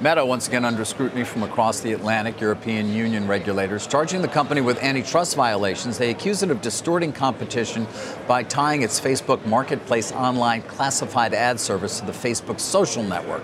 Meta 0.00 0.24
once 0.24 0.46
again 0.46 0.64
under 0.64 0.84
scrutiny 0.84 1.24
from 1.24 1.42
across 1.42 1.80
the 1.80 1.92
Atlantic. 1.92 2.40
European 2.40 2.92
Union 2.92 3.26
regulators 3.26 3.84
charging 3.84 4.22
the 4.22 4.28
company 4.28 4.60
with 4.60 4.80
antitrust 4.80 5.34
violations. 5.34 5.98
They 5.98 6.10
accuse 6.10 6.44
it 6.44 6.52
of 6.52 6.62
distorting 6.62 7.12
competition 7.12 7.84
by 8.28 8.44
tying 8.44 8.82
its 8.82 9.00
Facebook 9.00 9.44
Marketplace 9.44 10.12
online 10.12 10.62
classified 10.62 11.34
ad 11.34 11.58
service 11.58 11.98
to 11.98 12.06
the 12.06 12.12
Facebook 12.12 12.60
social 12.60 13.02
network. 13.02 13.42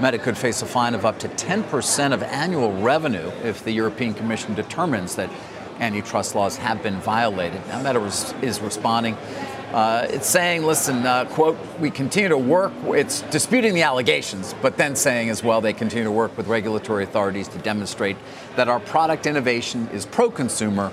Meta 0.00 0.18
could 0.18 0.36
face 0.36 0.62
a 0.62 0.66
fine 0.66 0.96
of 0.96 1.06
up 1.06 1.20
to 1.20 1.28
10% 1.28 2.12
of 2.12 2.24
annual 2.24 2.72
revenue 2.82 3.30
if 3.44 3.62
the 3.62 3.70
European 3.70 4.14
Commission 4.14 4.54
determines 4.54 5.14
that 5.14 5.30
antitrust 5.78 6.34
laws 6.34 6.56
have 6.56 6.82
been 6.82 6.96
violated. 6.96 7.64
Now, 7.68 7.84
Meta 7.84 8.02
is, 8.42 8.60
responding. 8.60 9.16
Uh, 9.72 10.06
it's 10.08 10.26
saying, 10.26 10.64
listen, 10.64 11.04
uh, 11.06 11.26
quote, 11.26 11.58
we 11.78 11.90
continue 11.90 12.30
to 12.30 12.38
work, 12.38 12.72
it's 12.86 13.20
disputing 13.22 13.74
the 13.74 13.82
allegations, 13.82 14.54
but 14.62 14.78
then 14.78 14.96
saying 14.96 15.28
as 15.28 15.44
well 15.44 15.60
they 15.60 15.74
continue 15.74 16.04
to 16.04 16.10
work 16.10 16.34
with 16.38 16.46
regulatory 16.46 17.04
authorities 17.04 17.48
to 17.48 17.58
demonstrate 17.58 18.16
that 18.56 18.66
our 18.68 18.80
product 18.80 19.26
innovation 19.26 19.86
is 19.92 20.06
pro 20.06 20.30
consumer, 20.30 20.90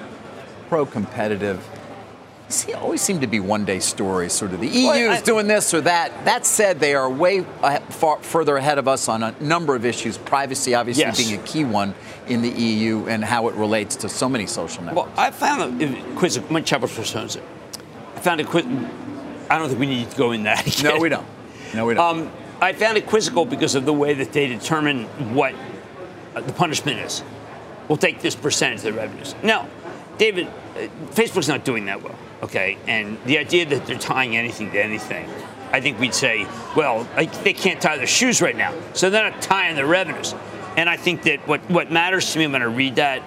pro 0.68 0.86
competitive. 0.86 1.66
See, 2.50 2.74
always 2.74 3.02
seem 3.02 3.22
to 3.22 3.28
be 3.28 3.40
one 3.40 3.66
day 3.66 3.80
stories, 3.80 4.34
sort 4.34 4.54
of 4.54 4.60
the 4.60 4.68
EU 4.68 4.88
Well, 4.88 5.14
is 5.14 5.22
doing 5.24 5.48
this 5.48 5.74
or 5.74 5.82
that. 5.82 6.26
That 6.26 6.46
said, 6.46 6.80
they 6.80 6.94
are 6.94 7.10
way 7.10 7.44
far, 7.90 8.20
further 8.20 8.58
ahead 8.58 8.78
of 8.78 8.88
us 8.88 9.08
on 9.08 9.24
a 9.24 9.34
number 9.40 9.74
of 9.74 9.84
issues, 9.86 10.18
privacy 10.18 10.76
obviously 10.76 11.06
Yes. 11.06 11.18
being 11.18 11.40
a 11.40 11.44
key 11.44 11.64
one 11.64 11.96
in 12.28 12.42
the 12.42 12.50
EU 12.50 13.08
and 13.08 13.24
how 13.24 13.48
it 13.48 13.56
relates 13.56 13.96
to 13.96 14.10
so 14.10 14.30
many 14.30 14.46
social 14.46 14.84
networks. 14.84 15.08
Well, 15.16 15.26
I 15.26 15.32
found 15.32 15.82
a 15.82 16.04
quiz. 16.18 16.40
My 16.50 16.62
chapter 16.62 16.88
personas. 16.88 17.40
I 18.26 18.30
found 18.30 18.42
it. 18.42 18.48
I 19.52 19.60
don't 19.60 19.68
think 19.68 19.80
we 19.80 19.86
need 19.86 20.10
to 20.10 20.18
go 20.18 20.32
in 20.32 20.44
that. 20.44 20.66
Again. 20.66 20.96
no, 20.96 21.00
we 21.00 21.10
don't. 21.10 21.28
No, 21.76 21.86
we 21.86 21.94
don't. 21.94 22.22
Um, 22.22 22.32
I 22.60 22.74
found 22.74 22.98
it 22.98 23.06
quizzical 23.06 23.46
because 23.46 23.76
of 23.76 23.86
the 23.86 23.94
way 23.94 24.16
that 24.16 24.34
they 24.34 24.48
determine 24.48 25.04
what 25.36 25.54
uh, 26.36 26.42
the 26.42 26.54
punishment 26.54 27.00
is. 27.00 27.24
We'll 27.88 27.98
take 27.98 28.22
this 28.22 28.34
percentage 28.34 28.80
of 28.80 28.86
the 28.86 28.94
revenues. 28.94 29.36
Now, 29.44 29.70
David, 30.18 30.48
uh, 30.48 30.88
Facebook's 31.12 31.48
not 31.48 31.66
doing 31.66 31.86
that 31.86 32.02
well, 32.02 32.16
okay? 32.42 32.80
And 32.88 33.20
the 33.26 33.38
idea 33.38 33.66
that 33.68 33.86
they're 33.86 34.00
tying 34.00 34.36
anything 34.36 34.72
to 34.72 34.84
anything, 34.84 35.30
I 35.72 35.82
think 35.82 36.00
we'd 36.00 36.16
say, 36.16 36.48
well, 36.76 37.08
like, 37.16 37.44
they 37.44 37.54
can't 37.54 37.80
tie 37.80 37.98
their 37.98 38.08
shoes 38.08 38.42
right 38.42 38.56
now, 38.56 38.74
so 38.94 39.12
they're 39.12 39.30
not 39.30 39.42
tying 39.42 39.76
their 39.76 39.86
revenues. 39.86 40.34
And 40.78 40.90
I 40.90 40.98
think 40.98 41.24
that 41.24 41.48
what, 41.48 41.62
what 41.70 41.92
matters 41.92 42.34
to 42.34 42.40
me 42.40 42.48
when 42.48 42.64
I 42.64 42.66
read 42.66 42.96
that 42.96 43.22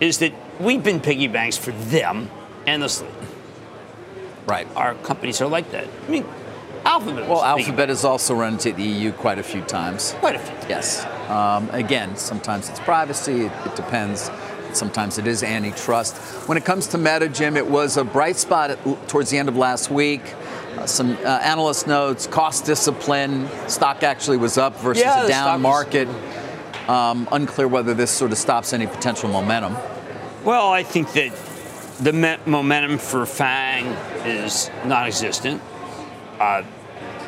is 0.00 0.18
that 0.20 0.32
we've 0.58 0.82
been 0.82 1.00
piggy 1.00 1.28
banks 1.28 1.58
for 1.58 1.72
them 1.72 2.30
endlessly. 2.66 3.08
Right. 4.48 4.66
Our 4.74 4.94
companies 4.94 5.40
are 5.40 5.46
like 5.46 5.70
that. 5.70 5.86
I 6.06 6.10
mean, 6.10 6.24
Alphabet. 6.84 7.28
Well, 7.28 7.38
was 7.38 7.42
a 7.42 7.56
piggy 7.56 7.68
Alphabet 7.68 7.88
has 7.90 8.04
also 8.04 8.34
run 8.34 8.54
into 8.54 8.72
the 8.72 8.82
EU 8.82 9.12
quite 9.12 9.38
a 9.38 9.42
few 9.42 9.62
times. 9.62 10.14
Quite 10.20 10.36
a 10.36 10.38
few. 10.38 10.68
Yes. 10.68 11.04
Um, 11.28 11.68
again, 11.70 12.16
sometimes 12.16 12.68
it's 12.68 12.80
privacy, 12.80 13.46
it, 13.46 13.52
it 13.66 13.76
depends. 13.76 14.30
Sometimes 14.72 15.18
it 15.18 15.26
is 15.26 15.42
antitrust. 15.42 16.16
When 16.48 16.58
it 16.58 16.64
comes 16.64 16.86
to 16.88 16.98
Meta, 16.98 17.28
Jim, 17.28 17.56
it 17.56 17.66
was 17.66 17.96
a 17.96 18.04
bright 18.04 18.36
spot 18.36 18.70
at, 18.70 19.08
towards 19.08 19.30
the 19.30 19.38
end 19.38 19.48
of 19.48 19.56
last 19.56 19.90
week. 19.90 20.22
Uh, 20.76 20.86
some 20.86 21.12
uh, 21.24 21.40
analyst 21.42 21.86
notes, 21.86 22.26
cost 22.26 22.66
discipline. 22.66 23.48
Stock 23.66 24.02
actually 24.02 24.36
was 24.36 24.58
up 24.58 24.78
versus 24.80 25.02
Yeah, 25.02 25.24
a 25.24 25.28
down 25.28 25.62
market. 25.62 26.06
Um, 26.86 27.28
unclear 27.32 27.66
whether 27.66 27.94
this 27.94 28.10
sort 28.10 28.30
of 28.30 28.38
stops 28.38 28.72
any 28.72 28.86
potential 28.86 29.28
momentum. 29.28 29.74
Well, 30.44 30.70
I 30.70 30.82
think 30.82 31.12
that 31.14 31.32
the 32.00 32.12
me- 32.12 32.36
momentum 32.46 32.98
for 32.98 33.26
Fang 33.26 33.86
is 34.26 34.70
non-existent. 34.84 35.60
Uh, 36.38 36.62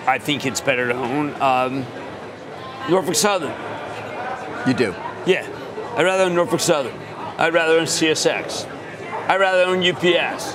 I 0.07 0.19
think 0.19 0.47
it's 0.47 0.61
better 0.61 0.89
to 0.89 0.95
own 0.95 1.35
um, 1.43 1.85
Norfolk 2.89 3.15
Southern. 3.15 3.55
You 4.67 4.75
do. 4.75 4.95
Yeah, 5.27 5.47
I'd 5.97 6.05
rather 6.05 6.25
own 6.25 6.35
Norfolk 6.35 6.61
Southern. 6.61 6.95
I'd 7.39 7.53
rather 7.55 7.79
own 7.79 7.87
CSX. 7.87 8.69
I'd 9.29 9.41
rather 9.41 9.63
own 9.65 9.85
UPS, 9.85 10.55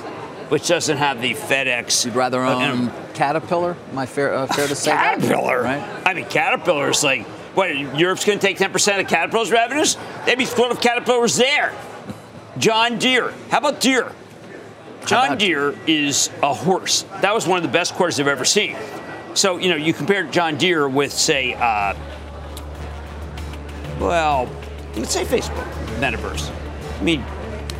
which 0.49 0.67
doesn't 0.67 0.97
have 0.97 1.21
the 1.21 1.33
FedEx. 1.33 2.05
You'd 2.05 2.15
rather 2.15 2.43
uh, 2.43 2.71
own 2.71 2.91
Caterpillar? 3.13 3.75
Am 3.91 3.97
I 3.97 4.05
fair, 4.05 4.33
uh, 4.33 4.47
fair 4.47 4.67
to 4.67 4.75
say 4.75 4.91
that? 4.91 5.19
Caterpillar, 5.19 5.61
Right? 5.61 6.01
I 6.05 6.13
mean, 6.13 6.25
Caterpillar 6.25 6.89
is 6.89 7.03
like 7.03 7.25
What, 7.55 7.75
Europe's 7.77 8.25
going 8.25 8.39
to 8.39 8.45
take 8.45 8.57
10% 8.57 8.99
of 8.99 9.07
Caterpillar's 9.07 9.51
revenues? 9.51 9.97
They'd 10.25 10.37
be 10.37 10.45
thrilled 10.45 10.71
if 10.71 10.81
Caterpillar 10.81 11.21
was 11.21 11.37
there. 11.37 11.73
John 12.57 12.97
Deere. 12.97 13.33
How 13.51 13.57
about 13.59 13.79
Deere? 13.81 14.11
John 15.05 15.27
about- 15.27 15.39
Deere 15.39 15.75
is 15.87 16.29
a 16.41 16.53
horse. 16.53 17.05
That 17.21 17.33
was 17.33 17.47
one 17.47 17.57
of 17.57 17.63
the 17.63 17.69
best 17.69 17.93
quarters 17.95 18.19
I've 18.19 18.27
ever 18.27 18.45
seen. 18.45 18.75
So, 19.33 19.57
you 19.57 19.69
know, 19.69 19.75
you 19.75 19.93
compare 19.93 20.23
John 20.23 20.55
Deere 20.57 20.87
with, 20.87 21.11
say, 21.11 21.53
uh, 21.53 21.93
well, 23.99 24.49
let's 24.95 25.11
say 25.11 25.25
Facebook, 25.25 25.65
Metaverse. 25.99 26.49
I 26.99 27.03
mean, 27.03 27.21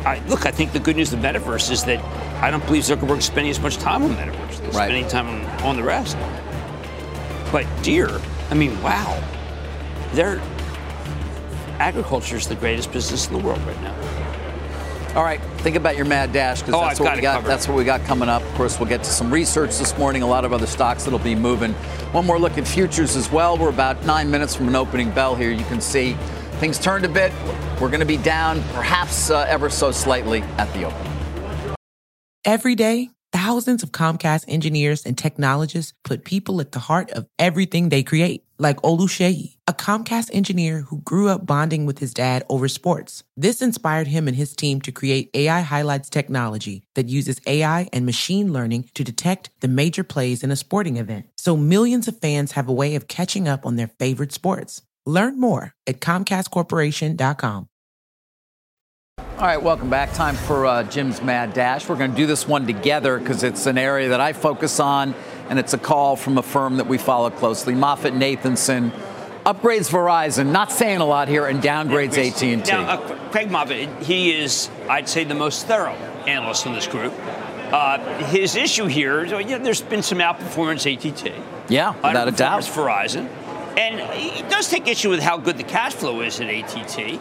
I, 0.04 0.20
look, 0.28 0.46
I 0.46 0.50
think 0.50 0.72
the 0.72 0.78
good 0.78 0.96
news 0.96 1.12
of 1.12 1.20
the 1.20 1.26
Metaverse 1.28 1.70
is 1.70 1.84
that 1.84 2.04
I 2.42 2.50
don't 2.50 2.64
believe 2.66 2.82
Zuckerberg's 2.84 3.24
spending 3.24 3.50
as 3.50 3.58
much 3.60 3.78
time 3.78 4.02
on 4.02 4.10
Metaverse. 4.14 4.50
As 4.50 4.60
they're 4.60 4.70
Right. 4.72 4.90
spending 4.90 5.08
time 5.08 5.28
on, 5.28 5.62
on 5.64 5.76
the 5.76 5.82
rest. 5.82 6.16
But 7.50 7.66
Deere, 7.82 8.20
I 8.50 8.54
mean, 8.54 8.80
wow. 8.82 9.20
They're, 10.12 10.40
agriculture 11.78 12.36
is 12.36 12.46
the 12.46 12.54
greatest 12.54 12.92
business 12.92 13.26
in 13.26 13.32
the 13.32 13.38
world 13.38 13.60
right 13.66 13.80
now. 13.82 13.94
All 15.16 15.24
right, 15.24 15.40
think 15.62 15.76
about 15.76 15.96
your 15.96 16.04
mad 16.04 16.34
dash 16.34 16.60
because 16.60 16.74
Oh, 16.74 16.80
that's 16.82 17.00
I've 17.00 17.04
what 17.04 17.06
got 17.12 17.16
we 17.16 17.22
got. 17.22 17.34
covered. 17.36 17.48
That's 17.48 17.66
what 17.68 17.76
we 17.78 17.84
got 17.84 18.02
coming 18.04 18.28
up. 18.28 18.42
Of 18.42 18.52
course, 18.54 18.78
we'll 18.78 18.88
get 18.88 19.02
to 19.02 19.08
some 19.10 19.32
research 19.32 19.78
this 19.78 19.96
morning. 19.96 20.20
A 20.22 20.26
lot 20.26 20.44
of 20.44 20.52
other 20.52 20.66
stocks 20.66 21.04
that'll 21.04 21.18
be 21.18 21.34
moving. 21.34 21.72
One 22.12 22.26
more 22.26 22.38
look 22.38 22.58
at 22.58 22.68
futures 22.68 23.16
as 23.16 23.32
well. 23.32 23.56
We're 23.56 23.70
about 23.70 24.04
nine 24.04 24.30
minutes 24.30 24.54
from 24.54 24.68
an 24.68 24.76
opening 24.76 25.10
bell 25.12 25.34
here. 25.34 25.50
You 25.50 25.64
can 25.64 25.80
see 25.80 26.12
things 26.60 26.78
turned 26.78 27.06
a 27.06 27.08
bit. 27.08 27.32
We're 27.80 27.88
going 27.88 28.00
to 28.00 28.06
be 28.06 28.18
down, 28.18 28.62
perhaps 28.74 29.30
uh, 29.30 29.46
ever 29.48 29.70
so 29.70 29.90
slightly 29.90 30.42
at 30.58 30.70
the 30.74 30.84
open. 30.84 31.74
Every 32.44 32.74
day, 32.74 33.08
thousands 33.32 33.82
of 33.82 33.92
Comcast 33.92 34.44
engineers 34.48 35.06
and 35.06 35.16
technologists 35.16 35.94
put 36.04 36.24
people 36.24 36.60
at 36.60 36.72
the 36.72 36.78
heart 36.80 37.10
of 37.12 37.26
everything 37.38 37.88
they 37.88 38.02
create. 38.02 38.44
Like 38.58 38.80
Oluseyi, 38.82 39.56
a 39.66 39.74
Comcast 39.74 40.30
engineer 40.32 40.80
who 40.82 41.02
grew 41.02 41.28
up 41.28 41.44
bonding 41.44 41.84
with 41.84 41.98
his 41.98 42.14
dad 42.14 42.42
over 42.48 42.68
sports. 42.68 43.22
This 43.36 43.60
inspired 43.60 44.06
him 44.06 44.28
and 44.28 44.36
his 44.36 44.56
team 44.56 44.80
to 44.82 44.92
create 44.92 45.30
AI 45.34 45.60
Highlights 45.60 46.08
technology 46.08 46.82
that 46.94 47.08
uses 47.08 47.40
AI 47.46 47.88
and 47.92 48.06
machine 48.06 48.52
learning 48.52 48.88
to 48.94 49.04
detect 49.04 49.50
the 49.60 49.68
major 49.68 50.04
plays 50.04 50.42
in 50.42 50.50
a 50.50 50.56
sporting 50.56 50.96
event. 50.96 51.26
So 51.36 51.56
millions 51.56 52.08
of 52.08 52.18
fans 52.18 52.52
have 52.52 52.68
a 52.68 52.72
way 52.72 52.94
of 52.94 53.08
catching 53.08 53.46
up 53.46 53.66
on 53.66 53.76
their 53.76 53.90
favorite 53.98 54.32
sports. 54.32 54.82
Learn 55.04 55.38
more 55.38 55.74
at 55.86 56.00
ComcastCorporation.com. 56.00 57.68
All 59.38 59.46
right, 59.46 59.62
welcome 59.62 59.90
back. 59.90 60.14
Time 60.14 60.34
for 60.34 60.64
uh, 60.64 60.82
Jim's 60.84 61.20
Mad 61.20 61.52
Dash. 61.52 61.88
We're 61.90 61.96
going 61.96 62.10
to 62.10 62.16
do 62.16 62.26
this 62.26 62.48
one 62.48 62.66
together 62.66 63.18
because 63.18 63.42
it's 63.42 63.66
an 63.66 63.76
area 63.76 64.08
that 64.08 64.20
I 64.20 64.32
focus 64.32 64.80
on, 64.80 65.14
and 65.48 65.58
it's 65.58 65.74
a 65.74 65.78
call 65.78 66.16
from 66.16 66.38
a 66.38 66.42
firm 66.42 66.76
that 66.76 66.86
we 66.86 66.98
follow 66.98 67.30
closely. 67.30 67.74
MoffettNathanson 67.74 68.90
upgrades 69.44 69.90
Verizon, 69.90 70.50
not 70.50 70.72
saying 70.72 71.00
a 71.00 71.06
lot 71.06 71.28
here, 71.28 71.46
and 71.46 71.62
downgrades 71.62 72.18
AT&T. 72.18 72.56
Now, 72.70 72.82
uh, 72.82 73.30
Craig 73.30 73.48
Moffett, 73.48 74.02
he 74.02 74.32
is, 74.34 74.68
I'd 74.88 75.08
say, 75.08 75.22
the 75.24 75.34
most 75.34 75.66
thorough 75.66 75.94
analyst 76.26 76.66
in 76.66 76.72
this 76.72 76.88
group. 76.88 77.14
Uh, 77.72 77.98
his 78.24 78.56
issue 78.56 78.86
here, 78.86 79.24
is, 79.24 79.30
you 79.30 79.44
know, 79.44 79.58
there's 79.58 79.82
been 79.82 80.02
some 80.02 80.18
outperformance 80.18 80.86
at 80.92 81.04
ATT. 81.04 81.32
Yeah, 81.68 81.94
without 81.94 82.28
a 82.28 82.32
doubt. 82.32 82.62
Verizon. 82.62 83.28
And 83.76 84.00
he 84.12 84.42
does 84.42 84.68
take 84.68 84.88
issue 84.88 85.10
with 85.10 85.20
how 85.20 85.36
good 85.36 85.58
the 85.58 85.64
cash 85.64 85.92
flow 85.92 86.22
is 86.22 86.40
at 86.40 86.48
ATT. 86.48 87.20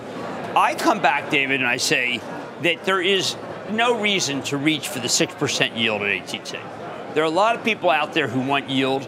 I 0.55 0.73
come 0.75 1.01
back, 1.01 1.29
David, 1.29 1.59
and 1.59 1.67
I 1.67 1.77
say 1.77 2.21
that 2.61 2.85
there 2.85 3.01
is 3.01 3.35
no 3.69 3.99
reason 3.99 4.41
to 4.43 4.57
reach 4.57 4.87
for 4.87 4.99
the 4.99 5.07
6% 5.07 5.77
yield 5.77 6.01
at 6.01 6.33
ATT. 6.33 6.55
There 7.15 7.23
are 7.23 7.27
a 7.27 7.29
lot 7.29 7.55
of 7.55 7.63
people 7.63 7.89
out 7.89 8.13
there 8.13 8.27
who 8.27 8.41
want 8.41 8.69
yield, 8.69 9.07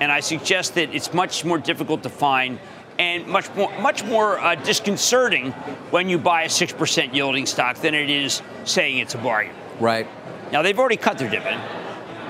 and 0.00 0.12
I 0.12 0.20
suggest 0.20 0.76
that 0.76 0.94
it's 0.94 1.12
much 1.12 1.44
more 1.44 1.58
difficult 1.58 2.04
to 2.04 2.08
find 2.08 2.60
and 3.00 3.26
much 3.26 3.52
more, 3.56 3.76
much 3.80 4.04
more 4.04 4.38
uh, 4.38 4.54
disconcerting 4.54 5.50
when 5.90 6.08
you 6.08 6.18
buy 6.18 6.42
a 6.42 6.48
6% 6.48 7.12
yielding 7.12 7.46
stock 7.46 7.78
than 7.78 7.94
it 7.94 8.10
is 8.10 8.42
saying 8.62 8.98
it's 8.98 9.16
a 9.16 9.18
bargain. 9.18 9.52
right. 9.80 10.06
Now, 10.52 10.62
they've 10.62 10.78
already 10.78 10.96
cut 10.96 11.18
their 11.18 11.28
dividend. 11.28 11.60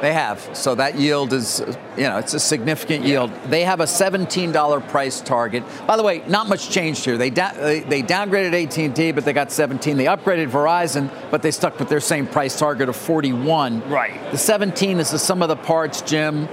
They 0.00 0.12
have. 0.12 0.56
So 0.56 0.74
that 0.76 0.96
yield 0.96 1.32
is, 1.32 1.60
you 1.96 2.04
know, 2.04 2.18
it's 2.18 2.34
a 2.34 2.40
significant 2.40 3.04
yield. 3.04 3.32
They 3.46 3.64
have 3.64 3.80
a 3.80 3.84
$17 3.84 4.88
price 4.88 5.20
target. 5.20 5.64
By 5.86 5.96
the 5.96 6.02
way, 6.02 6.22
not 6.28 6.48
much 6.48 6.70
changed 6.70 7.04
here. 7.04 7.18
They, 7.18 7.30
da- 7.30 7.54
they, 7.54 7.80
they 7.80 8.02
downgraded 8.02 8.52
AT&T, 8.88 9.12
but 9.12 9.24
they 9.24 9.32
got 9.32 9.50
17. 9.50 9.96
They 9.96 10.04
upgraded 10.04 10.50
Verizon, 10.50 11.10
but 11.30 11.42
they 11.42 11.50
stuck 11.50 11.78
with 11.78 11.88
their 11.88 12.00
same 12.00 12.26
price 12.26 12.58
target 12.58 12.88
of 12.88 12.96
41. 12.96 13.88
Right. 13.88 14.30
The 14.30 14.38
17 14.38 14.98
is 14.98 15.10
the 15.10 15.18
sum 15.18 15.42
of 15.42 15.48
the 15.48 15.56
parts, 15.56 16.02
Jim. 16.02 16.48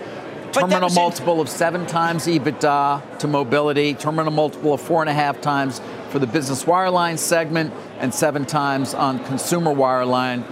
Terminal 0.51 0.81
was 0.83 0.95
in- 0.95 1.01
multiple 1.01 1.41
of 1.41 1.49
seven 1.49 1.85
times 1.85 2.27
EBITDA 2.27 3.19
to 3.19 3.27
mobility. 3.27 3.93
Terminal 3.93 4.31
multiple 4.31 4.73
of 4.73 4.81
four 4.81 5.01
and 5.01 5.09
a 5.09 5.13
half 5.13 5.41
times 5.41 5.81
for 6.09 6.19
the 6.19 6.27
business 6.27 6.63
wireline 6.63 7.19
segment, 7.19 7.73
and 7.99 8.13
seven 8.13 8.45
times 8.45 8.93
on 8.93 9.23
consumer 9.25 9.73
wireline. 9.73 10.43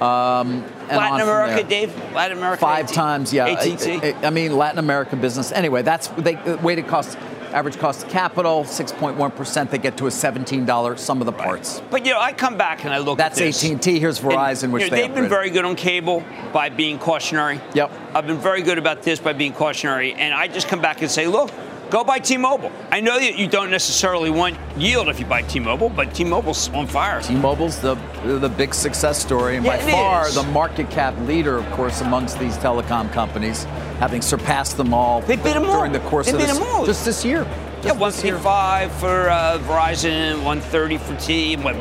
Um, 0.00 0.64
Latin 0.88 1.20
America. 1.20 1.68
Dave? 1.68 1.94
Latin 2.12 2.38
America? 2.38 2.60
Five 2.60 2.90
times, 2.92 3.32
yeah. 3.32 3.46
ATT? 3.46 4.24
I, 4.24 4.30
mean, 4.30 4.56
Latin 4.56 4.78
America 4.78 5.16
business. 5.16 5.52
Anyway, 5.52 5.82
that's 5.82 6.08
they 6.08 6.36
weighted 6.62 6.86
cost, 6.86 7.16
average 7.52 7.78
cost 7.78 8.04
of 8.04 8.10
capital, 8.10 8.64
6.1%. 8.64 9.70
They 9.70 9.78
get 9.78 9.96
to 9.98 10.06
a 10.06 10.10
$17 10.10 10.98
sum 10.98 11.20
of 11.20 11.26
the 11.26 11.32
parts. 11.32 11.82
But 11.90 12.06
you 12.06 12.12
know, 12.12 12.20
I 12.20 12.32
come 12.32 12.56
back 12.56 12.84
and 12.84 12.92
I 12.92 12.98
look 12.98 13.18
That's 13.18 13.40
at 13.40 13.44
this. 13.44 13.64
AT&T. 13.64 13.98
Here's 13.98 14.20
and, 14.20 14.30
Verizon, 14.30 14.70
which 14.70 14.84
you 14.84 14.90
know, 14.90 14.96
they 14.96 15.02
they've 15.02 15.14
been 15.14 15.28
very 15.28 15.50
good 15.50 15.64
on 15.64 15.76
cable 15.76 16.24
by 16.52 16.68
being 16.68 16.98
cautionary. 16.98 17.60
Yep. 17.74 17.92
I've 18.14 18.26
been 18.26 18.38
very 18.38 18.62
good 18.62 18.78
about 18.78 19.02
this 19.02 19.20
by 19.20 19.32
being 19.32 19.52
cautionary, 19.52 20.14
and 20.14 20.34
I 20.34 20.48
just 20.48 20.68
come 20.68 20.80
back 20.80 21.02
and 21.02 21.10
say, 21.10 21.26
look, 21.26 21.50
go 21.90 22.04
buy 22.04 22.18
T-Mobile. 22.18 22.70
I 22.90 23.00
know 23.00 23.18
that 23.18 23.36
you 23.38 23.46
don't 23.46 23.70
necessarily 23.70 24.30
want 24.30 24.56
yield 24.76 25.08
if 25.08 25.18
you 25.18 25.26
buy 25.26 25.42
T-Mobile, 25.42 25.88
but 25.88 26.14
T-Mobile's 26.14 26.68
on 26.70 26.86
fire. 26.86 27.20
T-Mobile's 27.22 27.80
the 27.80 27.96
the 28.24 28.48
big 28.48 28.74
success 28.74 29.18
story, 29.20 29.56
and 29.56 29.64
Yeah, 29.64 29.76
by 29.76 29.90
far 29.90 30.26
is. 30.28 30.34
the 30.34 30.42
market 30.44 30.90
cap 30.90 31.14
leader, 31.26 31.56
of 31.56 31.70
course, 31.72 32.00
amongst 32.00 32.38
these 32.38 32.56
telecom 32.58 33.12
companies, 33.12 33.64
having 34.00 34.22
surpassed 34.22 34.76
them 34.76 34.92
all 34.92 35.20
They 35.22 35.36
beat 35.36 35.56
'em 35.56 35.64
all. 35.66 35.78
during 35.78 35.92
the 35.92 36.00
course 36.00 36.26
They 36.26 36.32
of 36.32 36.38
this, 36.40 36.58
just 36.86 37.04
this 37.04 37.24
year. 37.24 37.46
Yeah, 37.84 37.94
Just 37.94 38.24
year. 38.24 38.34
155 38.34 38.92
for 38.98 39.30
uh, 39.30 39.58
Verizon, 39.68 40.42
130 40.42 40.98
for 40.98 41.14
T, 41.14 41.54
what, 41.56 41.76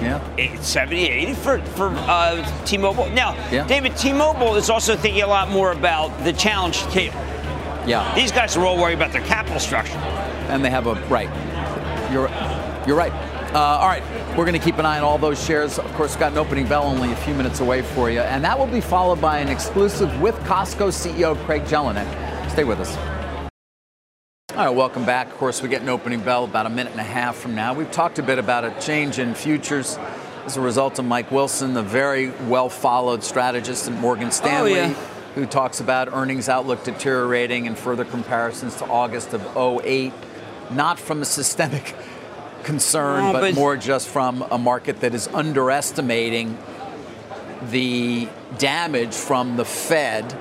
Yeah. 0.00 0.18
80 0.38 1.34
for, 1.34 1.58
for 1.76 1.88
uh, 2.08 2.42
T-Mobile. 2.64 3.10
Now, 3.10 3.34
Yeah. 3.52 3.66
David, 3.66 3.94
T-Mobile 3.98 4.56
is 4.56 4.70
also 4.70 4.96
thinking 4.96 5.22
a 5.22 5.26
lot 5.26 5.50
more 5.50 5.72
about 5.72 6.08
the 6.24 6.32
challenge 6.32 6.82
to 6.84 6.88
cable. 6.90 7.20
Yeah. 7.86 8.12
These 8.14 8.32
guys 8.32 8.56
are 8.56 8.66
all 8.66 8.76
worried 8.76 8.94
about 8.94 9.12
their 9.12 9.22
capital 9.22 9.60
structure. 9.60 9.98
and 10.48 10.64
they 10.64 10.70
have 10.70 10.86
a 10.86 10.94
right. 11.06 11.30
You're 12.12 12.28
you're 12.86 12.96
right. 12.96 13.12
Uh, 13.52 13.58
all 13.58 13.88
right, 13.88 14.02
we're 14.36 14.44
going 14.44 14.52
to 14.52 14.64
keep 14.64 14.76
an 14.78 14.84
eye 14.84 14.98
on 14.98 15.04
all 15.04 15.18
those 15.18 15.42
shares. 15.42 15.78
Of 15.78 15.92
course, 15.94 16.12
we've 16.12 16.20
got 16.20 16.32
an 16.32 16.38
opening 16.38 16.68
bell 16.68 16.82
only 16.84 17.12
a 17.12 17.16
few 17.16 17.32
minutes 17.32 17.60
away 17.60 17.82
for 17.82 18.10
you, 18.10 18.20
and 18.20 18.44
that 18.44 18.58
will 18.58 18.66
be 18.66 18.80
followed 18.80 19.20
by 19.20 19.38
an 19.38 19.48
exclusive 19.48 20.20
with 20.20 20.34
Costco 20.40 20.88
CEO 20.88 21.36
Craig 21.46 21.62
Jelinek. 21.62 22.50
Stay 22.50 22.64
with 22.64 22.80
us. 22.80 22.96
All 24.50 24.66
right, 24.66 24.68
welcome 24.68 25.04
back. 25.04 25.28
Of 25.28 25.34
course, 25.34 25.62
we 25.62 25.68
get 25.68 25.82
an 25.82 25.88
opening 25.88 26.20
bell 26.20 26.44
about 26.44 26.66
a 26.66 26.70
minute 26.70 26.92
and 26.92 27.00
a 27.00 27.04
half 27.04 27.36
from 27.36 27.54
now. 27.54 27.72
We've 27.72 27.90
talked 27.90 28.18
a 28.18 28.22
bit 28.22 28.38
about 28.38 28.64
a 28.64 28.78
change 28.80 29.18
in 29.18 29.34
futures 29.34 29.98
as 30.44 30.56
a 30.56 30.60
result 30.60 30.98
of 30.98 31.04
Mike 31.04 31.30
Wilson, 31.30 31.72
the 31.72 31.82
very 31.82 32.30
well 32.48 32.68
followed 32.68 33.22
strategist 33.22 33.88
at 33.88 33.94
Morgan 33.94 34.30
Stanley 34.30 34.74
yeah. 34.74 35.15
Who 35.36 35.44
talks 35.46 35.80
about 35.80 36.12
earnings 36.12 36.48
outlook 36.48 36.82
deteriorating 36.82 37.66
and 37.66 37.78
further 37.78 38.06
comparisons 38.06 38.74
to 38.76 38.86
August 38.86 39.34
of 39.34 39.56
08, 39.84 40.12
not 40.70 40.98
from 40.98 41.20
a 41.20 41.26
systemic 41.26 41.94
concern, 42.64 43.22
No, 43.26 43.32
but, 43.34 43.40
but- 43.40 43.54
more 43.54 43.76
just 43.76 44.08
from 44.08 44.42
a 44.50 44.58
market 44.58 45.00
that 45.00 45.14
is 45.14 45.28
underestimating 45.28 46.56
the 47.70 48.28
damage 48.58 49.14
from 49.14 49.56
the 49.56 49.64
Fed, 49.64 50.34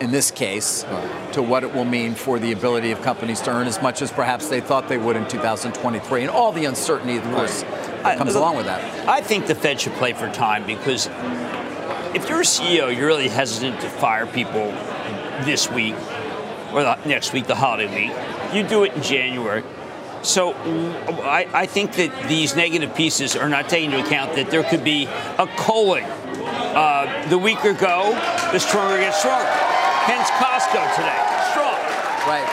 in 0.00 0.10
this 0.10 0.30
case, 0.30 0.84
to 1.32 1.40
what 1.42 1.62
it 1.64 1.72
will 1.74 1.84
mean 1.86 2.14
for 2.14 2.38
the 2.38 2.52
ability 2.52 2.90
of 2.90 3.00
companies 3.02 3.40
to 3.42 3.50
earn 3.50 3.66
as 3.66 3.80
much 3.80 4.02
as 4.02 4.12
perhaps 4.12 4.48
they 4.48 4.60
thought 4.60 4.88
they 4.88 4.98
would 4.98 5.16
in 5.16 5.26
2023, 5.28 6.20
and 6.22 6.30
all 6.30 6.52
the 6.52 6.66
uncertainty, 6.66 7.16
of 7.16 7.24
course, 7.24 7.62
that 8.02 8.18
comes 8.18 8.34
look, 8.34 8.42
along 8.42 8.56
with 8.56 8.66
that. 8.66 9.08
I 9.08 9.22
think 9.22 9.46
the 9.46 9.54
Fed 9.54 9.80
should 9.80 9.92
play 9.94 10.12
for 10.12 10.28
time 10.30 10.66
because 10.66 11.08
if 12.14 12.28
you're 12.28 12.40
a 12.40 12.44
CEO, 12.44 12.94
you're 12.94 13.06
really 13.06 13.28
hesitant 13.28 13.80
to 13.80 13.88
fire 13.88 14.26
people 14.26 14.70
this 15.44 15.70
week 15.70 15.94
or 16.72 16.82
the, 16.82 16.96
next 17.06 17.32
week, 17.32 17.46
the 17.46 17.54
holiday 17.54 17.88
week. 17.88 18.54
You 18.54 18.62
do 18.68 18.84
it 18.84 18.94
in 18.94 19.02
January. 19.02 19.64
So 20.22 20.52
I, 20.52 21.48
I 21.52 21.66
think 21.66 21.94
that 21.94 22.28
these 22.28 22.54
negative 22.54 22.94
pieces 22.94 23.34
are 23.34 23.48
not 23.48 23.68
taking 23.68 23.92
into 23.92 24.06
account 24.06 24.36
that 24.36 24.50
there 24.50 24.62
could 24.62 24.84
be 24.84 25.06
a 25.06 25.48
culling. 25.56 26.04
Uh, 26.04 27.26
the 27.28 27.38
weaker 27.38 27.72
go, 27.72 28.12
the 28.52 28.58
stronger 28.58 28.98
gets 28.98 29.18
stronger. 29.18 29.50
Hence 30.06 30.30
Costco 30.38 30.82
today, 30.94 31.22
strong. 31.50 31.80
Right, 32.28 32.46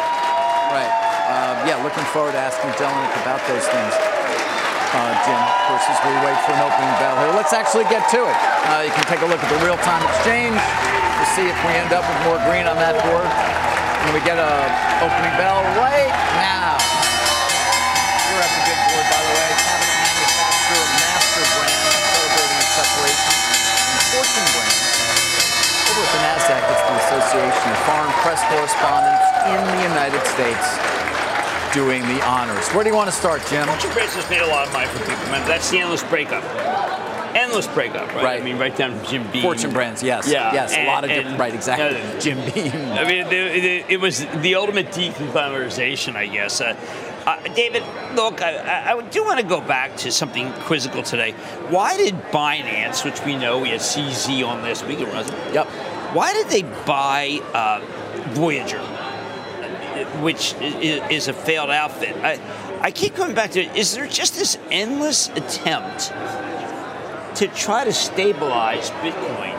right. 0.73 0.91
Um, 1.29 1.67
yeah, 1.67 1.81
looking 1.83 2.03
forward 2.05 2.31
to 2.31 2.39
asking 2.39 2.71
Jelinek 2.71 3.21
about 3.21 3.45
those 3.47 3.67
things 3.67 4.18
uh, 4.89 5.13
Jim, 5.21 5.37
of 5.37 5.59
course, 5.69 5.85
as 5.85 5.99
we 6.01 6.13
wait 6.25 6.37
for 6.45 6.53
an 6.57 6.61
opening 6.65 6.93
bell 6.97 7.13
here. 7.21 7.33
Let's 7.37 7.53
actually 7.53 7.85
get 7.93 8.09
to 8.09 8.25
it. 8.25 8.37
Uh, 8.73 8.81
you 8.85 8.93
can 8.93 9.05
take 9.05 9.21
a 9.21 9.29
look 9.29 9.37
at 9.37 9.49
the 9.49 9.61
real-time 9.61 10.01
exchange 10.09 10.57
to 10.57 11.23
see 11.37 11.45
if 11.45 11.57
we 11.61 11.77
end 11.77 11.93
up 11.93 12.01
with 12.01 12.19
more 12.25 12.41
green 12.49 12.65
on 12.65 12.77
that 12.81 12.97
board. 13.05 13.29
And 13.29 14.09
we 14.15 14.21
get 14.25 14.41
a 14.41 14.53
opening 15.05 15.35
bell 15.37 15.61
right 15.77 16.09
now. 16.41 16.73
We're 18.33 18.41
at 18.41 18.49
the 18.49 18.63
big 18.65 18.79
board, 18.89 19.05
by 19.13 19.21
the 19.21 19.33
way. 19.37 19.49
Cabinet 19.61 19.99
manufacturer, 19.99 20.85
master 20.89 21.45
brand, 21.53 21.81
celebrating 22.09 22.57
its 22.57 22.73
separation 22.73 23.33
from 23.37 23.99
Fortune 24.09 24.47
brand. 24.57 24.73
Over 25.89 26.01
at 26.01 26.11
the 26.13 26.21
NASDAQ, 26.25 26.61
it's 26.65 26.85
the 26.85 26.97
Association 26.97 27.67
of 27.69 27.79
Foreign 27.85 28.13
Press 28.25 28.41
Correspondents 28.49 29.25
in 29.53 29.59
the 29.69 29.77
United 29.85 30.23
States 30.33 30.88
doing 31.73 32.01
the 32.03 32.21
honors. 32.25 32.67
Where 32.69 32.83
do 32.83 32.89
you 32.89 32.95
want 32.95 33.09
to 33.09 33.15
start, 33.15 33.41
Jim? 33.49 33.67
Fortune 33.67 33.91
Brands 33.93 34.15
has 34.15 34.29
made 34.29 34.41
a 34.41 34.47
lot 34.47 34.67
of 34.67 34.73
money 34.73 34.87
for 34.87 34.99
people. 34.99 35.23
Remember, 35.25 35.47
that's 35.47 35.69
the 35.69 35.79
endless 35.79 36.03
breakup. 36.03 36.43
Endless 37.35 37.67
breakup, 37.67 38.07
right? 38.15 38.23
Right. 38.23 38.41
I 38.41 38.43
mean, 38.43 38.57
right 38.57 38.75
down 38.75 38.99
to 38.99 39.05
Jim 39.09 39.29
Beam. 39.31 39.43
Fortune 39.43 39.71
Brands, 39.71 40.01
yes. 40.01 40.27
Yeah, 40.27 40.51
Yes, 40.53 40.75
a 40.75 40.87
lot 40.87 41.03
of 41.03 41.11
and- 41.11 41.19
different, 41.19 41.39
right, 41.39 41.53
exactly. 41.53 42.01
uh, 42.01 42.19
Jim 42.19 42.37
Beam. 42.53 42.73
I 42.93 43.03
mean, 43.05 43.29
the, 43.29 43.91
it 43.93 43.99
was 43.99 44.25
the 44.41 44.55
ultimate 44.55 44.87
deconglomerization, 44.87 46.15
I 46.15 46.25
guess. 46.25 46.59
Uh, 46.59 46.75
uh, 47.27 47.39
David, 47.53 47.83
look, 48.15 48.41
I, 48.41 48.93
I 48.95 49.01
do 49.09 49.23
want 49.23 49.39
to 49.39 49.45
go 49.45 49.61
back 49.61 49.95
to 49.97 50.11
something 50.11 50.51
quizzical 50.61 51.03
today. 51.03 51.33
Why 51.69 51.95
did 51.97 52.15
Binance, 52.31 53.05
which 53.05 53.23
we 53.23 53.35
know 53.37 53.59
we 53.59 53.69
had 53.69 53.81
CZ 53.81 54.45
on 54.47 54.63
last 54.63 54.87
week, 54.87 54.99
it 54.99 55.07
wasn't? 55.09 55.37
Yep. 55.53 55.67
Why 56.15 56.33
did 56.33 56.47
they 56.47 56.63
buy 56.85 57.39
uh, 57.53 57.81
Voyager, 58.33 58.79
which 60.21 60.53
is, 60.59 61.27
a 61.27 61.33
failed 61.33 61.69
outfit? 61.69 62.15
I, 62.17 62.39
I 62.81 62.91
keep 62.91 63.15
coming 63.15 63.35
back 63.35 63.51
to 63.51 63.61
it. 63.61 63.75
Is 63.75 63.93
there 63.93 64.07
just 64.07 64.35
this 64.35 64.57
endless 64.71 65.29
attempt 65.29 66.11
to 67.37 67.47
try 67.47 67.83
to 67.83 67.93
stabilize 67.93 68.89
Bitcoin 68.91 69.55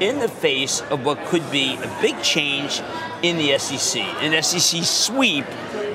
in 0.00 0.18
the 0.18 0.28
face 0.28 0.80
of 0.82 1.04
what 1.04 1.24
could 1.26 1.48
be 1.50 1.74
a 1.76 1.98
big 2.00 2.20
change 2.22 2.80
in 3.22 3.36
the 3.36 3.58
SEC? 3.58 4.02
An 4.22 4.42
SEC 4.42 4.84
sweep, 4.84 5.46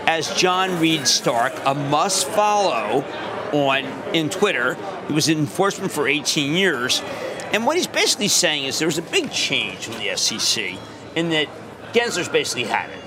as 0.08 0.34
John 0.36 0.80
Reed 0.80 1.08
Stark, 1.08 1.54
a 1.66 1.74
must 1.74 2.28
follow 2.28 3.06
on 3.52 3.86
in 4.14 4.30
Twitter. 4.30 4.78
He 5.08 5.14
was 5.14 5.30
in 5.30 5.40
enforcement 5.40 5.92
for 5.92 6.08
18 6.08 6.54
years. 6.54 7.02
And 7.54 7.66
what 7.66 7.78
he's 7.78 7.88
basically 7.88 8.30
saying 8.30 8.66
is 8.66 8.80
there 8.80 8.88
was 8.88 8.98
a 8.98 9.04
big 9.04 9.32
change 9.32 9.88
in 9.88 9.94
the 10.00 10.18
SEC 10.18 10.76
in 11.16 11.30
that 11.30 11.48
Gensler's 11.94 12.28
basically 12.28 12.64
had 12.64 12.90
it. 12.90 13.03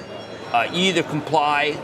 Uh, 0.57 0.63
you 0.73 0.85
either 0.89 1.03
comply, 1.03 1.79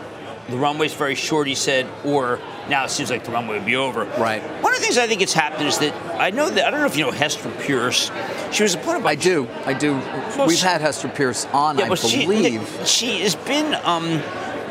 the 0.49 0.57
runway's 0.57 0.95
very 0.95 1.15
short, 1.15 1.47
he 1.47 1.55
said, 1.55 1.87
or 2.07 2.41
now 2.71 2.85
it 2.87 2.91
seems 2.91 3.11
like 3.11 3.23
the 3.25 3.31
runway 3.31 3.57
would 3.57 3.67
be 3.67 3.77
over. 3.77 4.05
Right. 4.19 4.43
One 4.63 4.73
of 4.73 4.79
the 4.79 4.83
things 4.85 4.97
I 4.97 5.07
think 5.07 5.21
it's 5.21 5.35
happened 5.35 5.67
is 5.69 5.77
that 5.79 5.95
I 6.19 6.31
know 6.31 6.49
that 6.49 6.67
I 6.67 6.71
don't 6.71 6.81
know 6.81 6.87
if 6.87 6.97
you 6.97 7.05
know 7.05 7.11
Hester 7.11 7.51
Peirce. 7.61 8.11
She 8.51 8.63
was 8.63 8.75
appointed 8.75 9.03
by 9.05 9.11
I 9.11 9.15
do. 9.17 9.47
I 9.67 9.75
do. 9.75 9.93
Well, 9.93 10.47
We've 10.47 10.57
she- 10.57 10.65
had 10.67 10.81
Hester 10.81 11.09
Peirce 11.09 11.45
on, 11.53 11.77
Yeah, 11.77 11.85
I 11.85 11.89
well, 11.91 12.01
believe. 12.01 12.83
she 12.87 13.21
has 13.21 13.35
been 13.37 13.75
um, 13.85 14.23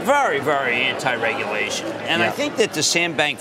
very, 0.04 0.40
very 0.40 0.74
anti-regulation, 0.82 1.86
and 2.10 2.24
I 2.24 2.32
think 2.32 2.56
that 2.58 2.74
the 2.74 2.82
Sam 2.82 3.14
Bank 3.16 3.38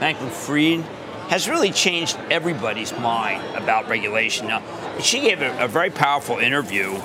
Bankman-Fried 0.00 0.80
has 1.28 1.48
really 1.48 1.70
changed 1.70 2.18
everybody's 2.32 2.92
mind 2.98 3.42
about 3.56 3.88
regulation. 3.88 4.48
Now, 4.48 4.62
she 5.00 5.20
gave 5.20 5.40
a, 5.40 5.64
a 5.64 5.68
very 5.68 5.90
powerful 5.90 6.38
interview. 6.38 6.98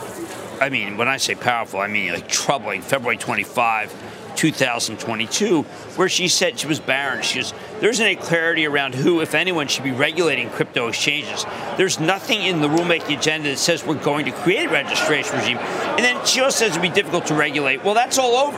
I 0.62 0.70
mean, 0.70 0.96
when 0.96 1.08
I 1.08 1.18
say 1.18 1.34
powerful, 1.34 1.80
I 1.80 1.88
mean 1.88 2.14
like 2.14 2.28
troubling. 2.28 2.82
February 2.82 3.18
25. 3.18 4.20
2022, 4.34 5.62
where 5.98 6.08
she 6.08 6.28
said 6.28 6.58
she 6.58 6.66
was 6.66 6.80
barren. 6.80 7.22
She 7.22 7.40
goes, 7.40 7.54
there 7.80 7.90
isn't 7.90 8.04
any 8.04 8.16
clarity 8.16 8.66
around 8.66 8.96
who, 8.96 9.20
if 9.20 9.36
anyone, 9.36 9.68
should 9.68 9.84
be 9.84 9.92
regulating 9.92 10.50
crypto 10.50 10.88
exchanges. 10.88 11.46
There's 11.78 12.00
nothing 12.00 12.42
in 12.42 12.62
the 12.62 12.68
rulemaking 12.70 13.20
agenda 13.20 13.50
that 13.50 13.58
says 13.58 13.86
we're 13.86 13.96
going 13.96 14.26
to 14.26 14.32
create 14.32 14.68
a 14.68 14.70
registration 14.70 15.38
regime. 15.38 15.58
And 15.58 16.00
then 16.00 16.26
she 16.26 16.40
also 16.40 16.66
says 16.66 16.72
it'd 16.72 16.82
be 16.82 16.90
difficult 16.90 17.26
to 17.28 17.36
regulate. 17.36 17.84
Well, 17.84 17.94
that's 17.94 18.18
all 18.18 18.36
over. 18.36 18.58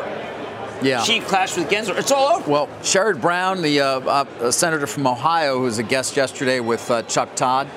Yeah. 0.84 1.04
She 1.04 1.20
clashed 1.22 1.58
with 1.58 1.70
Gensler. 1.70 1.98
It's 1.98 2.12
all 2.12 2.36
over. 2.38 2.50
Well, 2.50 2.68
Sherrod 2.82 3.20
Brown, 3.20 3.62
the 3.62 3.82
uh, 3.82 4.00
uh, 4.00 4.52
senator 4.52 4.86
from 4.86 5.08
Ohio, 5.08 5.58
who 5.58 5.64
was 5.64 5.80
a 5.80 5.84
guest 5.84 6.16
yesterday 6.16 6.60
with 6.60 6.90
uh, 6.92 7.02
Chuck 7.04 7.36
Todd 7.36 7.68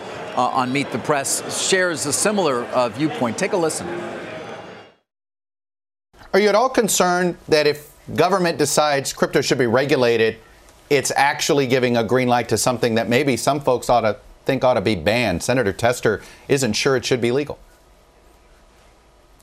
on 0.43 0.73
Meet 0.73 0.93
the 0.93 0.99
Press, 0.99 1.69
shares 1.69 2.07
a 2.07 2.13
similar 2.13 2.65
uh, 2.67 2.89
viewpoint. 2.89 3.39
Take 3.39 3.53
a 3.53 3.57
listen. 3.57 3.89
Are 6.33 6.41
you 6.41 6.49
at 6.49 6.55
all 6.55 6.69
concerned 6.69 7.37
that 7.49 7.67
if 7.67 7.93
government 8.15 8.59
decides 8.59 9.13
crypto 9.13 9.41
should 9.41 9.59
be 9.59 9.67
regulated, 9.67 10.39
it's 10.91 11.11
actually 11.17 11.67
giving 11.67 11.97
a 11.97 12.05
green 12.05 12.29
light 12.29 12.49
to 12.51 12.59
something 12.59 12.95
that 12.97 13.09
maybe 13.09 13.37
some 13.37 13.61
folks 13.61 13.89
ought 13.89 14.03
to 14.03 14.19
think 14.45 14.65
ought 14.65 14.75
to 14.75 14.81
be 14.81 14.95
banned? 14.95 15.43
Senator 15.43 15.73
Tester 15.73 16.23
isn't 16.49 16.75
sure 16.75 16.97
it 16.97 17.05
should 17.05 17.21
be 17.21 17.33
legal. 17.33 17.59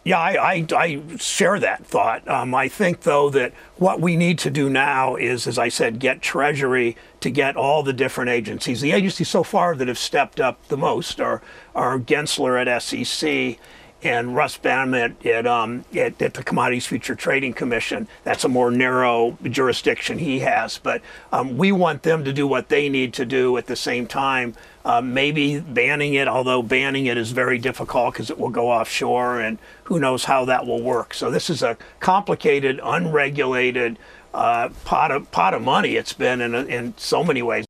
Yeah, 0.06 0.20
I, 0.20 0.34
I, 0.54 0.68
I 0.76 1.02
share 1.18 1.60
that 1.60 1.86
thought. 1.86 2.28
Um, 2.28 2.54
I 2.54 2.68
think, 2.68 3.02
though, 3.02 3.30
that 3.30 3.54
what 3.78 4.02
we 4.02 4.18
need 4.18 4.38
to 4.40 4.50
do 4.50 4.70
now 4.70 5.16
is, 5.16 5.48
as 5.48 5.58
I 5.58 5.70
said, 5.70 6.00
get 6.00 6.22
Treasury 6.22 6.98
to 7.22 7.30
get 7.30 7.56
all 7.56 7.84
the 7.84 7.94
different 7.94 8.30
agencies. 8.30 8.82
The 8.82 8.92
agencies 8.92 9.30
so 9.30 9.44
far 9.44 9.76
that 9.76 9.88
have 9.88 9.98
stepped 9.98 10.42
up 10.42 10.68
the 10.68 10.76
most 10.76 11.22
are, 11.22 11.42
are 11.74 12.00
Gensler 12.00 12.66
at 12.66 12.82
SEC 12.82 13.58
and 14.04 14.30
Rostin 14.30 14.62
Behnam 14.62 15.00
at, 15.00 15.26
at, 15.26 15.48
um, 15.48 15.86
at, 15.96 16.22
at 16.22 16.34
the 16.34 16.44
Commodities 16.44 16.86
Future 16.86 17.16
Trading 17.16 17.54
Commission. 17.54 18.08
That's 18.24 18.44
a 18.44 18.50
more 18.50 18.70
narrow 18.70 19.38
jurisdiction 19.44 20.20
he 20.20 20.40
has. 20.40 20.78
But 20.78 21.02
um, 21.32 21.58
we 21.58 21.72
want 21.72 22.04
them 22.04 22.24
to 22.26 22.34
do 22.34 22.46
what 22.48 22.70
they 22.70 22.90
need 22.90 23.14
to 23.14 23.26
do 23.26 23.58
at 23.58 23.68
the 23.68 23.76
same 23.76 24.08
time. 24.08 24.56
Uh, 24.86 25.00
maybe 25.00 25.62
banning 25.62 26.14
it, 26.16 26.28
although 26.28 26.62
banning 26.62 27.06
it 27.06 27.18
is 27.18 27.32
very 27.32 27.58
difficult 27.58 28.14
because 28.14 28.30
it 28.30 28.38
will 28.38 28.50
go 28.50 28.70
offshore 28.70 29.40
and 29.40 29.58
who 29.86 29.98
knows 29.98 30.26
how 30.26 30.44
that 30.44 30.66
will 30.66 30.82
work. 30.82 31.14
So 31.14 31.32
this 31.32 31.50
is 31.50 31.64
a 31.64 31.78
complicated, 32.02 32.82
unregulated 32.84 33.98
uh, 34.34 34.70
pot, 34.84 35.12
of, 35.12 35.32
pot 35.32 35.54
of 35.54 35.62
money 35.62 35.96
it's 35.96 36.12
been 36.12 36.42
in, 36.42 36.54
in 36.54 36.94
so 36.98 37.24
many 37.24 37.42
ways. 37.42 37.66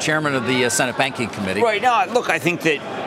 Chairman 0.00 0.34
of 0.34 0.46
the 0.46 0.64
uh, 0.64 0.68
Senate 0.68 0.96
Banking 0.98 1.28
Committee. 1.28 1.62
Right 1.62 1.82
now, 1.82 2.04
look, 2.06 2.30
I 2.30 2.38
think 2.38 2.62
that 2.62 2.99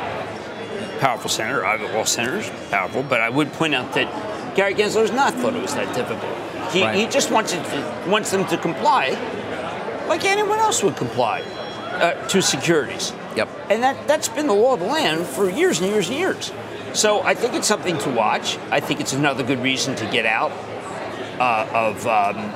powerful 1.04 1.30
senator, 1.30 1.66
all 1.66 2.06
senators 2.06 2.50
powerful, 2.72 3.04
but 3.04 3.20
I 3.20 3.30
would 3.30 3.52
point 3.52 3.76
out 3.76 3.94
that 3.94 4.56
Gary 4.56 4.74
Gensler 4.74 5.02
has 5.02 5.12
not 5.12 5.34
thought 5.34 5.54
it 5.54 5.62
was 5.62 5.76
that 5.76 5.94
difficult. 5.94 6.32
He, 6.72 6.82
Right. 6.82 6.96
he 6.96 7.08
just 7.08 7.30
wants, 7.30 7.52
it 7.52 7.62
to, 7.62 8.10
wants 8.10 8.32
them 8.32 8.48
to 8.48 8.58
comply 8.58 9.10
like 10.08 10.24
anyone 10.24 10.60
else 10.60 10.82
would 10.82 10.96
comply 10.96 11.42
uh, 11.42 12.14
to 12.30 12.42
securities. 12.42 13.12
Yep. 13.36 13.50
And 13.70 13.84
that, 13.84 14.08
that's 14.08 14.30
been 14.30 14.48
the 14.48 14.54
law 14.54 14.76
of 14.76 14.80
the 14.80 14.86
land 14.86 15.26
for 15.26 15.50
years 15.50 15.82
and 15.82 15.90
years 15.90 16.08
and 16.08 16.18
years. 16.18 16.54
So 16.94 17.22
I 17.22 17.34
think 17.34 17.54
it's 17.54 17.68
something 17.68 17.98
to 17.98 18.10
watch. 18.10 18.58
I 18.72 18.80
think 18.80 19.02
it's 19.02 19.12
another 19.12 19.44
good 19.44 19.60
reason 19.60 19.96
to 19.96 20.06
get 20.10 20.26
out 20.26 20.54
uh, 21.38 21.68
of, 21.74 22.08
um, 22.08 22.54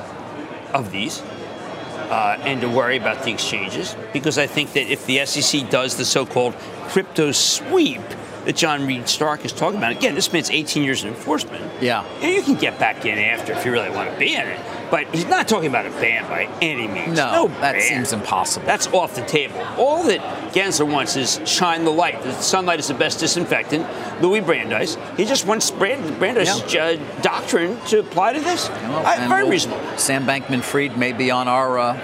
of 0.72 0.90
these 0.90 1.20
uh, 1.20 2.38
and 2.40 2.62
to 2.62 2.68
worry 2.70 2.96
about 2.96 3.24
the 3.24 3.30
exchanges 3.30 3.94
because 4.14 4.38
I 4.38 4.46
think 4.46 4.72
that 4.72 4.90
if 4.90 5.04
the 5.04 5.26
SEC 5.26 5.68
does 5.68 5.96
the 5.98 6.06
so-called 6.06 6.54
crypto 6.88 7.32
sweep 7.32 8.00
that 8.48 8.56
John 8.56 8.86
Reed 8.86 9.06
Stark 9.10 9.44
is 9.44 9.52
talking 9.52 9.76
about, 9.76 9.92
again, 9.92 10.14
this 10.14 10.32
means 10.32 10.50
18 10.50 10.82
years 10.82 11.04
of 11.04 11.10
enforcement. 11.10 11.62
Yeah. 11.82 12.02
You, 12.16 12.22
know, 12.22 12.28
you 12.36 12.42
can 12.42 12.54
get 12.54 12.78
back 12.78 13.04
in 13.04 13.18
after 13.18 13.52
if 13.52 13.62
you 13.66 13.70
really 13.72 13.90
want 13.90 14.10
to 14.10 14.18
be 14.18 14.34
in 14.34 14.40
it, 14.48 14.58
but 14.90 15.06
he's 15.14 15.26
not 15.26 15.46
talking 15.46 15.68
about 15.68 15.84
a 15.84 15.90
ban 15.90 16.26
by 16.30 16.44
any 16.62 16.88
means. 16.88 17.14
No, 17.14 17.30
No, 17.30 17.48
that 17.60 17.72
ban. 17.74 17.80
seems 17.82 18.14
impossible. 18.14 18.64
That's 18.64 18.86
off 18.86 19.14
the 19.14 19.20
table. 19.26 19.60
All 19.76 20.02
that 20.04 20.20
Gensler 20.54 20.90
wants 20.90 21.14
is 21.16 21.38
shine 21.44 21.84
the 21.84 21.90
light. 21.90 22.22
The 22.22 22.32
sunlight 22.40 22.78
is 22.78 22.88
the 22.88 22.94
best 22.94 23.20
disinfectant. 23.20 23.86
Louis 24.22 24.40
Brandeis. 24.40 24.96
He 25.18 25.26
just 25.26 25.44
wants 25.46 25.70
Brand- 25.70 26.18
Brandeis' 26.18 26.74
uh, 26.74 26.96
doctrine 27.20 27.78
to 27.88 27.98
apply 27.98 28.32
to 28.32 28.40
this. 28.40 28.70
Well, 28.70 29.04
I- 29.04 29.28
very 29.28 29.42
we'll- 29.42 29.52
reasonable. 29.52 29.98
Sam 29.98 30.24
Bankman-Fried 30.24 30.96
may 30.96 31.12
be 31.12 31.30
on 31.30 31.48
our 31.48 31.78
uh, 31.78 32.00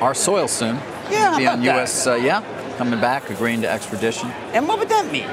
our 0.00 0.14
soil 0.14 0.48
soon. 0.48 0.80
Yeah, 1.12 1.38
be 1.38 1.46
on 1.46 1.60
that? 1.62 1.76
U.S. 1.76 2.08
Uh, 2.08 2.14
yeah, 2.16 2.42
coming 2.76 3.00
back, 3.00 3.30
agreeing 3.30 3.60
to 3.62 3.70
extradition. 3.70 4.30
And 4.52 4.66
what 4.66 4.80
would 4.80 4.88
that 4.88 5.10
mean? 5.12 5.28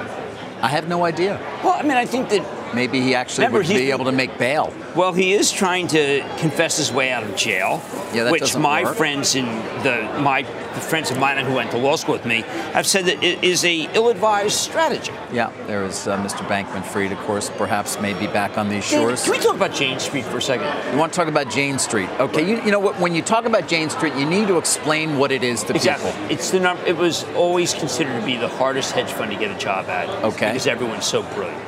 I 0.62 0.70
have 0.70 0.88
no 0.88 1.06
idea. 1.06 1.40
Well, 1.64 1.74
I 1.74 1.84
mean, 1.84 1.98
I 1.98 2.06
think 2.06 2.30
that 2.30 2.46
Maybe 2.74 3.00
he 3.00 3.16
actually 3.16 3.46
Remember, 3.46 3.60
would 3.60 3.68
be 3.68 3.92
able 3.92 4.06
to 4.06 4.12
make 4.12 4.38
bail. 4.38 4.74
Well, 4.96 5.14
he 5.14 5.34
is 5.34 5.52
trying 5.52 5.88
to 5.90 6.20
confess 6.38 6.78
his 6.78 6.92
way 6.92 7.12
out 7.12 7.24
of 7.24 7.36
jail, 7.36 7.82
Yeah, 8.14 8.26
that 8.26 8.32
which 8.32 8.58
my 8.58 8.84
work. 8.84 8.98
friends 8.98 9.36
in 9.36 9.46
the 9.84 10.02
my 10.22 10.44
friends 10.44 11.10
of 11.10 11.18
mine 11.18 11.44
who 11.46 11.54
went 11.54 11.72
to 11.72 11.78
law 11.78 11.96
school 11.96 12.14
with 12.16 12.26
me 12.26 12.42
have 12.74 12.86
said 12.86 13.06
that 13.06 13.24
it 13.24 13.44
is 13.44 13.64
a 13.64 13.90
ill-advised 13.94 14.58
strategy. 14.58 15.14
Yeah, 15.32 15.52
there 15.68 15.84
is 15.84 16.08
uh, 16.08 16.18
Mr. 16.24 16.48
Bankman-Fried, 16.48 17.12
of 17.12 17.18
course, 17.20 17.50
perhaps 17.50 18.00
may 18.00 18.14
be 18.14 18.28
back 18.28 18.58
on 18.58 18.70
these 18.70 18.86
shores. 18.86 19.24
can 19.24 19.32
we 19.32 19.40
talk 19.40 19.56
about 19.56 19.74
Jane 19.74 20.00
Street 20.00 20.24
for 20.24 20.38
a 20.38 20.42
second? 20.42 20.68
You 20.94 20.98
want 20.98 21.12
to 21.12 21.18
talk 21.18 21.28
about 21.28 21.50
Jane 21.52 21.80
Street? 21.80 22.10
Okay, 22.20 22.50
you, 22.50 22.62
you 22.64 22.72
know 22.72 22.80
what? 22.80 23.00
When 23.00 23.14
you 23.14 23.22
talk 23.22 23.46
about 23.46 23.68
Jane 23.68 23.90
Street, 23.90 24.16
you 24.16 24.26
need 24.26 24.48
to 24.48 24.58
explain 24.58 25.18
what 25.18 25.32
it 25.34 25.44
is 25.44 25.64
to 25.64 25.76
Exactly. 25.76 26.12
people. 26.12 26.32
It's 26.32 26.52
the 26.52 26.60
number. 26.62 26.86
It 26.86 26.96
was 26.96 27.26
always 27.36 27.74
considered 27.74 28.18
to 28.20 28.26
be 28.26 28.38
the 28.38 28.48
hardest 28.48 28.94
hedge 28.94 29.12
fund 29.12 29.32
to 29.32 29.38
get 29.38 29.52
a 29.52 29.58
job 29.58 29.88
at. 29.88 30.08
Okay. 30.24 30.48
Because 30.54 30.66
everyone's 30.68 31.06
so 31.06 31.24
brilliant. 31.34 31.62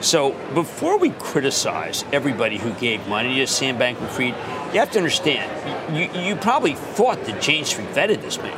So 0.00 0.32
before 0.54 0.98
we 0.98 1.10
criticize 1.10 2.04
everybody 2.12 2.58
who 2.58 2.72
gave 2.74 3.06
money 3.08 3.36
to 3.36 3.46
Sam 3.46 3.78
Bankman-Fried, 3.78 4.34
you 4.74 4.80
have 4.80 4.90
to 4.92 4.98
understand. 4.98 5.96
You, 5.96 6.08
you 6.20 6.36
probably 6.36 6.74
thought 6.74 7.24
that 7.24 7.40
Jane 7.42 7.64
Street 7.64 7.88
vetted 7.88 8.20
this 8.20 8.36
man, 8.38 8.52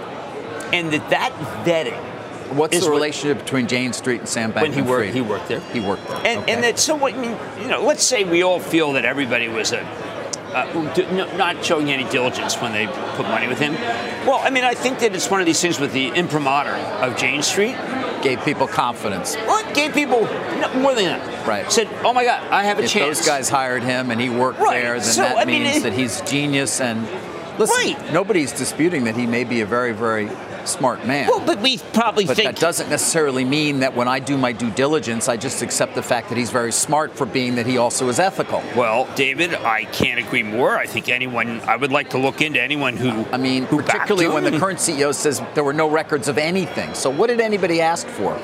and 0.74 0.92
that 0.92 1.08
that 1.10 1.32
vetting. 1.64 2.06
What's 2.52 2.78
the 2.78 2.84
what- 2.86 2.92
relationship 2.94 3.38
between 3.38 3.66
Jane 3.66 3.92
Street 3.92 4.20
and 4.20 4.28
Sam 4.28 4.52
Bankman-Fried? 4.52 4.62
When 4.62 4.72
he 4.72 4.82
worked, 4.82 5.12
he 5.14 5.20
worked 5.20 5.48
there. 5.48 5.60
He 5.72 5.80
worked 5.80 6.06
there. 6.08 6.16
And, 6.24 6.42
okay. 6.42 6.52
and 6.52 6.64
that 6.64 6.78
so 6.78 6.94
what 6.94 7.14
I 7.14 7.18
mean, 7.18 7.36
you 7.60 7.68
know, 7.68 7.82
let's 7.84 8.02
say 8.02 8.24
we 8.24 8.42
all 8.42 8.60
feel 8.60 8.92
that 8.94 9.04
everybody 9.04 9.48
was 9.48 9.72
a 9.72 9.80
uh, 10.54 10.64
not 11.36 11.64
showing 11.64 11.92
any 11.92 12.02
diligence 12.10 12.56
when 12.56 12.72
they 12.72 12.86
put 13.14 13.22
money 13.28 13.46
with 13.46 13.60
him. 13.60 13.72
Well, 14.26 14.40
I 14.42 14.50
mean, 14.50 14.64
I 14.64 14.74
think 14.74 14.98
that 14.98 15.14
it's 15.14 15.30
one 15.30 15.38
of 15.38 15.46
these 15.46 15.60
things 15.60 15.78
with 15.78 15.92
the 15.92 16.08
imprimatur 16.08 16.72
of 17.04 17.16
Jane 17.16 17.42
Street. 17.42 17.76
Gave 18.22 18.44
people 18.44 18.66
confidence. 18.66 19.36
Well, 19.46 19.64
it 19.66 19.74
gave 19.74 19.94
people 19.94 20.22
no, 20.22 20.74
more 20.74 20.94
than 20.94 21.04
that. 21.04 21.46
Right. 21.46 21.70
Said, 21.72 21.88
oh 22.04 22.12
my 22.12 22.24
God, 22.24 22.42
I 22.50 22.64
have 22.64 22.78
a 22.78 22.82
if 22.82 22.90
chance. 22.90 23.18
those 23.18 23.26
guys 23.26 23.48
hired 23.48 23.82
him 23.82 24.10
and 24.10 24.20
he 24.20 24.28
worked 24.28 24.58
Right. 24.58 24.82
there, 24.82 24.94
then 24.98 25.04
So, 25.04 25.22
that 25.22 25.38
I 25.38 25.44
mean, 25.46 25.62
means 25.62 25.76
it- 25.78 25.82
that 25.84 25.92
he's 25.94 26.20
genius. 26.22 26.80
And 26.82 27.06
listen, 27.58 27.94
Right. 27.94 28.12
nobody's 28.12 28.52
disputing 28.52 29.04
that 29.04 29.16
he 29.16 29.26
may 29.26 29.44
be 29.44 29.62
a 29.62 29.66
very, 29.66 29.92
very 29.92 30.28
smart 30.68 31.06
man. 31.06 31.28
well, 31.28 31.44
but 31.44 31.60
we 31.60 31.78
probably 31.92 32.26
but 32.26 32.36
think 32.36 32.46
that 32.46 32.60
doesn't 32.60 32.88
necessarily 32.90 33.44
mean 33.44 33.80
that 33.80 33.94
when 33.94 34.08
I 34.08 34.18
do 34.18 34.36
my 34.36 34.52
due 34.52 34.70
diligence, 34.70 35.28
I 35.28 35.36
just 35.36 35.62
accept 35.62 35.94
the 35.94 36.02
fact 36.02 36.28
that 36.28 36.38
he's 36.38 36.50
very 36.50 36.72
smart 36.72 37.16
for 37.16 37.26
being 37.26 37.54
that 37.56 37.66
he 37.66 37.78
also 37.78 38.08
is 38.08 38.18
ethical. 38.18 38.62
Well, 38.76 39.08
David, 39.14 39.54
I 39.54 39.84
can't 39.84 40.20
agree 40.20 40.42
more. 40.42 40.76
I 40.76 40.86
think 40.86 41.08
anyone, 41.08 41.60
I 41.62 41.76
would 41.76 41.92
like 41.92 42.10
to 42.10 42.18
look 42.18 42.40
into 42.40 42.60
anyone 42.60 42.96
who. 42.96 43.24
I 43.32 43.36
mean, 43.36 43.64
who 43.64 43.82
particularly 43.82 44.28
when 44.28 44.44
the 44.44 44.58
current 44.58 44.78
CEO 44.78 45.14
says 45.14 45.42
there 45.54 45.64
were 45.64 45.72
no 45.72 45.88
records 45.90 46.28
of 46.28 46.38
anything. 46.38 46.94
So 46.94 47.10
what 47.10 47.28
did 47.28 47.40
anybody 47.40 47.80
ask 47.80 48.06
for? 48.06 48.38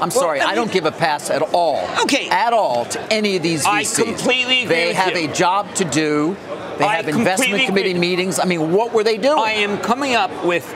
I'm 0.00 0.10
sorry, 0.10 0.40
I 0.40 0.50
I, 0.50 0.54
don't 0.54 0.70
give 0.70 0.84
a 0.84 0.92
pass 0.92 1.30
at 1.30 1.40
all. 1.54 1.88
Okay. 2.02 2.28
At 2.28 2.52
all 2.52 2.84
to 2.86 3.00
any 3.12 3.36
of 3.36 3.42
these 3.42 3.64
VCs. 3.64 4.00
I 4.00 4.04
completely 4.04 4.62
agree 4.64 4.74
They 4.74 4.86
with 4.88 4.96
have 4.96 5.16
you. 5.16 5.30
a 5.30 5.32
job 5.32 5.74
to 5.76 5.84
do. 5.84 6.36
They 6.78 6.84
I 6.84 6.96
have 6.96 7.08
investment 7.08 7.64
committee 7.64 7.90
agree. 7.92 8.00
meetings. 8.00 8.38
I 8.38 8.44
mean, 8.44 8.72
what 8.72 8.92
were 8.92 9.02
they 9.02 9.16
doing? 9.16 9.38
I 9.38 9.52
am 9.52 9.78
coming 9.78 10.14
up 10.14 10.44
with 10.44 10.66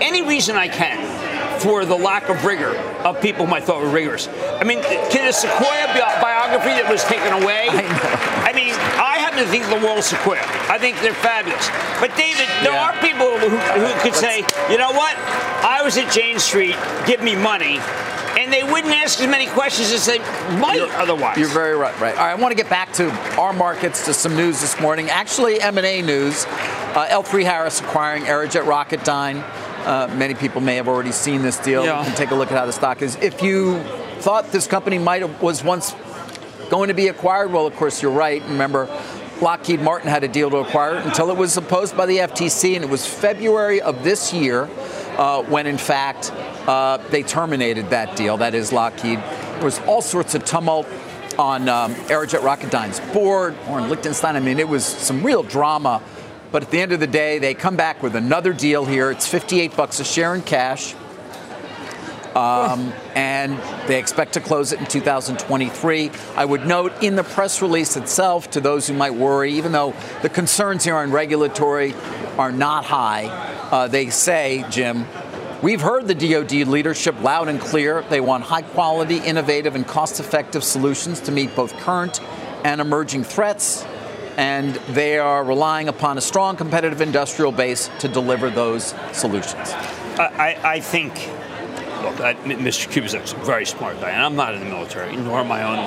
any 0.00 0.22
reason 0.22 0.56
I 0.56 0.68
can 0.68 1.60
for 1.60 1.84
the 1.84 1.94
lack 1.96 2.28
of 2.28 2.44
rigor 2.44 2.74
of 3.04 3.20
people 3.20 3.44
whom 3.46 3.54
I 3.54 3.60
thought 3.60 3.80
were 3.80 3.88
rigorous. 3.88 4.28
I 4.28 4.64
mean, 4.64 4.82
can 4.82 5.26
the 5.26 5.32
Sequoia 5.32 5.86
bi- 5.94 6.20
biography 6.20 6.70
that 6.80 6.90
was 6.90 7.04
taken 7.04 7.32
away? 7.42 7.68
I. 7.70 8.50
I 8.50 8.52
mean, 8.52 8.74
I 9.00 9.18
happen 9.18 9.38
to 9.38 9.46
think 9.46 9.64
the 9.66 9.84
world 9.86 10.02
Sequoia. 10.04 10.42
I 10.68 10.78
think 10.78 11.00
they're 11.00 11.14
fabulous. 11.14 11.68
But 12.00 12.14
David, 12.16 12.48
there 12.62 12.72
Yeah. 12.72 12.90
are 12.90 12.92
people 13.00 13.38
who, 13.38 13.48
who 13.56 14.00
could 14.02 14.14
say, 14.14 14.38
you 14.70 14.78
know 14.78 14.92
what? 14.92 15.16
I 15.64 15.80
was 15.82 15.96
at 15.96 16.12
Jane 16.12 16.38
Street, 16.38 16.76
give 17.06 17.22
me 17.22 17.34
money. 17.36 17.78
And 18.38 18.52
they 18.52 18.64
wouldn't 18.64 18.92
ask 18.92 19.20
as 19.20 19.28
many 19.28 19.46
questions 19.46 19.92
as 19.92 20.04
they 20.06 20.18
might 20.58 20.80
otherwise. 20.98 21.38
You're 21.38 21.48
very 21.48 21.76
right. 21.76 21.98
Right. 22.00 22.16
All 22.18 22.24
right. 22.26 22.32
I 22.32 22.34
want 22.34 22.50
to 22.50 22.56
get 22.60 22.68
back 22.68 22.92
to 22.94 23.08
our 23.40 23.52
markets 23.52 24.04
to 24.06 24.12
some 24.12 24.34
news 24.36 24.60
this 24.60 24.78
morning. 24.80 25.08
Actually, 25.08 25.60
M&A 25.60 26.02
news. 26.02 26.44
Uh, 26.94 27.06
L3 27.10 27.44
Harris 27.44 27.80
acquiring 27.80 28.24
Aerojet 28.24 28.64
Rocketdyne. 28.64 29.42
Uh, 29.84 30.12
many 30.16 30.34
people 30.34 30.60
may 30.60 30.76
have 30.76 30.88
already 30.88 31.12
seen 31.12 31.42
this 31.42 31.58
deal. 31.58 31.84
Yeah. 31.84 32.00
You 32.00 32.06
can 32.06 32.16
take 32.16 32.30
a 32.30 32.34
look 32.34 32.50
at 32.50 32.58
how 32.58 32.66
the 32.66 32.72
stock 32.72 33.02
is. 33.02 33.16
If 33.16 33.42
you 33.42 33.78
thought 34.20 34.50
this 34.50 34.66
company 34.66 34.98
might 34.98 35.22
have 35.22 35.42
was 35.42 35.62
once 35.62 35.94
going 36.70 36.88
to 36.88 36.94
be 36.94 37.08
acquired, 37.08 37.52
well, 37.52 37.66
of 37.66 37.74
course 37.76 38.02
you're 38.02 38.12
right. 38.12 38.42
Remember. 38.42 38.88
Lockheed 39.40 39.80
Martin 39.80 40.08
had 40.08 40.22
a 40.22 40.28
deal 40.28 40.48
to 40.48 40.58
acquire 40.58 40.96
it 40.96 41.04
until 41.04 41.28
it 41.28 41.36
was 41.36 41.56
opposed 41.56 41.96
by 41.96 42.06
the 42.06 42.18
FTC, 42.18 42.76
and 42.76 42.84
it 42.84 42.88
was 42.88 43.04
February 43.04 43.80
of 43.80 44.04
this 44.04 44.32
year 44.32 44.70
uh, 45.18 45.42
when, 45.42 45.66
in 45.66 45.76
fact, 45.76 46.30
uh, 46.68 46.98
they 47.10 47.22
terminated 47.24 47.90
that 47.90 48.16
deal. 48.16 48.36
That 48.36 48.54
is 48.54 48.72
Lockheed. 48.72 49.18
There 49.18 49.64
was 49.64 49.80
all 49.80 50.02
sorts 50.02 50.36
of 50.36 50.44
tumult 50.44 50.86
on 51.38 51.68
um, 51.68 51.94
Aerojet 52.06 52.40
Rocketdyne's 52.40 53.00
board, 53.12 53.56
Warren 53.66 53.88
Lichtenstein. 53.88 54.36
I 54.36 54.40
mean, 54.40 54.60
it 54.60 54.68
was 54.68 54.84
some 54.84 55.22
real 55.22 55.42
drama. 55.42 56.00
But 56.52 56.62
at 56.62 56.70
the 56.70 56.80
end 56.80 56.92
of 56.92 57.00
the 57.00 57.06
day, 57.06 57.38
they 57.38 57.54
come 57.54 57.76
back 57.76 58.02
with 58.02 58.14
another 58.14 58.52
deal 58.52 58.84
here. 58.84 59.10
It's 59.10 59.26
58 59.26 59.76
bucks 59.76 60.00
a 60.00 60.04
share 60.04 60.34
in 60.34 60.42
cash. 60.42 60.94
Um, 62.34 62.92
and 63.14 63.58
they 63.88 63.98
expect 63.98 64.34
to 64.34 64.40
close 64.40 64.72
it 64.72 64.80
in 64.80 64.86
2023. 64.86 66.10
I 66.36 66.44
would 66.44 66.66
note 66.66 67.02
in 67.02 67.16
the 67.16 67.24
press 67.24 67.62
release 67.62 67.96
itself, 67.96 68.50
to 68.52 68.60
those 68.60 68.86
who 68.86 68.94
might 68.94 69.14
worry, 69.14 69.52
even 69.54 69.72
though 69.72 69.94
the 70.22 70.28
concerns 70.28 70.84
here 70.84 70.96
on 70.96 71.10
regulatory 71.10 71.94
are 72.38 72.52
not 72.52 72.84
high, 72.84 73.26
uh, 73.70 73.88
they 73.88 74.10
say, 74.10 74.64
Jim, 74.70 75.06
we've 75.62 75.80
heard 75.80 76.06
the 76.06 76.14
DoD 76.14 76.68
leadership 76.68 77.20
loud 77.22 77.48
and 77.48 77.60
clear. 77.60 78.02
They 78.10 78.20
want 78.20 78.44
high 78.44 78.62
quality, 78.62 79.18
innovative, 79.18 79.74
and 79.74 79.86
cost 79.86 80.20
effective 80.20 80.62
solutions 80.62 81.20
to 81.20 81.32
meet 81.32 81.54
both 81.56 81.72
current 81.78 82.20
and 82.64 82.80
emerging 82.80 83.24
threats. 83.24 83.84
And 84.36 84.74
they 84.90 85.18
are 85.18 85.44
relying 85.44 85.88
upon 85.88 86.18
a 86.18 86.20
strong 86.20 86.56
competitive 86.56 87.00
industrial 87.00 87.52
base 87.52 87.88
to 88.00 88.08
deliver 88.08 88.50
those 88.50 88.94
solutions. 89.12 89.70
I, 90.18 90.58
I, 90.62 90.80
think, 90.80 91.14
look, 92.02 92.20
I, 92.20 92.34
Mr. 92.44 92.88
Kubasik's 92.90 93.32
a 93.32 93.36
very 93.36 93.64
smart 93.66 94.00
guy, 94.00 94.10
and 94.10 94.22
I'm 94.22 94.36
not 94.36 94.54
in 94.54 94.60
the 94.60 94.66
military, 94.66 95.16
nor 95.16 95.38
am 95.40 95.52
I 95.52 95.62
on 95.62 95.78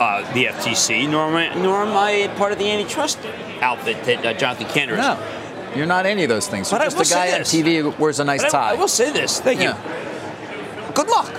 uh, 0.00 0.32
the 0.34 0.46
FTC, 0.46 1.08
nor 1.08 1.26
am, 1.26 1.36
I, 1.36 1.54
nor 1.60 1.82
am 1.84 1.96
I 1.96 2.32
part 2.36 2.50
of 2.52 2.58
the 2.58 2.68
antitrust 2.70 3.18
outfit 3.60 4.02
that 4.04 4.26
uh, 4.26 4.32
Jonathan 4.34 4.66
Kanter 4.66 4.92
is. 4.92 4.98
No, 4.98 5.72
you're 5.76 5.86
not 5.86 6.04
any 6.06 6.24
of 6.24 6.28
those 6.28 6.48
things. 6.48 6.70
You're 6.70 6.80
But 6.80 6.86
I 6.86 6.90
just 6.96 7.10
a 7.12 7.14
guy 7.14 7.32
on. 7.34 7.40
TV 7.42 7.80
who 7.80 7.90
wears 8.02 8.18
a 8.20 8.24
nice 8.24 8.42
But 8.42 8.50
tie. 8.50 8.70
I 8.70 8.74
will 8.74 8.88
say 8.88 9.12
this. 9.12 9.40
Thank 9.40 9.60
Yeah. 9.60 9.76
you. 9.76 10.92
Good 10.94 11.08
luck. 11.08 11.32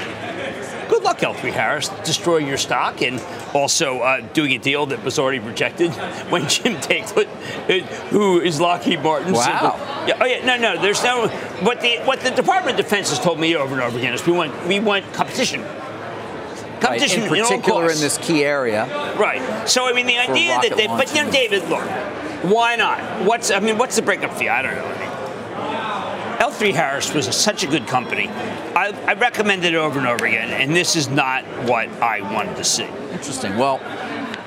Luck, 1.06 1.20
L3 1.20 1.52
Harris, 1.52 1.89
destroying 2.04 2.48
your 2.48 2.58
stock 2.58 3.04
and 3.04 3.22
also 3.54 4.00
uh, 4.00 4.22
doing 4.34 4.54
a 4.54 4.58
deal 4.58 4.88
that 4.88 5.04
was 5.04 5.20
already 5.20 5.38
rejected 5.38 5.91
when 6.32 6.50
Jim 6.50 6.76
Taiclet, 6.78 7.28
uh, 7.70 7.86
who 8.08 8.41
is 8.41 8.60
Lockheed 8.60 9.04
Martin. 9.04 9.34
Wow. 9.34 9.76
Yeah, 10.08 10.18
oh 10.20 10.26
yeah, 10.26 10.44
no, 10.44 10.58
no. 10.58 10.82
There's 10.82 11.04
no. 11.04 11.28
What 11.62 11.82
the 11.82 11.98
what 12.00 12.22
the 12.22 12.32
Department 12.32 12.80
of 12.80 12.84
Defense 12.84 13.10
has 13.12 13.20
told 13.20 13.39
me 13.39 13.56
over 13.56 13.76
and 13.76 13.84
over 13.84 13.98
again 13.98 14.15
is 14.15 14.26
we 14.26 14.34
want 14.34 14.68
we 14.68 14.80
want 14.80 15.12
competition. 15.13 15.62
Right, 15.62 16.82
Competition 16.82 17.24
in 17.24 17.30
all 17.30 17.48
particular 17.48 17.84
in 17.84 17.88
costs. 17.89 18.02
this 18.02 18.18
key 18.18 18.44
area. 18.44 18.86
Right. 19.15 19.70
So 19.70 19.88
I 19.88 19.94
mean, 19.94 20.08
the 20.08 20.18
idea 20.18 20.58
that 20.62 20.76
they, 20.76 20.88
but 20.88 21.10
you 21.10 21.22
know, 21.22 21.24
launching. 21.26 21.32
David, 21.32 21.70
look, 21.70 21.84
why 22.44 22.76
not? 22.76 23.26
What's 23.26 23.52
I 23.52 23.60
mean, 23.60 23.78
what's 23.78 23.96
the 23.96 24.02
breakup 24.02 24.34
fee? 24.34 24.50
I 24.50 24.62
don't 24.62 24.76
know. 24.76 25.05
I 26.38 26.48
mean, 26.48 26.54
L3 26.54 26.74
Harris 26.74 27.13
was 27.13 27.34
such 27.36 27.63
a 27.63 27.67
good 27.67 27.88
company. 27.88 28.28
I, 28.28 28.93
I 29.08 29.13
recommended 29.13 29.74
it 29.74 29.78
over 29.78 30.00
and 30.00 30.08
over 30.08 30.26
again, 30.26 30.50
and 30.50 30.76
this 30.76 30.95
is 30.95 31.08
not 31.08 31.43
what 31.67 31.88
I 32.02 32.21
wanted 32.34 32.56
to 32.58 32.63
see. 32.63 32.88
Interesting. 33.12 33.58
Well, 33.58 33.80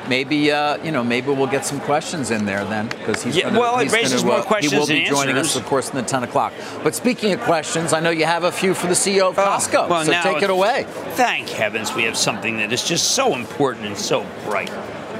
maybe 0.09 0.51
uh, 0.51 0.83
you 0.83 0.91
know 0.91 1.05
maybe 1.05 1.29
we'll 1.29 1.47
get 1.47 1.65
some 1.65 1.81
questions 1.81 2.31
in 2.31 2.45
there 2.45 2.65
then 2.65 2.89
because 2.89 3.23
he's 3.23 3.37
Yeah, 3.37 3.45
gonna, 3.45 3.61
well, 3.61 3.79
it 3.79 3.93
raises 3.93 4.23
gonna, 4.23 4.35
more 4.35 4.41
uh, 4.41 4.45
questions 4.45 4.73
He 4.73 4.79
will 4.79 4.87
be 4.87 5.05
joining 5.05 5.37
us, 5.37 5.57
of 5.57 5.65
course, 5.67 5.91
in 5.91 5.97
the 5.97 6.03
10 6.03 6.25
o'clock. 6.25 6.53
But 6.83 6.95
speaking 6.95 7.33
of 7.33 7.41
questions, 7.41 7.93
I 7.93 8.01
know 8.01 8.11
you 8.11 8.25
have 8.25 8.45
a 8.45 8.53
few 8.53 8.75
for 8.75 8.87
the 8.87 8.95
CEO 8.95 9.31
of 9.31 9.37
Costco. 9.37 9.85
Oh, 9.85 9.89
well, 9.89 10.05
so 10.05 10.13
take 10.23 10.43
it 10.43 10.51
away. 10.51 10.85
Thank 11.15 11.49
heavens 11.49 11.95
we 11.95 12.05
have 12.05 12.17
something 12.17 12.59
that 12.59 12.73
is 12.73 12.85
just 12.85 13.13
so 13.13 13.35
important 13.35 13.87
and 13.87 13.97
so 13.97 14.27
bright. 14.45 14.73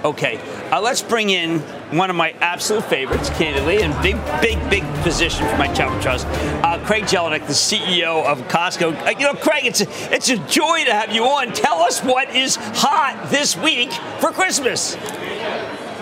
Okay, 0.05 0.37
uh, 0.71 0.81
let's 0.81 1.03
bring 1.03 1.31
in 1.31 1.61
one 1.97 2.11
of 2.11 2.17
my 2.17 2.33
absolute 2.41 2.85
favorites, 2.85 3.31
candidly, 3.31 3.83
and 3.83 3.95
big, 4.03 4.17
big, 4.41 4.59
big 4.71 4.85
position 5.03 5.47
for 5.49 5.57
my 5.57 5.73
chapter 5.73 6.01
trust, 6.03 6.27
uh, 6.63 6.79
Craig 6.85 7.05
Jelinek, 7.05 7.47
the 7.47 7.53
CEO 7.53 8.25
of 8.25 8.41
Costco. 8.49 8.95
Uh, 9.07 9.11
you 9.11 9.25
know, 9.25 9.35
Craig, 9.35 9.65
it's 9.65 9.81
a, 9.81 10.15
it's 10.15 10.29
a 10.29 10.37
joy 10.47 10.85
to 10.85 10.93
have 10.93 11.13
you 11.13 11.25
on. 11.25 11.53
Tell 11.53 11.79
us 11.81 12.01
what 12.03 12.35
is 12.35 12.57
hot 12.57 13.29
this 13.31 13.57
week 13.57 13.93
for 14.21 14.31
Christmas. 14.31 14.97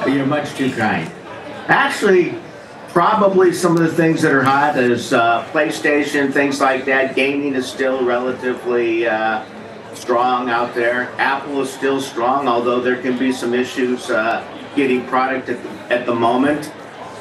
You're 0.07 0.26
much 0.26 0.55
too 0.55 0.72
kind. 0.72 1.11
Actually, 1.68 2.35
probably 2.88 3.52
some 3.52 3.76
of 3.76 3.83
the 3.83 3.92
things 3.92 4.22
that 4.22 4.33
are 4.33 4.42
hot 4.42 4.79
is 4.79 5.12
uh, 5.12 5.44
PlayStation, 5.52 6.33
things 6.33 6.61
like 6.61 6.85
that. 6.87 7.14
Gaming 7.14 7.55
is 7.55 7.66
still 7.66 8.05
relatively 8.05 9.07
uh, 9.07 9.44
strong 9.94 10.50
out 10.50 10.74
there. 10.74 11.11
Apple 11.18 11.61
is 11.62 11.72
still 11.72 12.00
strong, 12.00 12.48
although 12.48 12.81
there 12.81 13.00
can 13.00 13.18
be 13.18 13.33
some 13.33 13.55
issues 13.55 14.11
uh, 14.11 14.44
getting 14.76 15.04
product 15.06 15.48
at 15.48 15.62
the, 15.62 15.68
at 15.92 16.06
the 16.06 16.14
moment, 16.14 16.72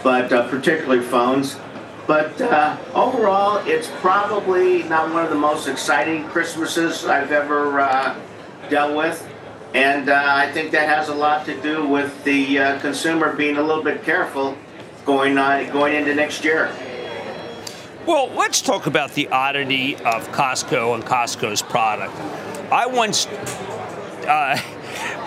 but 0.04 0.32
uh, 0.32 0.48
particularly 0.50 1.04
phones. 1.04 1.58
But 2.06 2.40
uh, 2.40 2.78
overall, 2.94 3.66
it's 3.66 3.90
probably 4.02 4.84
not 4.84 5.12
one 5.12 5.24
of 5.24 5.32
the 5.32 5.38
most 5.38 5.68
exciting 5.68 6.26
Christmases 6.26 7.06
I've 7.06 7.32
ever 7.32 7.80
uh, 7.80 8.20
dealt 8.70 8.96
with. 8.96 9.28
And 9.74 10.10
uh, 10.10 10.24
I 10.26 10.52
think 10.52 10.72
that 10.72 10.88
has 10.88 11.10
a 11.10 11.16
lot 11.16 11.46
to 11.48 11.60
do 11.62 11.88
with 11.88 12.24
the 12.24 12.60
uh, 12.60 12.80
consumer 12.80 13.34
being 13.34 13.58
a 13.58 13.62
little 13.64 13.84
bit 13.84 14.04
careful 14.04 14.56
going 15.06 15.38
on, 15.38 15.70
going 15.72 15.96
into 15.96 16.14
next 16.14 16.44
year. 16.44 16.72
Well, 18.06 18.30
let's 18.36 18.62
talk 18.62 18.86
about 18.86 19.14
the 19.16 19.28
oddity 19.30 19.96
of 19.96 20.32
Costco 20.32 20.94
and 20.94 21.04
Costco's 21.04 21.64
product. 21.64 22.14
I 22.72 22.86
once, 22.86 23.26
uh, 24.28 24.60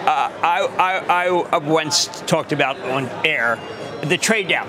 I, 0.08 1.02
I, 1.08 1.26
I 1.52 1.58
once 1.58 2.06
talked 2.22 2.52
about 2.52 2.80
on 2.80 3.08
air 3.26 3.58
the 4.02 4.16
trade 4.16 4.48
down. 4.48 4.68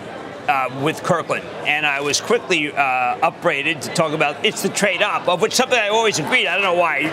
Uh, 0.49 0.81
with 0.81 1.03
Kirkland, 1.03 1.45
and 1.67 1.85
I 1.85 2.01
was 2.01 2.19
quickly 2.19 2.71
uh, 2.71 2.81
upbraided 3.21 3.83
to 3.83 3.93
talk 3.93 4.13
about 4.13 4.43
it's 4.43 4.63
the 4.63 4.69
trade 4.69 5.03
up, 5.03 5.27
of 5.27 5.43
which 5.43 5.53
something 5.53 5.77
I 5.77 5.89
always 5.89 6.17
agreed. 6.17 6.47
I 6.47 6.55
don't 6.55 6.63
know 6.63 6.73
why, 6.73 7.03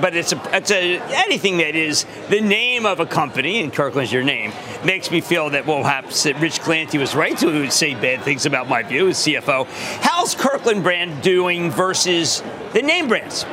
but 0.00 0.16
it's 0.16 0.32
a, 0.32 0.56
it's 0.56 0.72
a 0.72 0.98
anything 1.24 1.58
that 1.58 1.76
is 1.76 2.04
the 2.30 2.40
name 2.40 2.84
of 2.84 2.98
a 2.98 3.06
company, 3.06 3.62
and 3.62 3.72
Kirkland's 3.72 4.12
your 4.12 4.24
name, 4.24 4.52
makes 4.84 5.08
me 5.08 5.20
feel 5.20 5.50
that 5.50 5.66
well, 5.66 5.82
perhaps 5.82 6.24
that 6.24 6.40
Rich 6.40 6.62
Galanti 6.62 6.98
was 6.98 7.14
right 7.14 7.38
to 7.38 7.70
say 7.70 7.94
bad 7.94 8.22
things 8.22 8.44
about 8.44 8.68
my 8.68 8.82
view 8.82 9.06
as 9.06 9.18
CFO. 9.18 9.68
How's 10.00 10.34
Kirkland 10.34 10.82
brand 10.82 11.22
doing 11.22 11.70
versus 11.70 12.42
the 12.72 12.82
name 12.82 13.06
brands? 13.06 13.44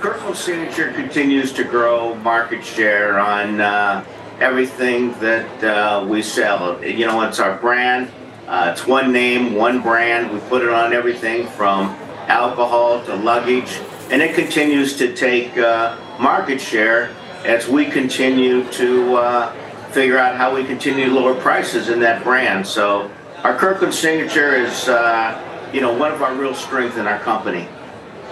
Kirkland 0.00 0.36
Signature 0.36 0.92
continues 0.92 1.52
to 1.54 1.64
grow 1.64 2.14
market 2.16 2.64
share 2.64 3.18
on 3.18 3.60
uh, 3.60 4.04
everything 4.38 5.10
that 5.18 5.64
uh, 5.64 6.06
we 6.06 6.22
sell. 6.22 6.82
You 6.84 7.06
know, 7.06 7.22
it's 7.22 7.40
our 7.40 7.56
brand. 7.56 8.08
Uh, 8.46 8.70
it's 8.72 8.86
one 8.86 9.12
name, 9.12 9.54
one 9.54 9.82
brand. 9.82 10.32
We 10.32 10.38
put 10.48 10.62
it 10.62 10.68
on 10.68 10.92
everything 10.92 11.48
from 11.48 11.88
alcohol 12.28 13.04
to 13.06 13.16
luggage, 13.16 13.80
and 14.10 14.22
it 14.22 14.36
continues 14.36 14.96
to 14.98 15.14
take 15.16 15.58
uh, 15.58 15.98
market 16.20 16.60
share 16.60 17.10
as 17.44 17.66
we 17.66 17.86
continue 17.86 18.70
to 18.72 19.16
uh, 19.16 19.52
figure 19.90 20.18
out 20.18 20.36
how 20.36 20.54
we 20.54 20.64
continue 20.64 21.06
to 21.06 21.12
lower 21.12 21.34
prices 21.34 21.88
in 21.88 21.98
that 22.00 22.22
brand. 22.22 22.64
So 22.64 23.10
our 23.42 23.56
Kirkland 23.56 23.94
signature 23.94 24.54
is, 24.54 24.88
uh, 24.88 25.70
you 25.72 25.80
know, 25.80 25.92
one 25.92 26.12
of 26.12 26.22
our 26.22 26.34
real 26.36 26.54
strengths 26.54 26.98
in 26.98 27.08
our 27.08 27.18
company 27.18 27.68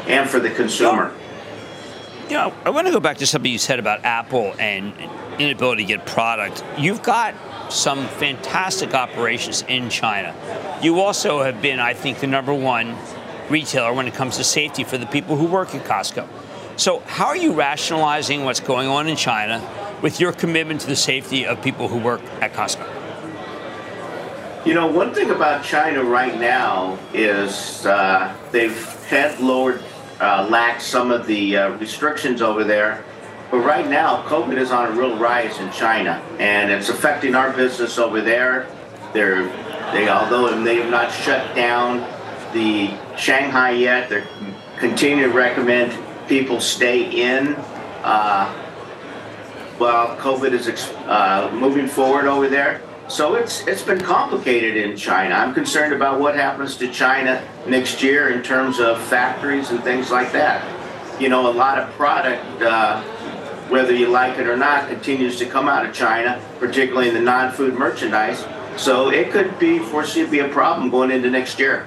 and 0.06 0.30
for 0.30 0.38
the 0.38 0.50
consumer. 0.50 1.12
You 2.28 2.34
know, 2.34 2.52
I 2.64 2.70
want 2.70 2.88
to 2.88 2.92
go 2.92 2.98
back 2.98 3.18
to 3.18 3.26
something 3.26 3.50
you 3.50 3.58
said 3.58 3.78
about 3.78 4.04
Apple 4.04 4.54
and 4.58 4.92
inability 5.38 5.84
to 5.84 5.88
get 5.88 6.06
product. 6.06 6.64
You've 6.76 7.02
got 7.02 7.34
some 7.70 8.06
fantastic 8.08 8.94
operations 8.94 9.62
in 9.68 9.90
China. 9.90 10.34
You 10.82 11.00
also 11.00 11.42
have 11.42 11.62
been, 11.62 11.78
I 11.78 11.94
think, 11.94 12.18
the 12.18 12.26
number 12.26 12.52
one 12.52 12.96
retailer 13.48 13.92
when 13.92 14.08
it 14.08 14.14
comes 14.14 14.38
to 14.38 14.44
safety 14.44 14.82
for 14.82 14.98
the 14.98 15.06
people 15.06 15.36
who 15.36 15.46
work 15.46 15.74
at 15.74 15.84
Costco. 15.84 16.26
So, 16.76 16.98
how 17.06 17.26
are 17.26 17.36
you 17.36 17.52
rationalizing 17.52 18.44
what's 18.44 18.60
going 18.60 18.88
on 18.88 19.08
in 19.08 19.16
China 19.16 19.62
with 20.02 20.20
your 20.20 20.32
commitment 20.32 20.82
to 20.82 20.88
the 20.88 20.96
safety 20.96 21.46
of 21.46 21.62
people 21.62 21.88
who 21.88 21.98
work 21.98 22.22
at 22.42 22.52
Costco? 22.52 22.86
You 24.66 24.74
know, 24.74 24.88
one 24.88 25.14
thing 25.14 25.30
about 25.30 25.64
China 25.64 26.02
right 26.02 26.38
now 26.38 26.98
is 27.14 27.86
uh, 27.86 28.36
they've 28.50 28.76
had 29.04 29.38
lowered, 29.38 29.80
uh, 30.20 30.46
lacked 30.50 30.82
some 30.82 31.10
of 31.10 31.26
the 31.26 31.56
uh, 31.56 31.70
restrictions 31.78 32.42
over 32.42 32.64
there. 32.64 33.04
But 33.50 33.58
right 33.58 33.88
now, 33.88 34.22
COVID 34.24 34.56
is 34.56 34.70
on 34.70 34.86
a 34.86 34.90
real 34.98 35.16
rise 35.18 35.58
in 35.58 35.70
China, 35.70 36.22
and 36.38 36.70
it's 36.70 36.88
affecting 36.88 37.34
our 37.34 37.52
business 37.52 37.98
over 37.98 38.20
there. 38.20 38.66
They're, 39.12 39.44
they, 39.92 40.08
although 40.08 40.62
they 40.64 40.76
have 40.76 40.90
not 40.90 41.12
shut 41.12 41.54
down 41.54 42.00
the 42.52 42.96
Shanghai 43.16 43.70
yet, 43.72 44.08
they're 44.08 44.26
continuing 44.78 45.30
to 45.30 45.36
recommend 45.36 45.96
people 46.28 46.60
stay 46.60 47.04
in 47.10 47.54
uh, 48.02 48.52
while 49.78 50.16
COVID 50.16 50.52
is 50.52 50.68
uh, 51.06 51.50
moving 51.54 51.86
forward 51.86 52.26
over 52.26 52.48
there. 52.48 52.80
So 53.08 53.36
it's 53.36 53.64
it's 53.68 53.82
been 53.82 54.00
complicated 54.00 54.76
in 54.76 54.96
China. 54.96 55.36
I'm 55.36 55.54
concerned 55.54 55.92
about 55.92 56.18
what 56.18 56.34
happens 56.34 56.76
to 56.78 56.90
China 56.90 57.46
next 57.66 58.02
year 58.02 58.30
in 58.30 58.42
terms 58.42 58.80
of 58.80 59.00
factories 59.00 59.70
and 59.70 59.82
things 59.84 60.10
like 60.10 60.32
that. 60.32 60.64
You 61.20 61.28
know, 61.28 61.48
a 61.48 61.52
lot 61.52 61.78
of 61.78 61.88
product, 61.90 62.44
uh, 62.62 63.00
whether 63.68 63.94
you 63.94 64.08
like 64.08 64.38
it 64.38 64.48
or 64.48 64.56
not, 64.56 64.88
continues 64.88 65.38
to 65.38 65.46
come 65.46 65.68
out 65.68 65.86
of 65.86 65.94
China, 65.94 66.42
particularly 66.58 67.08
in 67.08 67.14
the 67.14 67.20
non-food 67.20 67.74
merchandise. 67.74 68.44
So 68.76 69.10
it 69.10 69.30
could 69.30 69.56
be 69.60 69.78
foresee 69.78 70.24
to 70.24 70.30
be 70.30 70.40
a 70.40 70.48
problem 70.48 70.90
going 70.90 71.12
into 71.12 71.30
next 71.30 71.60
year. 71.60 71.86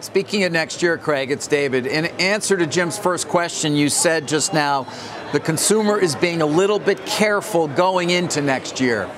Speaking 0.00 0.44
of 0.44 0.52
next 0.52 0.82
year, 0.82 0.98
Craig, 0.98 1.30
it's 1.30 1.46
David. 1.46 1.86
In 1.86 2.06
answer 2.20 2.56
to 2.56 2.66
Jim's 2.66 2.98
first 2.98 3.28
question, 3.28 3.76
you 3.76 3.88
said 3.88 4.28
just 4.28 4.52
now 4.52 4.86
the 5.32 5.40
consumer 5.40 5.98
is 5.98 6.14
being 6.16 6.42
a 6.42 6.46
little 6.46 6.78
bit 6.78 7.04
careful 7.06 7.68
going 7.68 8.10
into 8.10 8.42
next 8.42 8.80
year. 8.80 9.08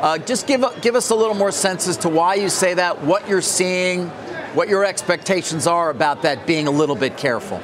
Uh, 0.00 0.16
just 0.16 0.46
give, 0.46 0.64
give 0.80 0.94
us 0.94 1.10
a 1.10 1.14
little 1.14 1.34
more 1.34 1.52
sense 1.52 1.86
as 1.86 1.98
to 1.98 2.08
why 2.08 2.34
you 2.34 2.48
say 2.48 2.72
that, 2.72 3.02
what 3.02 3.28
you're 3.28 3.42
seeing, 3.42 4.06
what 4.54 4.68
your 4.68 4.84
expectations 4.84 5.66
are 5.66 5.90
about 5.90 6.22
that 6.22 6.46
being 6.46 6.66
a 6.66 6.70
little 6.70 6.96
bit 6.96 7.18
careful. 7.18 7.60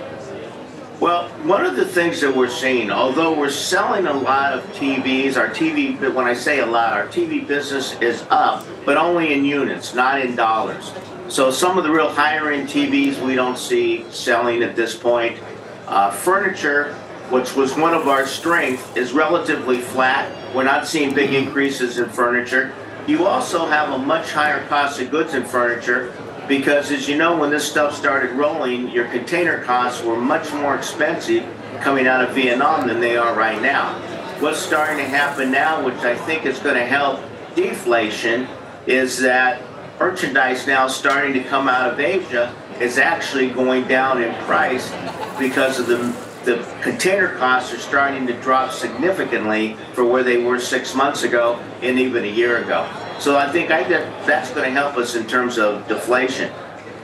Well, 1.01 1.29
one 1.45 1.65
of 1.65 1.77
the 1.77 1.85
things 1.85 2.21
that 2.21 2.35
we're 2.35 2.51
seeing, 2.51 2.91
although 2.91 3.39
we're 3.39 3.51
selling 3.51 4.07
a 4.07 4.13
lot 4.13 4.53
of 4.53 4.65
TVs, 4.73 5.37
our 5.37 5.49
TV, 5.49 5.99
when 6.15 6.27
I 6.27 6.35
say 6.35 6.61
a 6.61 6.67
lot, 6.67 6.93
our 6.93 7.07
TV 7.07 7.47
business 7.47 7.99
is 8.01 8.25
up, 8.31 8.67
but 8.85 8.97
only 8.97 9.33
in 9.33 9.45
units, 9.45 9.95
not 9.95 10.21
in 10.21 10.37
dollars. 10.37 10.93
So 11.29 11.51
some 11.51 11.77
of 11.77 11.85
the 11.85 11.91
real 11.91 12.09
higher 12.09 12.51
end 12.51 12.69
TVs 12.69 13.21
we 13.21 13.35
don't 13.35 13.59
see 13.59 14.05
selling 14.11 14.63
at 14.63 14.77
this 14.77 14.97
point. 14.97 15.39
Uh, 15.87 16.11
furniture, 16.11 16.95
which 17.31 17.55
was 17.57 17.77
one 17.77 17.95
of 17.95 18.09
our 18.09 18.27
strengths, 18.27 18.97
is 18.97 19.13
relatively 19.13 19.79
flat. 19.79 20.31
We're 20.57 20.65
not 20.65 20.87
seeing 20.87 21.13
big 21.13 21.35
increases 21.35 21.99
in 21.99 22.09
furniture. 22.09 22.75
You 23.07 23.27
also 23.27 23.67
have 23.67 23.93
a 23.93 23.99
much 23.99 24.33
higher 24.33 24.67
cost 24.69 24.99
of 24.99 25.11
goods 25.11 25.35
in 25.35 25.45
furniture 25.45 26.15
because, 26.49 26.91
as 26.91 27.07
you 27.07 27.19
know, 27.19 27.37
when 27.37 27.51
this 27.51 27.71
stuff 27.71 27.95
started 27.95 28.31
rolling, 28.31 28.89
your 28.89 29.07
container 29.09 29.63
costs 29.65 30.03
were 30.03 30.17
much 30.17 30.51
more 30.55 30.75
expensive 30.75 31.45
coming 31.83 32.07
out 32.07 32.27
of 32.27 32.35
Vietnam 32.35 32.89
than 32.89 33.01
they 33.01 33.19
are 33.19 33.37
right 33.37 33.61
now. 33.61 33.99
What's 34.41 34.59
starting 34.59 34.97
to 34.97 35.05
happen 35.05 35.51
now, 35.51 35.85
which 35.85 35.99
I 35.99 36.17
think 36.17 36.47
is 36.47 36.59
going 36.59 36.77
to 36.77 36.87
help 36.87 37.21
deflation, 37.55 38.49
is 38.87 39.19
that 39.21 39.61
merchandise 39.99 40.67
now 40.67 40.89
starting 40.89 41.35
to 41.35 41.45
come 41.45 41.69
out 41.69 41.93
of 41.93 42.01
Asia 42.01 42.57
is 42.81 42.97
actually 42.97 43.51
going 43.51 43.87
down 43.89 44.23
in 44.23 44.35
price 44.45 44.91
because 45.39 45.79
of 45.79 45.87
the 45.87 46.26
the 46.47 46.65
container 46.81 47.35
costs 47.35 47.75
are 47.75 47.79
starting 47.79 48.25
to 48.29 48.41
drop 48.41 48.73
significantly 48.73 49.77
for 49.93 50.05
where 50.05 50.23
they 50.23 50.43
were 50.43 50.61
six 50.61 50.95
months 50.95 51.25
ago 51.25 51.57
and 51.83 51.99
even 51.99 52.25
a 52.25 52.29
year 52.29 52.59
ago. 52.59 52.89
So 53.19 53.37
I 53.37 53.51
think 53.51 53.71
I 53.73 53.83
that's 53.83 54.51
going 54.53 54.65
to 54.65 54.71
help 54.71 54.97
us 54.97 55.17
in 55.17 55.27
terms 55.27 55.59
of 55.59 55.87
deflation. 55.89 56.53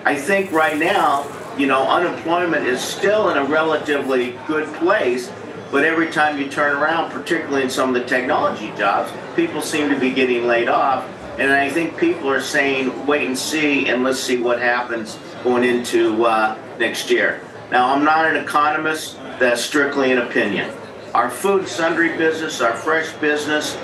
I 0.04 0.14
think 0.14 0.52
right 0.52 0.78
now, 0.78 1.26
you 1.58 1.66
know, 1.66 1.88
unemployment 1.88 2.66
is 2.66 2.80
still 2.80 3.30
in 3.30 3.36
a 3.36 3.44
relatively 3.44 4.38
good 4.46 4.72
place, 4.76 5.30
but 5.72 5.84
every 5.84 6.10
time 6.10 6.38
you 6.38 6.48
turn 6.48 6.76
around, 6.76 7.10
particularly 7.10 7.64
in 7.64 7.70
some 7.70 7.94
of 7.94 8.00
the 8.00 8.08
technology 8.08 8.72
jobs, 8.76 9.12
people 9.34 9.60
seem 9.60 9.88
to 9.88 9.98
be 9.98 10.12
getting 10.12 10.46
laid 10.46 10.68
off. 10.68 11.04
And 11.38 11.50
I 11.50 11.68
think 11.68 11.96
people 11.98 12.30
are 12.30 12.42
saying, 12.42 13.06
wait 13.06 13.26
and 13.26 13.36
see, 13.36 13.88
and 13.88 14.04
let's 14.04 14.20
see 14.20 14.36
what 14.36 14.60
happens 14.60 15.18
going 15.42 15.64
into 15.64 16.24
uh, 16.26 16.56
next 16.78 17.10
year. 17.10 17.40
Now, 17.70 17.94
I'm 17.94 18.04
not 18.04 18.26
an 18.26 18.36
economist, 18.36 19.16
that's 19.42 19.62
strictly 19.62 20.12
an 20.12 20.18
opinion. 20.18 20.70
Our 21.14 21.28
food 21.28 21.68
sundry 21.68 22.16
business, 22.16 22.60
our 22.60 22.74
fresh 22.74 23.12
business, 23.14 23.76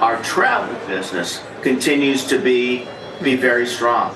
our 0.00 0.22
travel 0.22 0.74
business 0.86 1.42
continues 1.62 2.26
to 2.26 2.38
be 2.38 2.86
be 3.22 3.36
very 3.36 3.66
strong. 3.66 4.14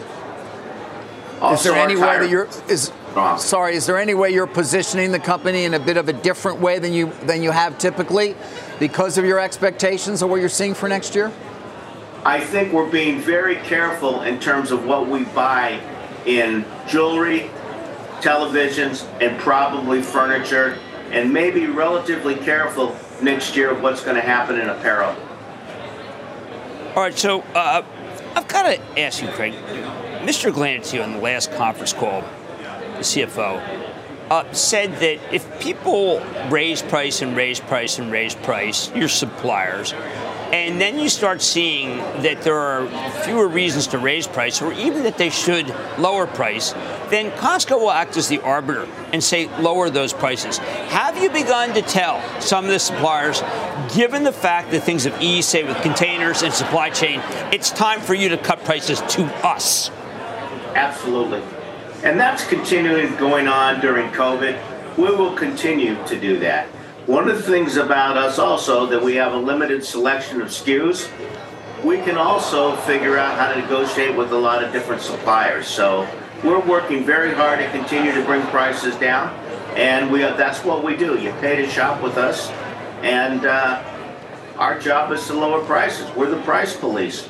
Also, 1.41 1.71
is 1.71 1.75
there 1.75 1.83
any 1.83 1.95
way 1.95 2.19
that 2.19 2.29
you're 2.29 2.49
is 2.69 2.93
strong. 3.11 3.39
sorry? 3.39 3.77
Is 3.77 3.87
there 3.87 3.97
any 3.97 4.15
way 4.15 4.31
you're 4.31 4.49
positioning 4.49 5.13
the 5.13 5.21
company 5.21 5.65
in 5.65 5.75
a 5.75 5.79
bit 5.79 5.97
of 5.97 6.09
a 6.09 6.13
different 6.13 6.61
way 6.61 6.81
than 6.81 6.93
you 6.93 7.13
than 7.23 7.43
you 7.43 7.53
have 7.53 7.79
typically, 7.79 8.35
because 8.81 9.19
of 9.19 9.25
your 9.25 9.39
expectations 9.39 10.21
of 10.21 10.29
what 10.29 10.41
you're 10.41 10.49
seeing 10.49 10.75
for 10.75 10.89
next 10.89 11.15
year? 11.15 11.33
I 12.25 12.41
think 12.41 12.73
we're 12.73 12.91
being 12.91 13.21
very 13.21 13.57
careful 13.57 14.23
in 14.23 14.41
terms 14.41 14.73
of 14.73 14.85
what 14.85 15.09
we 15.09 15.25
buy 15.27 15.81
in 16.27 16.65
jewelry, 16.89 17.51
televisions, 18.21 19.07
and 19.23 19.39
probably 19.39 20.03
furniture 20.03 20.77
and 21.11 21.33
maybe 21.33 21.67
relatively 21.67 22.35
careful 22.35 22.97
next 23.23 23.57
year 23.57 23.71
of 23.71 23.83
what's 23.83 24.03
going 24.03 24.17
to 24.17 24.23
happen 24.23 24.59
in 24.59 24.69
apparel. 24.69 25.17
All 26.95 27.03
right, 27.03 27.17
so 27.17 27.41
uh, 27.55 27.83
I've 28.35 28.49
got 28.49 28.63
to 28.63 29.01
ask 29.01 29.23
you, 29.23 29.29
Craig. 29.29 29.55
Mr. 30.23 30.53
Galanti 30.53 31.03
on 31.03 31.13
the 31.13 31.19
last 31.19 31.53
conference 31.53 31.93
call, 31.93 32.21
the 32.21 33.05
CFO, 33.05 33.88
uh, 34.31 34.53
said 34.53 34.93
that 35.01 35.35
if 35.35 35.61
people 35.61 36.21
raise 36.51 36.83
price 36.83 37.23
and 37.23 37.37
raise 37.37 37.61
price 37.61 37.99
and 37.99 38.13
raise 38.13 38.35
price, 38.35 38.95
your 38.95 39.09
suppliers, 39.09 39.95
and 40.53 40.81
then 40.81 40.99
you 40.99 41.09
start 41.09 41.43
seeing 41.43 41.99
that 42.23 42.43
there 42.43 42.57
are 42.57 42.89
fewer 43.23 43.47
reasons 43.47 43.87
to 43.89 43.99
raise 43.99 44.27
price 44.27 44.63
or 44.63 44.73
even 44.73 45.03
that 45.03 45.19
they 45.19 45.29
should 45.29 45.69
lower 45.99 46.27
price, 46.27 46.73
then 47.11 47.31
Costco 47.33 47.79
will 47.79 47.91
act 47.91 48.17
as 48.17 48.29
the 48.29 48.41
arbiter 48.41 48.89
and 49.13 49.23
say 49.23 49.47
lower 49.59 49.91
those 49.91 50.13
prices. 50.13 50.59
Have 50.59 51.23
you 51.23 51.29
begun 51.31 51.75
to 51.75 51.83
tell 51.83 52.23
some 52.41 52.65
of 52.65 52.71
the 52.71 52.79
suppliers, 52.79 53.43
given 53.95 54.25
the 54.25 54.33
fact 54.33 54.71
that 54.71 54.81
things 54.81 55.05
have 55.05 55.21
eased, 55.23 55.51
say 55.51 55.65
with 55.65 55.81
containers 55.83 56.43
and 56.43 56.53
supply 56.53 56.91
chain, 56.91 57.21
it's 57.53 57.71
time 57.71 58.01
for 58.01 58.15
you 58.15 58.31
to 58.31 58.39
cut 58.39 58.65
prices 58.65 59.01
to 59.03 59.25
us? 59.47 59.91
Absolutely. 60.75 61.43
And 62.03 62.19
that's 62.19 62.47
continuing 62.47 63.15
going 63.17 63.49
on 63.49 63.81
during 63.81 64.09
COVID. 64.11 64.97
We 64.97 65.11
will 65.15 65.35
continue 65.35 65.97
to 66.07 66.21
do 66.21 66.39
that. 66.39 66.69
One 67.07 67.29
of 67.29 67.37
the 67.37 67.43
things 67.43 67.77
about 67.77 68.17
us 68.17 68.39
also 68.39 68.87
that 68.87 69.03
we 69.03 69.17
have 69.17 69.33
a 69.33 69.39
limited 69.39 69.85
selection 69.85 70.41
of 70.41 70.49
SKUs. 70.49 71.11
We 71.83 71.97
can 71.99 72.17
also 72.17 72.77
figure 72.77 73.17
out 73.17 73.37
how 73.37 73.53
to 73.53 73.61
negotiate 73.61 74.17
with 74.17 74.33
a 74.33 74.39
lot 74.39 74.63
of 74.63 74.73
different 74.73 75.03
suppliers. 75.03 75.67
So 75.67 76.09
we're 76.45 76.61
working 76.61 77.05
very 77.05 77.33
hard 77.33 77.59
to 77.59 77.71
continue 77.71 78.13
to 78.13 78.25
bring 78.25 78.43
prices 78.43 78.95
down, 78.97 79.35
and 79.77 80.11
we 80.11 80.21
that's 80.21 80.65
what 80.65 80.85
we 80.85 80.97
do. 80.97 81.19
You 81.19 81.33
pay 81.41 81.57
to 81.57 81.69
shop 81.69 82.03
with 82.03 82.17
us, 82.17 82.49
and 83.03 83.45
uh, 83.45 83.83
our 84.57 84.79
job 84.79 85.11
is 85.13 85.27
to 85.27 85.35
lower 85.35 85.65
prices. 85.65 86.09
We're 86.15 86.31
the 86.31 86.43
price 86.43 86.77
police. 86.77 87.29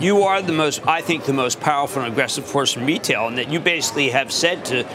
You 0.00 0.22
are 0.22 0.40
the 0.40 0.52
most, 0.52 0.86
I 0.86 1.00
think, 1.00 1.24
the 1.24 1.32
most 1.32 1.60
powerful 1.60 2.02
and 2.02 2.12
aggressive 2.12 2.44
force 2.44 2.76
in 2.76 2.86
retail, 2.86 3.26
and 3.26 3.36
that 3.38 3.50
you 3.50 3.58
basically 3.58 4.10
have 4.10 4.30
said 4.30 4.64
to 4.66 4.86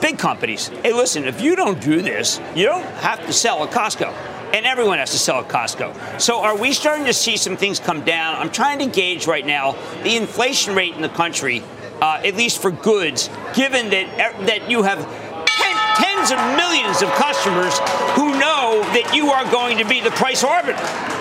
big 0.00 0.18
companies, 0.18 0.68
hey, 0.68 0.94
listen, 0.94 1.24
if 1.24 1.42
you 1.42 1.56
don't 1.56 1.80
do 1.80 2.00
this, 2.00 2.40
you 2.54 2.64
don't 2.64 2.84
have 2.96 3.24
to 3.26 3.32
sell 3.32 3.62
at 3.64 3.70
Costco. 3.70 4.14
and 4.56 4.64
everyone 4.64 4.98
has 4.98 5.10
to 5.10 5.18
sell 5.18 5.40
at 5.40 5.48
Costco. 5.48 6.20
So 6.20 6.40
are 6.40 6.56
we 6.56 6.72
starting 6.72 7.04
to 7.06 7.12
see 7.12 7.36
some 7.36 7.56
things 7.56 7.78
come 7.78 8.02
down? 8.02 8.36
I'm 8.36 8.50
trying 8.50 8.78
to 8.78 8.86
gauge 8.86 9.26
right 9.26 9.44
now 9.44 9.72
the 10.02 10.16
inflation 10.16 10.74
rate 10.74 10.94
in 10.94 11.02
the 11.02 11.10
country, 11.10 11.62
uh, 12.00 12.22
at 12.24 12.36
least 12.36 12.62
for 12.62 12.70
goods, 12.70 13.28
given 13.54 13.90
that 13.90 14.46
that 14.46 14.70
you 14.70 14.82
have 14.82 14.98
ten, 15.46 15.76
tens 15.96 16.30
of 16.30 16.38
millions 16.56 17.02
of 17.02 17.10
customers 17.10 17.78
who 18.14 18.30
know 18.38 18.82
that 18.94 19.12
you 19.14 19.30
are 19.30 19.44
going 19.50 19.78
to 19.78 19.84
be 19.84 20.00
the 20.00 20.10
price 20.12 20.42
arbiter. 20.42 21.15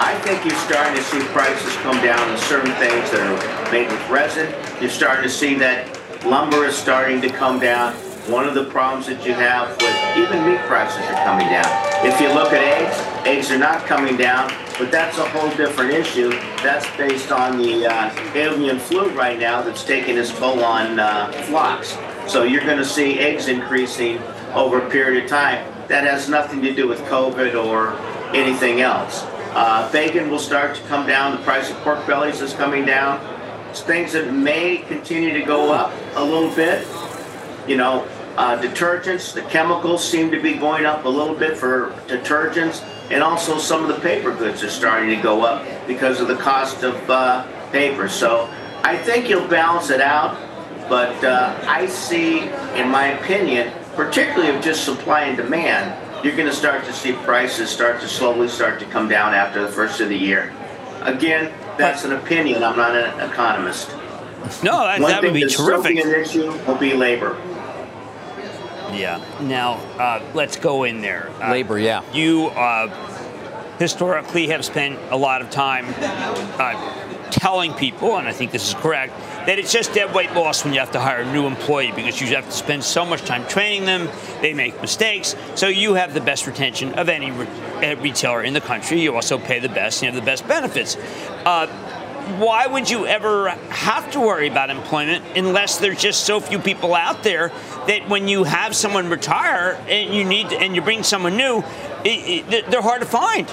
I 0.00 0.16
think 0.20 0.44
you're 0.44 0.54
starting 0.60 0.94
to 0.94 1.02
see 1.02 1.18
prices 1.32 1.74
come 1.78 1.96
down 2.04 2.20
on 2.20 2.38
certain 2.38 2.72
things 2.74 3.10
that 3.10 3.18
are 3.18 3.72
made 3.72 3.90
with 3.90 4.08
resin. 4.08 4.54
You're 4.80 4.90
starting 4.90 5.24
to 5.24 5.28
see 5.28 5.54
that 5.56 5.90
lumber 6.24 6.66
is 6.66 6.76
starting 6.76 7.20
to 7.22 7.28
come 7.28 7.58
down. 7.58 7.94
One 8.30 8.46
of 8.46 8.54
the 8.54 8.66
problems 8.66 9.08
that 9.08 9.26
you 9.26 9.32
have 9.34 9.70
with 9.70 9.96
even 10.16 10.46
meat 10.48 10.60
prices 10.68 11.00
are 11.00 11.24
coming 11.24 11.48
down. 11.48 11.66
If 12.06 12.20
you 12.20 12.28
look 12.28 12.52
at 12.52 12.62
eggs, 12.62 13.26
eggs 13.26 13.50
are 13.50 13.58
not 13.58 13.86
coming 13.86 14.16
down, 14.16 14.52
but 14.78 14.92
that's 14.92 15.18
a 15.18 15.28
whole 15.30 15.50
different 15.56 15.90
issue. 15.90 16.30
That's 16.62 16.86
based 16.96 17.32
on 17.32 17.58
the 17.58 17.86
uh, 17.86 18.14
avian 18.34 18.78
flu 18.78 19.08
right 19.10 19.36
now 19.36 19.62
that's 19.62 19.82
taking 19.82 20.16
its 20.16 20.30
toll 20.38 20.62
on 20.62 21.00
uh, 21.00 21.32
flocks. 21.48 21.98
So 22.30 22.44
you're 22.44 22.64
going 22.64 22.78
to 22.78 22.84
see 22.84 23.18
eggs 23.18 23.48
increasing 23.48 24.18
over 24.54 24.78
a 24.78 24.90
period 24.90 25.24
of 25.24 25.28
time. 25.28 25.66
That 25.88 26.04
has 26.04 26.28
nothing 26.28 26.62
to 26.62 26.72
do 26.72 26.86
with 26.86 27.00
COVID 27.06 27.60
or 27.60 27.98
anything 28.32 28.80
else. 28.80 29.24
Uh, 29.60 29.90
bacon 29.90 30.30
will 30.30 30.38
start 30.38 30.76
to 30.76 30.82
come 30.82 31.04
down. 31.04 31.32
The 31.32 31.42
price 31.42 31.68
of 31.68 31.76
pork 31.78 32.06
bellies 32.06 32.40
is 32.40 32.54
coming 32.54 32.86
down. 32.86 33.18
It's 33.70 33.80
things 33.80 34.12
that 34.12 34.32
may 34.32 34.78
continue 34.86 35.32
to 35.32 35.42
go 35.42 35.72
up 35.72 35.92
a 36.14 36.22
little 36.22 36.54
bit. 36.54 36.86
You 37.66 37.76
know, 37.76 38.06
uh, 38.36 38.56
detergents, 38.62 39.34
the 39.34 39.42
chemicals 39.42 40.08
seem 40.08 40.30
to 40.30 40.40
be 40.40 40.54
going 40.54 40.86
up 40.86 41.06
a 41.06 41.08
little 41.08 41.34
bit 41.34 41.58
for 41.58 41.90
detergents, 42.06 42.84
and 43.10 43.20
also 43.20 43.58
some 43.58 43.82
of 43.82 43.88
the 43.88 44.00
paper 44.00 44.32
goods 44.32 44.62
are 44.62 44.70
starting 44.70 45.10
to 45.10 45.20
go 45.20 45.42
up 45.44 45.66
because 45.88 46.20
of 46.20 46.28
the 46.28 46.36
cost 46.36 46.84
of 46.84 47.10
uh, 47.10 47.44
paper. 47.72 48.08
So 48.08 48.48
I 48.84 48.96
think 48.96 49.28
you'll 49.28 49.48
balance 49.48 49.90
it 49.90 50.00
out, 50.00 50.38
but 50.88 51.24
uh, 51.24 51.58
I 51.66 51.86
see, 51.86 52.42
in 52.76 52.88
my 52.90 53.08
opinion, 53.08 53.72
particularly 53.96 54.54
of 54.54 54.62
just 54.62 54.84
supply 54.84 55.22
and 55.22 55.36
demand, 55.36 56.07
you're 56.22 56.36
going 56.36 56.48
to 56.48 56.54
start 56.54 56.84
to 56.84 56.92
see 56.92 57.12
prices 57.12 57.70
start 57.70 58.00
to 58.00 58.08
slowly 58.08 58.48
start 58.48 58.80
to 58.80 58.86
come 58.86 59.08
down 59.08 59.34
after 59.34 59.62
the 59.62 59.68
first 59.68 60.00
of 60.00 60.08
the 60.08 60.16
year. 60.16 60.52
Again, 61.02 61.52
that's 61.76 62.04
an 62.04 62.12
opinion. 62.12 62.62
I'm 62.62 62.76
not 62.76 62.96
an 62.96 63.30
economist. 63.30 63.90
No, 64.62 64.84
that, 64.84 65.00
One 65.00 65.10
that 65.10 65.22
would 65.22 65.28
thing 65.28 65.34
be 65.34 65.40
that's 65.42 65.54
still 65.54 65.66
terrific. 65.82 65.96
be 65.96 66.02
an 66.02 66.20
issue 66.20 66.50
will 66.66 66.76
be 66.76 66.94
labor. 66.94 67.36
Yeah. 68.92 69.22
Now, 69.42 69.74
uh, 69.98 70.22
let's 70.34 70.56
go 70.56 70.84
in 70.84 71.00
there. 71.02 71.30
Uh, 71.42 71.50
Labor, 71.50 71.78
yeah. 71.78 72.02
You 72.12 72.46
uh, 72.48 72.88
historically 73.78 74.48
have 74.48 74.64
spent 74.64 74.98
a 75.10 75.16
lot 75.16 75.42
of 75.42 75.50
time 75.50 75.86
uh, 76.58 77.07
telling 77.30 77.72
people, 77.74 78.16
and 78.16 78.28
I 78.28 78.32
think 78.32 78.52
this 78.52 78.68
is 78.68 78.74
correct, 78.74 79.12
that 79.46 79.58
it's 79.58 79.72
just 79.72 79.94
dead 79.94 80.14
weight 80.14 80.32
loss 80.32 80.64
when 80.64 80.74
you 80.74 80.80
have 80.80 80.92
to 80.92 81.00
hire 81.00 81.20
a 81.20 81.32
new 81.32 81.46
employee 81.46 81.92
because 81.94 82.20
you 82.20 82.26
have 82.28 82.46
to 82.46 82.52
spend 82.52 82.84
so 82.84 83.04
much 83.04 83.22
time 83.22 83.46
training 83.46 83.84
them. 83.84 84.08
They 84.40 84.54
make 84.54 84.80
mistakes. 84.80 85.34
So 85.54 85.68
you 85.68 85.94
have 85.94 86.14
the 86.14 86.20
best 86.20 86.46
retention 86.46 86.94
of 86.94 87.08
any 87.08 87.30
re- 87.30 87.46
uh, 87.82 87.96
retailer 87.96 88.42
in 88.42 88.54
the 88.54 88.60
country. 88.60 89.00
You 89.00 89.14
also 89.14 89.38
pay 89.38 89.58
the 89.58 89.68
best. 89.68 90.02
You 90.02 90.06
have 90.06 90.14
the 90.14 90.22
best 90.22 90.46
benefits. 90.46 90.96
Uh, 91.44 91.66
why 92.36 92.66
would 92.66 92.90
you 92.90 93.06
ever 93.06 93.48
have 93.70 94.10
to 94.10 94.20
worry 94.20 94.48
about 94.48 94.68
employment 94.68 95.24
unless 95.34 95.78
there's 95.78 96.00
just 96.00 96.26
so 96.26 96.40
few 96.40 96.58
people 96.58 96.94
out 96.94 97.22
there 97.22 97.48
that 97.86 98.06
when 98.08 98.28
you 98.28 98.44
have 98.44 98.76
someone 98.76 99.08
retire 99.08 99.82
and 99.88 100.14
you 100.14 100.24
need 100.24 100.52
and 100.52 100.74
you 100.76 100.82
bring 100.82 101.02
someone 101.02 101.38
new, 101.38 101.64
it, 102.04 102.52
it, 102.52 102.70
they're 102.70 102.82
hard 102.82 103.00
to 103.00 103.06
find. 103.06 103.48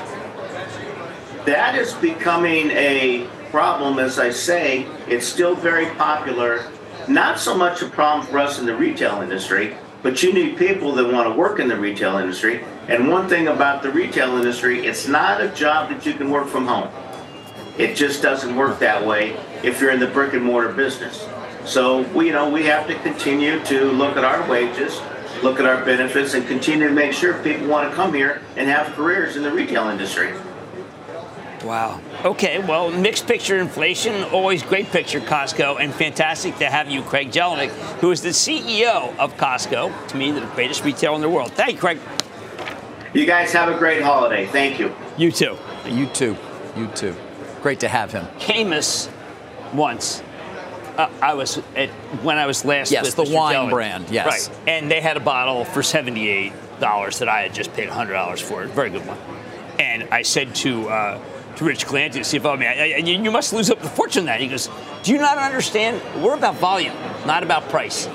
That 1.45 1.76
is 1.76 1.93
becoming 1.93 2.71
a 2.71 3.30
problem, 3.56 3.99
as 3.99 4.20
I 4.20 4.32
say. 4.32 4.86
It's 5.08 5.26
still 5.26 5.56
very 5.56 5.86
popular. 5.95 6.70
Not 7.08 7.39
so 7.39 7.56
much 7.56 7.82
a 7.82 7.88
problem 7.88 8.28
for 8.28 8.38
us 8.38 8.60
in 8.60 8.66
the 8.66 8.76
retail 8.76 9.22
industry, 9.22 9.78
but 10.03 10.22
you 10.22 10.34
need 10.34 10.58
people 10.58 10.91
that 10.95 11.10
want 11.10 11.30
to 11.30 11.39
work 11.39 11.62
in 11.62 11.70
the 11.70 11.78
retail 11.78 12.18
industry. 12.18 12.66
And 12.89 13.08
one 13.08 13.30
thing 13.30 13.47
about 13.47 13.82
the 13.82 13.89
retail 13.89 14.36
industry, 14.36 14.86
it's 14.86 15.08
not 15.08 15.39
a 15.39 15.47
job 15.47 15.88
that 15.89 16.06
you 16.06 16.16
can 16.16 16.30
work 16.30 16.47
from 16.49 16.68
home. 16.68 16.89
It 17.78 17.95
just 17.95 18.22
doesn't 18.22 18.58
work 18.58 18.78
that 18.80 19.08
way 19.08 19.38
if 19.64 19.80
you're 19.80 19.91
in 19.91 20.01
the 20.01 20.08
brick 20.08 20.34
and 20.34 20.43
mortar 20.43 20.74
business. 20.74 21.26
So 21.64 22.01
we, 22.12 22.28
you 22.28 22.34
know, 22.34 22.49
we 22.49 22.66
have 22.66 22.88
to 22.88 22.95
continue 22.99 23.64
to 23.68 23.86
look 23.86 24.18
at 24.18 24.26
our 24.26 24.45
wages, 24.49 24.99
look 25.43 25.62
at 25.62 25.66
our 25.66 25.86
benefits, 25.86 26.34
and 26.34 26.45
continue 26.45 26.89
to 26.89 26.93
make 26.93 27.14
sure 27.14 27.41
people 27.41 27.68
want 27.68 27.89
to 27.89 27.95
come 27.95 28.14
here 28.14 28.41
and 28.58 28.68
have 28.68 28.88
careers 28.97 29.38
in 29.38 29.43
the 29.43 29.51
retail 29.51 29.88
industry. 29.88 30.34
Wow. 31.66 31.99
Okay, 32.24 32.59
well, 32.59 32.91
mixed 32.91 33.26
picture 33.26 33.57
inflation, 33.57 34.24
always 34.26 34.61
great 34.61 34.86
picture, 34.88 35.20
Costco, 35.20 35.80
and 35.80 35.91
fantastic 35.93 36.57
to 36.59 36.70
have 36.70 36.89
you, 36.89 37.01
Craig 37.01 37.32
Jelinek, 37.32 37.70
who 37.99 38.11
is 38.11 38.22
the 38.22 38.30
CEO 38.30 39.18
of 39.18 39.36
Costco, 39.38 40.07
to 40.09 40.18
me, 40.18 40.32
the 40.32 40.41
greatest 40.53 40.84
retailer 40.84 41.16
in 41.16 41.22
the 41.22 41.30
world. 41.30 41.51
Thank 41.53 41.74
you, 41.74 41.80
Craig. 41.80 41.99
You 43.16 43.26
guys 43.26 43.51
have 43.53 43.74
a 43.74 43.78
great 43.80 44.03
holiday. 44.03 44.45
Thank 44.45 44.80
you. 44.80 44.93
You 45.18 45.32
too. 45.32 45.57
You 45.88 46.05
too. 46.07 46.38
You 46.78 46.88
too. 46.89 47.16
Great 47.63 47.80
to 47.80 47.88
have 47.88 48.11
him. 48.11 48.28
Camus 48.39 49.09
once. 49.74 50.22
Uh, 50.97 51.09
I 51.22 51.34
was 51.34 51.57
at 51.76 51.89
when 52.22 52.38
I 52.38 52.45
was 52.45 52.63
last. 52.63 52.91
Yes, 52.91 53.05
with 53.05 53.16
the 53.16 53.24
Mr. 53.24 53.36
wine 53.36 53.55
Jelinek. 53.55 53.70
brand, 53.70 54.09
yes. 54.09 54.49
right. 54.49 54.59
And 54.68 54.89
they 54.89 55.01
had 55.01 55.18
a 55.18 55.20
bottle 55.20 55.66
for 55.66 55.82
seventy-eight 55.84 56.53
dollars 56.80 57.20
that 57.20 57.28
I 57.28 57.41
had 57.41 57.53
just 57.53 57.74
paid 57.74 57.89
hundred 57.89 58.13
dollars 58.13 58.39
for. 58.39 58.66
Very 58.68 58.91
good 58.91 59.05
one. 59.05 59.18
And 59.80 60.03
I 60.11 60.22
said 60.22 60.55
to 60.55 60.88
uh, 60.89 61.20
to 61.58 61.66
Rich 61.66 61.86
Galanti, 61.88 62.20
CFO, 62.20 62.53
I 62.53 62.56
mean, 62.56 62.68
I, 62.68 62.93
I, 62.93 62.97
you 62.97 63.22
you 63.22 63.32
must 63.32 63.53
lose 63.53 63.70
up 63.70 63.82
the 63.82 63.89
fortune 63.89 64.26
that. 64.26 64.41
He 64.41 64.47
goes, 64.47 64.70
"Do 65.03 65.12
you 65.12 65.18
not 65.18 65.38
understand? 65.38 66.01
We're 66.24 66.36
about 66.36 66.56
volume, 66.56 66.95
not 67.26 67.43
about 67.43 67.70
price." 67.70 68.08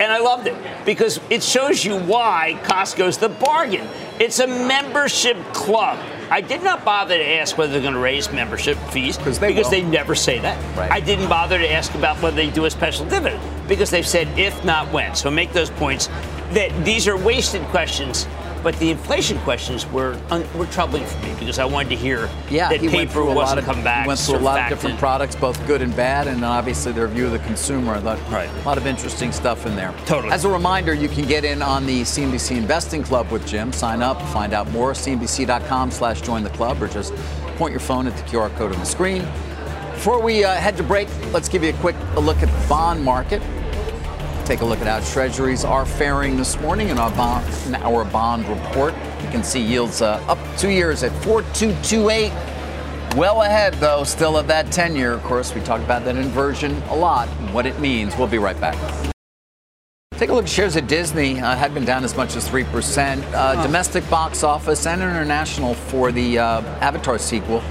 And 0.00 0.10
I 0.10 0.18
loved 0.18 0.46
it 0.46 0.56
because 0.86 1.20
it 1.28 1.42
shows 1.42 1.84
you 1.84 1.98
why 1.98 2.58
Costco's 2.64 3.18
the 3.18 3.28
bargain. 3.28 3.86
It's 4.18 4.38
a 4.38 4.46
membership 4.46 5.36
club. 5.52 5.98
I 6.30 6.40
did 6.40 6.62
not 6.62 6.86
bother 6.86 7.18
to 7.18 7.28
ask 7.34 7.58
whether 7.58 7.72
they're 7.72 7.82
going 7.82 7.92
to 7.92 8.00
raise 8.00 8.32
membership 8.32 8.78
fees 8.90 9.18
they 9.18 9.48
because 9.48 9.64
will. 9.64 9.70
they 9.70 9.82
never 9.82 10.14
say 10.14 10.38
that. 10.38 10.56
Right. 10.76 10.90
I 10.90 11.00
didn't 11.00 11.28
bother 11.28 11.58
to 11.58 11.70
ask 11.70 11.94
about 11.94 12.22
whether 12.22 12.36
they 12.36 12.48
do 12.48 12.64
a 12.64 12.70
special 12.70 13.04
dividend 13.06 13.42
because 13.68 13.90
they've 13.90 14.06
said 14.06 14.26
if 14.38 14.64
not 14.64 14.90
when. 14.90 15.14
So 15.14 15.30
make 15.30 15.52
those 15.52 15.68
points 15.70 16.06
that 16.52 16.72
these 16.84 17.06
are 17.06 17.16
wasted 17.16 17.62
questions. 17.64 18.26
But 18.62 18.76
the 18.78 18.90
inflation 18.90 19.38
questions 19.38 19.86
were 19.90 20.18
un- 20.30 20.46
were 20.54 20.66
troubling 20.66 21.04
for 21.06 21.18
me 21.26 21.34
because 21.38 21.58
I 21.58 21.64
wanted 21.64 21.88
to 21.90 21.96
hear 21.96 22.28
Yeah, 22.50 22.68
that 22.68 22.80
he 22.80 22.88
paper 22.88 23.12
through 23.12 23.24
a 23.24 23.28
lot 23.28 23.36
wasn't 23.36 23.60
of 23.60 23.64
coming 23.64 23.84
back. 23.84 24.02
he 24.04 24.08
went 24.08 24.20
through 24.20 24.36
a 24.36 24.38
lot 24.38 24.60
of 24.60 24.68
different 24.68 24.98
products, 24.98 25.34
both 25.34 25.66
good 25.66 25.80
and 25.80 25.94
bad, 25.96 26.26
and 26.28 26.44
obviously 26.44 26.92
their 26.92 27.08
view 27.08 27.26
of 27.26 27.32
the 27.32 27.38
consumer. 27.40 27.94
Right. 28.30 28.48
a 28.50 28.66
lot 28.66 28.76
of 28.76 28.86
interesting 28.86 29.32
stuff 29.32 29.64
in 29.66 29.76
there. 29.76 29.94
Totally. 30.04 30.32
As 30.32 30.44
a 30.44 30.48
reminder, 30.50 30.92
you 30.92 31.08
can 31.08 31.24
get 31.26 31.44
in 31.44 31.62
on 31.62 31.86
the 31.86 32.02
CNBC 32.02 32.56
Investing 32.58 33.02
Club 33.02 33.30
with 33.30 33.46
Jim. 33.46 33.72
Sign 33.72 34.02
up, 34.02 34.20
find 34.28 34.52
out 34.52 34.70
more. 34.70 34.92
CNBC.com/slash 34.92 36.20
join 36.20 36.42
the 36.42 36.50
club, 36.50 36.82
or 36.82 36.88
just 36.88 37.14
point 37.56 37.70
your 37.72 37.80
phone 37.80 38.06
at 38.06 38.16
the 38.16 38.22
QR 38.24 38.50
code 38.56 38.72
on 38.72 38.78
the 38.78 38.86
screen. 38.86 39.22
Before 39.94 40.20
we 40.22 40.44
uh, 40.44 40.54
head 40.54 40.76
to 40.78 40.82
break, 40.82 41.08
let's 41.32 41.48
give 41.48 41.62
you 41.62 41.70
a 41.70 41.74
quick 41.74 41.96
look 42.16 42.38
at 42.42 42.48
the 42.48 42.68
bond 42.68 43.02
market. 43.04 43.42
Take 44.50 44.62
a 44.62 44.64
look 44.64 44.80
at 44.80 44.88
how 44.88 45.12
treasuries 45.12 45.64
are 45.64 45.86
faring 45.86 46.36
this 46.36 46.58
morning 46.58 46.88
in 46.88 46.98
our 46.98 47.12
bond, 47.12 47.46
in 47.68 47.76
our 47.76 48.04
bond 48.04 48.48
report. 48.48 48.94
You 49.22 49.28
can 49.28 49.44
see 49.44 49.60
yields 49.60 50.02
uh, 50.02 50.20
up 50.26 50.40
two 50.58 50.70
years 50.70 51.04
at 51.04 51.12
4228. 51.22 52.32
Well 53.16 53.42
ahead, 53.42 53.74
though, 53.74 54.02
still 54.02 54.36
of 54.36 54.48
that 54.48 54.72
10 54.72 54.96
year. 54.96 55.12
Of 55.12 55.22
course, 55.22 55.54
we 55.54 55.60
talk 55.60 55.80
about 55.82 56.04
that 56.04 56.16
inversion 56.16 56.72
a 56.88 56.96
lot 56.96 57.28
and 57.28 57.54
what 57.54 57.64
it 57.64 57.78
means. 57.78 58.16
We'll 58.16 58.26
be 58.26 58.38
right 58.38 58.60
back. 58.60 58.74
Take 60.14 60.30
a 60.30 60.34
look 60.34 60.46
at 60.46 60.50
shares 60.50 60.76
at 60.76 60.88
Disney. 60.88 61.40
Uh, 61.40 61.54
had 61.54 61.72
been 61.72 61.84
down 61.84 62.02
as 62.02 62.16
much 62.16 62.34
as 62.34 62.48
3%. 62.48 63.22
Uh, 63.32 63.62
Domestic 63.62 64.10
box 64.10 64.42
office 64.42 64.84
and 64.84 65.00
international 65.00 65.74
for 65.74 66.10
the 66.10 66.40
uh, 66.40 66.62
Avatar 66.80 67.20
sequel. 67.20 67.62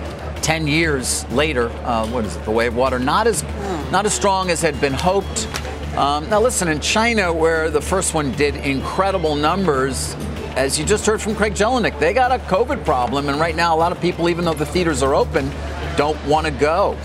10 0.42 0.66
years 0.66 1.30
later, 1.32 1.68
uh, 1.84 2.08
what 2.08 2.24
is 2.24 2.38
it, 2.38 2.46
The 2.46 2.52
Way 2.52 2.68
of 2.68 2.78
Water? 2.78 3.00
Not 3.00 3.28
as, 3.28 3.44
not 3.92 4.06
as 4.06 4.14
strong 4.14 4.50
as 4.50 4.62
had 4.62 4.80
been 4.80 4.94
hoped. 4.94 5.50
Um, 5.98 6.30
now, 6.30 6.40
listen, 6.40 6.68
in 6.68 6.80
China, 6.80 7.34
where 7.34 7.70
the 7.70 7.82
first 7.82 8.14
one 8.14 8.32
did 8.34 8.56
incredible 8.56 9.36
numbers, 9.36 10.16
as 10.56 10.80
you 10.80 10.86
just 10.86 11.06
heard 11.06 11.22
from 11.22 11.36
Craig 11.36 11.54
Jelinek, 11.54 12.00
they 12.00 12.14
got 12.14 12.32
a 12.32 12.38
COVID 12.46 12.86
problem. 12.86 13.28
And 13.28 13.40
right 13.40 13.56
now, 13.56 13.76
a 13.76 13.78
lot 13.78 13.92
of 13.92 14.00
people, 14.00 14.30
even 14.30 14.46
though 14.46 14.54
the 14.54 14.66
theaters 14.66 15.04
are 15.04 15.16
open, 15.16 15.52
don't 15.98 16.24
want 16.26 16.46
to 16.46 16.52
go. 16.52 16.98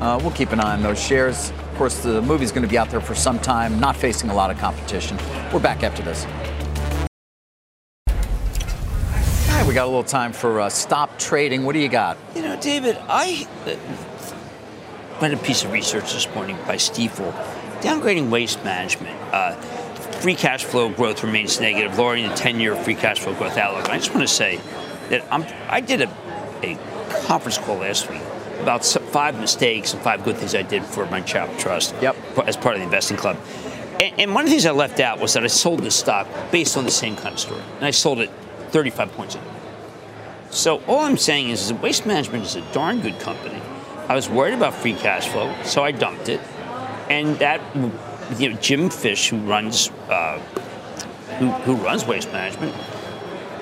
Uh, 0.00 0.18
we'll 0.22 0.32
keep 0.32 0.52
an 0.52 0.60
eye 0.60 0.72
on 0.72 0.82
those 0.82 1.00
shares. 1.02 1.50
Of 1.50 1.74
course, 1.76 2.02
the 2.02 2.22
movie's 2.22 2.52
going 2.52 2.62
to 2.62 2.68
be 2.68 2.78
out 2.78 2.90
there 2.90 3.00
for 3.00 3.14
some 3.14 3.38
time, 3.38 3.78
not 3.78 3.96
facing 3.96 4.30
a 4.30 4.34
lot 4.34 4.50
of 4.50 4.58
competition. 4.58 5.18
We're 5.52 5.60
back 5.60 5.82
after 5.82 6.02
this. 6.02 6.24
All 8.08 9.58
right, 9.58 9.66
we 9.66 9.74
got 9.74 9.84
a 9.84 9.86
little 9.86 10.02
time 10.04 10.32
for 10.32 10.60
uh, 10.60 10.68
stop 10.68 11.18
trading. 11.18 11.64
What 11.64 11.74
do 11.74 11.80
you 11.80 11.88
got? 11.88 12.16
You 12.34 12.42
know, 12.42 12.58
David, 12.60 12.98
I 13.08 13.46
read 15.20 15.32
a 15.32 15.36
piece 15.36 15.64
of 15.64 15.72
research 15.72 16.12
this 16.14 16.26
morning 16.34 16.56
by 16.66 16.76
Stifel, 16.76 17.32
downgrading 17.82 18.30
waste 18.30 18.62
management. 18.64 19.18
Uh, 19.32 19.54
free 20.20 20.34
cash 20.34 20.64
flow 20.64 20.88
growth 20.88 21.22
remains 21.22 21.60
negative, 21.60 21.98
lowering 21.98 22.28
the 22.28 22.34
10-year 22.34 22.76
free 22.76 22.94
cash 22.94 23.18
flow 23.18 23.34
growth 23.34 23.56
outlook. 23.56 23.90
I 23.90 23.98
just 23.98 24.14
want 24.14 24.26
to 24.26 24.32
say 24.32 24.60
that 25.08 25.24
I'm, 25.30 25.44
I 25.68 25.80
did 25.80 26.02
a, 26.02 26.08
a 26.62 26.78
conference 27.26 27.58
call 27.58 27.78
last 27.78 28.08
week 28.08 28.22
about 28.60 28.84
five 28.84 29.38
mistakes 29.40 29.92
and 29.92 30.02
five 30.02 30.24
good 30.24 30.36
things 30.36 30.54
I 30.54 30.62
did 30.62 30.84
for 30.84 31.04
my 31.06 31.20
Chapel 31.20 31.56
Trust 31.56 31.94
yep. 32.00 32.16
as 32.46 32.56
part 32.56 32.76
of 32.76 32.80
the 32.80 32.84
investing 32.84 33.16
club. 33.16 33.36
And, 34.00 34.20
and 34.20 34.34
one 34.34 34.44
of 34.44 34.46
the 34.46 34.52
things 34.52 34.66
I 34.66 34.70
left 34.70 35.00
out 35.00 35.18
was 35.18 35.34
that 35.34 35.42
I 35.42 35.48
sold 35.48 35.80
the 35.80 35.90
stock 35.90 36.28
based 36.52 36.76
on 36.76 36.84
the 36.84 36.90
same 36.90 37.16
kind 37.16 37.34
of 37.34 37.40
story, 37.40 37.62
and 37.76 37.84
I 37.84 37.90
sold 37.90 38.20
it 38.20 38.30
35 38.70 39.12
points 39.12 39.34
in. 39.34 39.42
So 40.50 40.82
all 40.86 41.00
I'm 41.00 41.16
saying 41.16 41.50
is, 41.50 41.70
is 41.70 41.72
Waste 41.72 42.06
Management 42.06 42.44
is 42.44 42.56
a 42.56 42.60
darn 42.72 43.00
good 43.00 43.18
company. 43.18 43.60
I 44.08 44.14
was 44.14 44.28
worried 44.28 44.54
about 44.54 44.74
free 44.74 44.94
cash 44.94 45.28
flow, 45.28 45.54
so 45.64 45.82
I 45.82 45.90
dumped 45.90 46.28
it, 46.28 46.40
and 47.12 47.36
that 47.36 47.60
you 48.38 48.50
know 48.50 48.56
Jim 48.60 48.88
Fish, 48.90 49.28
who 49.28 49.38
runs 49.38 49.90
uh, 50.08 50.38
who, 51.38 51.50
who 51.50 51.74
runs 51.76 52.06
Waste 52.06 52.32
Management, 52.32 52.74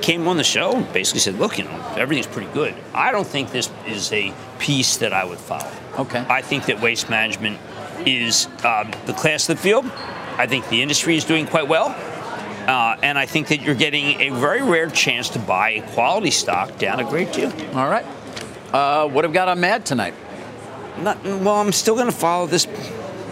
came 0.02 0.26
on 0.28 0.36
the 0.36 0.44
show 0.44 0.72
and 0.72 0.92
basically 0.92 1.20
said, 1.20 1.38
look, 1.38 1.58
you 1.58 1.64
know, 1.64 1.94
everything's 1.96 2.26
pretty 2.26 2.52
good. 2.52 2.74
I 2.94 3.12
don't 3.12 3.26
think 3.26 3.50
this 3.50 3.70
is 3.86 4.12
a 4.12 4.32
piece 4.58 4.96
that 4.98 5.12
I 5.12 5.24
would 5.24 5.38
follow. 5.38 5.70
Okay. 5.98 6.24
I 6.28 6.42
think 6.42 6.66
that 6.66 6.80
waste 6.80 7.10
management 7.10 7.58
is 8.06 8.46
um, 8.64 8.90
the 9.06 9.12
class 9.12 9.48
of 9.48 9.56
the 9.56 9.62
field. 9.62 9.84
I 10.36 10.46
think 10.46 10.68
the 10.68 10.82
industry 10.82 11.16
is 11.16 11.24
doing 11.24 11.46
quite 11.46 11.68
well. 11.68 11.88
Uh, 12.66 12.96
and 13.02 13.18
I 13.18 13.26
think 13.26 13.48
that 13.48 13.62
you're 13.62 13.74
getting 13.74 14.20
a 14.20 14.30
very 14.30 14.62
rare 14.62 14.88
chance 14.90 15.28
to 15.30 15.38
buy 15.38 15.70
a 15.70 15.82
quality 15.92 16.30
stock 16.30 16.78
down 16.78 17.00
a 17.00 17.04
great 17.04 17.32
deal. 17.32 17.52
All 17.74 17.88
right. 17.88 18.06
Uh, 18.72 19.08
what 19.08 19.24
have 19.24 19.32
got 19.32 19.48
on 19.48 19.60
Mad 19.60 19.84
tonight? 19.84 20.14
Not, 20.98 21.22
well, 21.24 21.56
I'm 21.56 21.72
still 21.72 21.94
going 21.94 22.06
to 22.06 22.16
follow 22.16 22.46
this. 22.46 22.66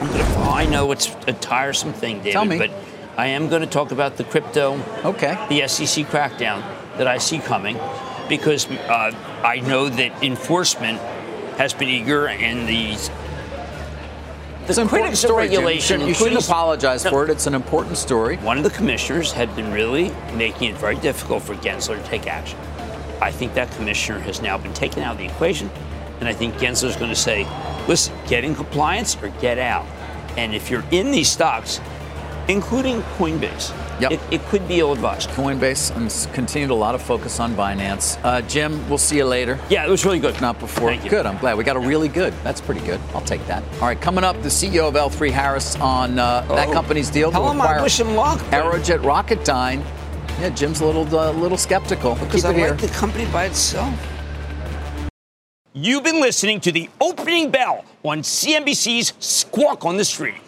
I'm 0.00 0.06
going 0.06 0.18
to 0.18 0.24
follow. 0.32 0.52
I 0.52 0.66
know 0.66 0.92
it's 0.92 1.14
a 1.26 1.32
tiresome 1.32 1.92
thing, 1.92 2.18
David, 2.18 2.32
Tell 2.32 2.44
me. 2.44 2.58
but 2.58 2.70
I 3.16 3.26
am 3.28 3.48
going 3.48 3.62
to 3.62 3.66
talk 3.68 3.90
about 3.90 4.16
the 4.16 4.24
crypto, 4.24 4.80
okay, 5.04 5.36
the 5.48 5.66
SEC 5.68 6.06
crackdown 6.06 6.62
that 6.98 7.06
I 7.08 7.18
see 7.18 7.38
coming, 7.38 7.78
because 8.28 8.70
uh, 8.70 9.12
I 9.44 9.60
know 9.60 9.88
that 9.88 10.22
enforcement 10.22 10.98
has 11.58 11.74
been 11.74 11.88
eager, 11.88 12.28
and 12.28 12.68
the 12.68 12.96
it's 14.68 14.76
an 14.76 14.82
important 14.82 15.16
story. 15.16 15.48
Jim. 15.48 15.66
You 16.02 16.12
shouldn't 16.12 16.44
apologize 16.44 17.02
No. 17.02 17.10
for 17.10 17.24
it. 17.24 17.30
It's 17.30 17.46
an 17.46 17.54
important 17.54 17.96
story. 17.96 18.36
One 18.36 18.58
of 18.58 18.64
the 18.64 18.70
commissioners 18.70 19.32
had 19.32 19.54
been 19.56 19.72
really 19.72 20.14
making 20.34 20.68
it 20.70 20.76
very 20.76 20.96
difficult 20.96 21.42
for 21.42 21.54
Gensler 21.54 21.96
to 21.96 22.06
take 22.06 22.26
action. 22.26 22.58
I 23.22 23.32
think 23.32 23.54
that 23.54 23.70
commissioner 23.72 24.18
has 24.20 24.42
now 24.42 24.58
been 24.58 24.74
taken 24.74 25.02
out 25.02 25.12
of 25.12 25.18
the 25.18 25.24
equation, 25.24 25.70
and 26.20 26.28
I 26.28 26.32
think 26.32 26.54
Gensler's 26.54 26.96
going 26.96 27.10
to 27.10 27.16
say, 27.16 27.46
listen, 27.86 28.14
get 28.26 28.44
in 28.44 28.54
compliance 28.54 29.16
or 29.22 29.28
get 29.40 29.58
out. 29.58 29.86
And 30.36 30.54
if 30.54 30.70
you're 30.70 30.84
in 30.90 31.10
these 31.10 31.28
stocks, 31.30 31.80
including 32.48 33.02
Coinbase, 33.18 33.74
Yep. 34.00 34.12
it, 34.12 34.20
it 34.30 34.42
could 34.46 34.68
be 34.68 34.78
ill 34.78 34.92
advised. 34.92 35.28
Coinbase 35.30 35.94
and 35.96 36.06
s- 36.06 36.26
continued 36.32 36.70
a 36.70 36.74
lot 36.74 36.94
of 36.94 37.02
focus 37.02 37.40
on 37.40 37.54
Binance. 37.56 38.16
Uh, 38.22 38.40
Jim, 38.42 38.88
we'll 38.88 38.96
see 38.96 39.16
you 39.16 39.24
later. 39.24 39.58
Yeah, 39.68 39.84
it 39.84 39.90
was 39.90 40.04
really 40.04 40.20
good. 40.20 40.40
Not 40.40 40.60
before. 40.60 40.90
Thank 40.90 41.02
you. 41.02 41.10
Good. 41.10 41.26
I'm 41.26 41.36
glad 41.38 41.58
we 41.58 41.64
got 41.64 41.74
a 41.74 41.80
really 41.80 42.06
good. 42.06 42.32
That's 42.44 42.60
pretty 42.60 42.80
good. 42.82 43.00
I'll 43.12 43.22
take 43.22 43.44
that. 43.48 43.64
All 43.74 43.88
right, 43.88 44.00
coming 44.00 44.22
up, 44.22 44.40
the 44.42 44.48
CEO 44.50 44.86
of 44.86 44.94
L3 44.94 45.32
Harris 45.32 45.74
on 45.76 46.16
uh, 46.20 46.42
that 46.42 46.68
Oh. 46.68 46.72
company's 46.72 47.10
deal 47.10 47.32
Tell 47.32 47.42
to 47.42 47.48
I 47.48 47.52
acquire 47.76 48.14
luck, 48.14 48.38
Aerojet 48.52 49.00
Rocketdyne. 49.02 49.82
Yeah, 50.40 50.50
Jim's 50.50 50.80
a 50.80 50.86
little 50.86 51.18
uh, 51.18 51.32
little 51.32 51.58
skeptical. 51.58 52.14
Because 52.14 52.42
Keep 52.42 52.44
I 52.44 52.50
it 52.50 52.56
here. 52.56 52.74
the 52.74 52.86
company 52.88 53.26
by 53.32 53.46
itself. 53.46 53.92
You've 55.80 56.02
been 56.02 56.20
listening 56.20 56.58
to 56.62 56.72
the 56.72 56.90
opening 57.00 57.52
bell 57.52 57.84
on 58.02 58.22
CNBC's 58.22 59.12
Squawk 59.20 59.84
on 59.84 59.96
the 59.96 60.04
Street. 60.04 60.42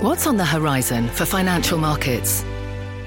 What's 0.00 0.26
on 0.26 0.38
the 0.38 0.46
horizon 0.46 1.08
for 1.08 1.26
financial 1.26 1.76
markets? 1.76 2.42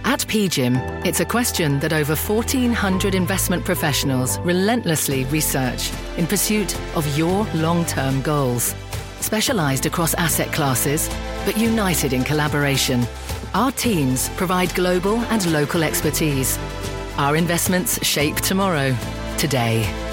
At 0.04 0.20
PGIM, 0.20 1.04
it's 1.04 1.22
a 1.22 1.26
question 1.26 1.80
that 1.80 1.92
over 1.92 2.14
1,400 2.14 3.16
investment 3.16 3.66
professionals 3.66 4.38
relentlessly 4.42 5.26
research 5.26 5.90
in 6.18 6.28
pursuit 6.28 6.80
of 6.96 7.18
your 7.18 7.48
long 7.56 7.84
term 7.86 8.22
goals. 8.22 8.76
Specialized 9.20 9.88
across 9.88 10.14
asset 10.14 10.54
classes, 10.54 11.10
but 11.46 11.58
united 11.58 12.14
in 12.14 12.24
collaboration, 12.24 13.08
our 13.56 13.72
teams 13.72 14.30
provide 14.38 14.76
global 14.76 15.18
and 15.32 15.52
local 15.52 15.82
expertise. 15.84 16.60
Our 17.18 17.36
investments 17.38 18.06
shape 18.06 18.36
tomorrow, 18.36 18.96
today. 19.40 20.13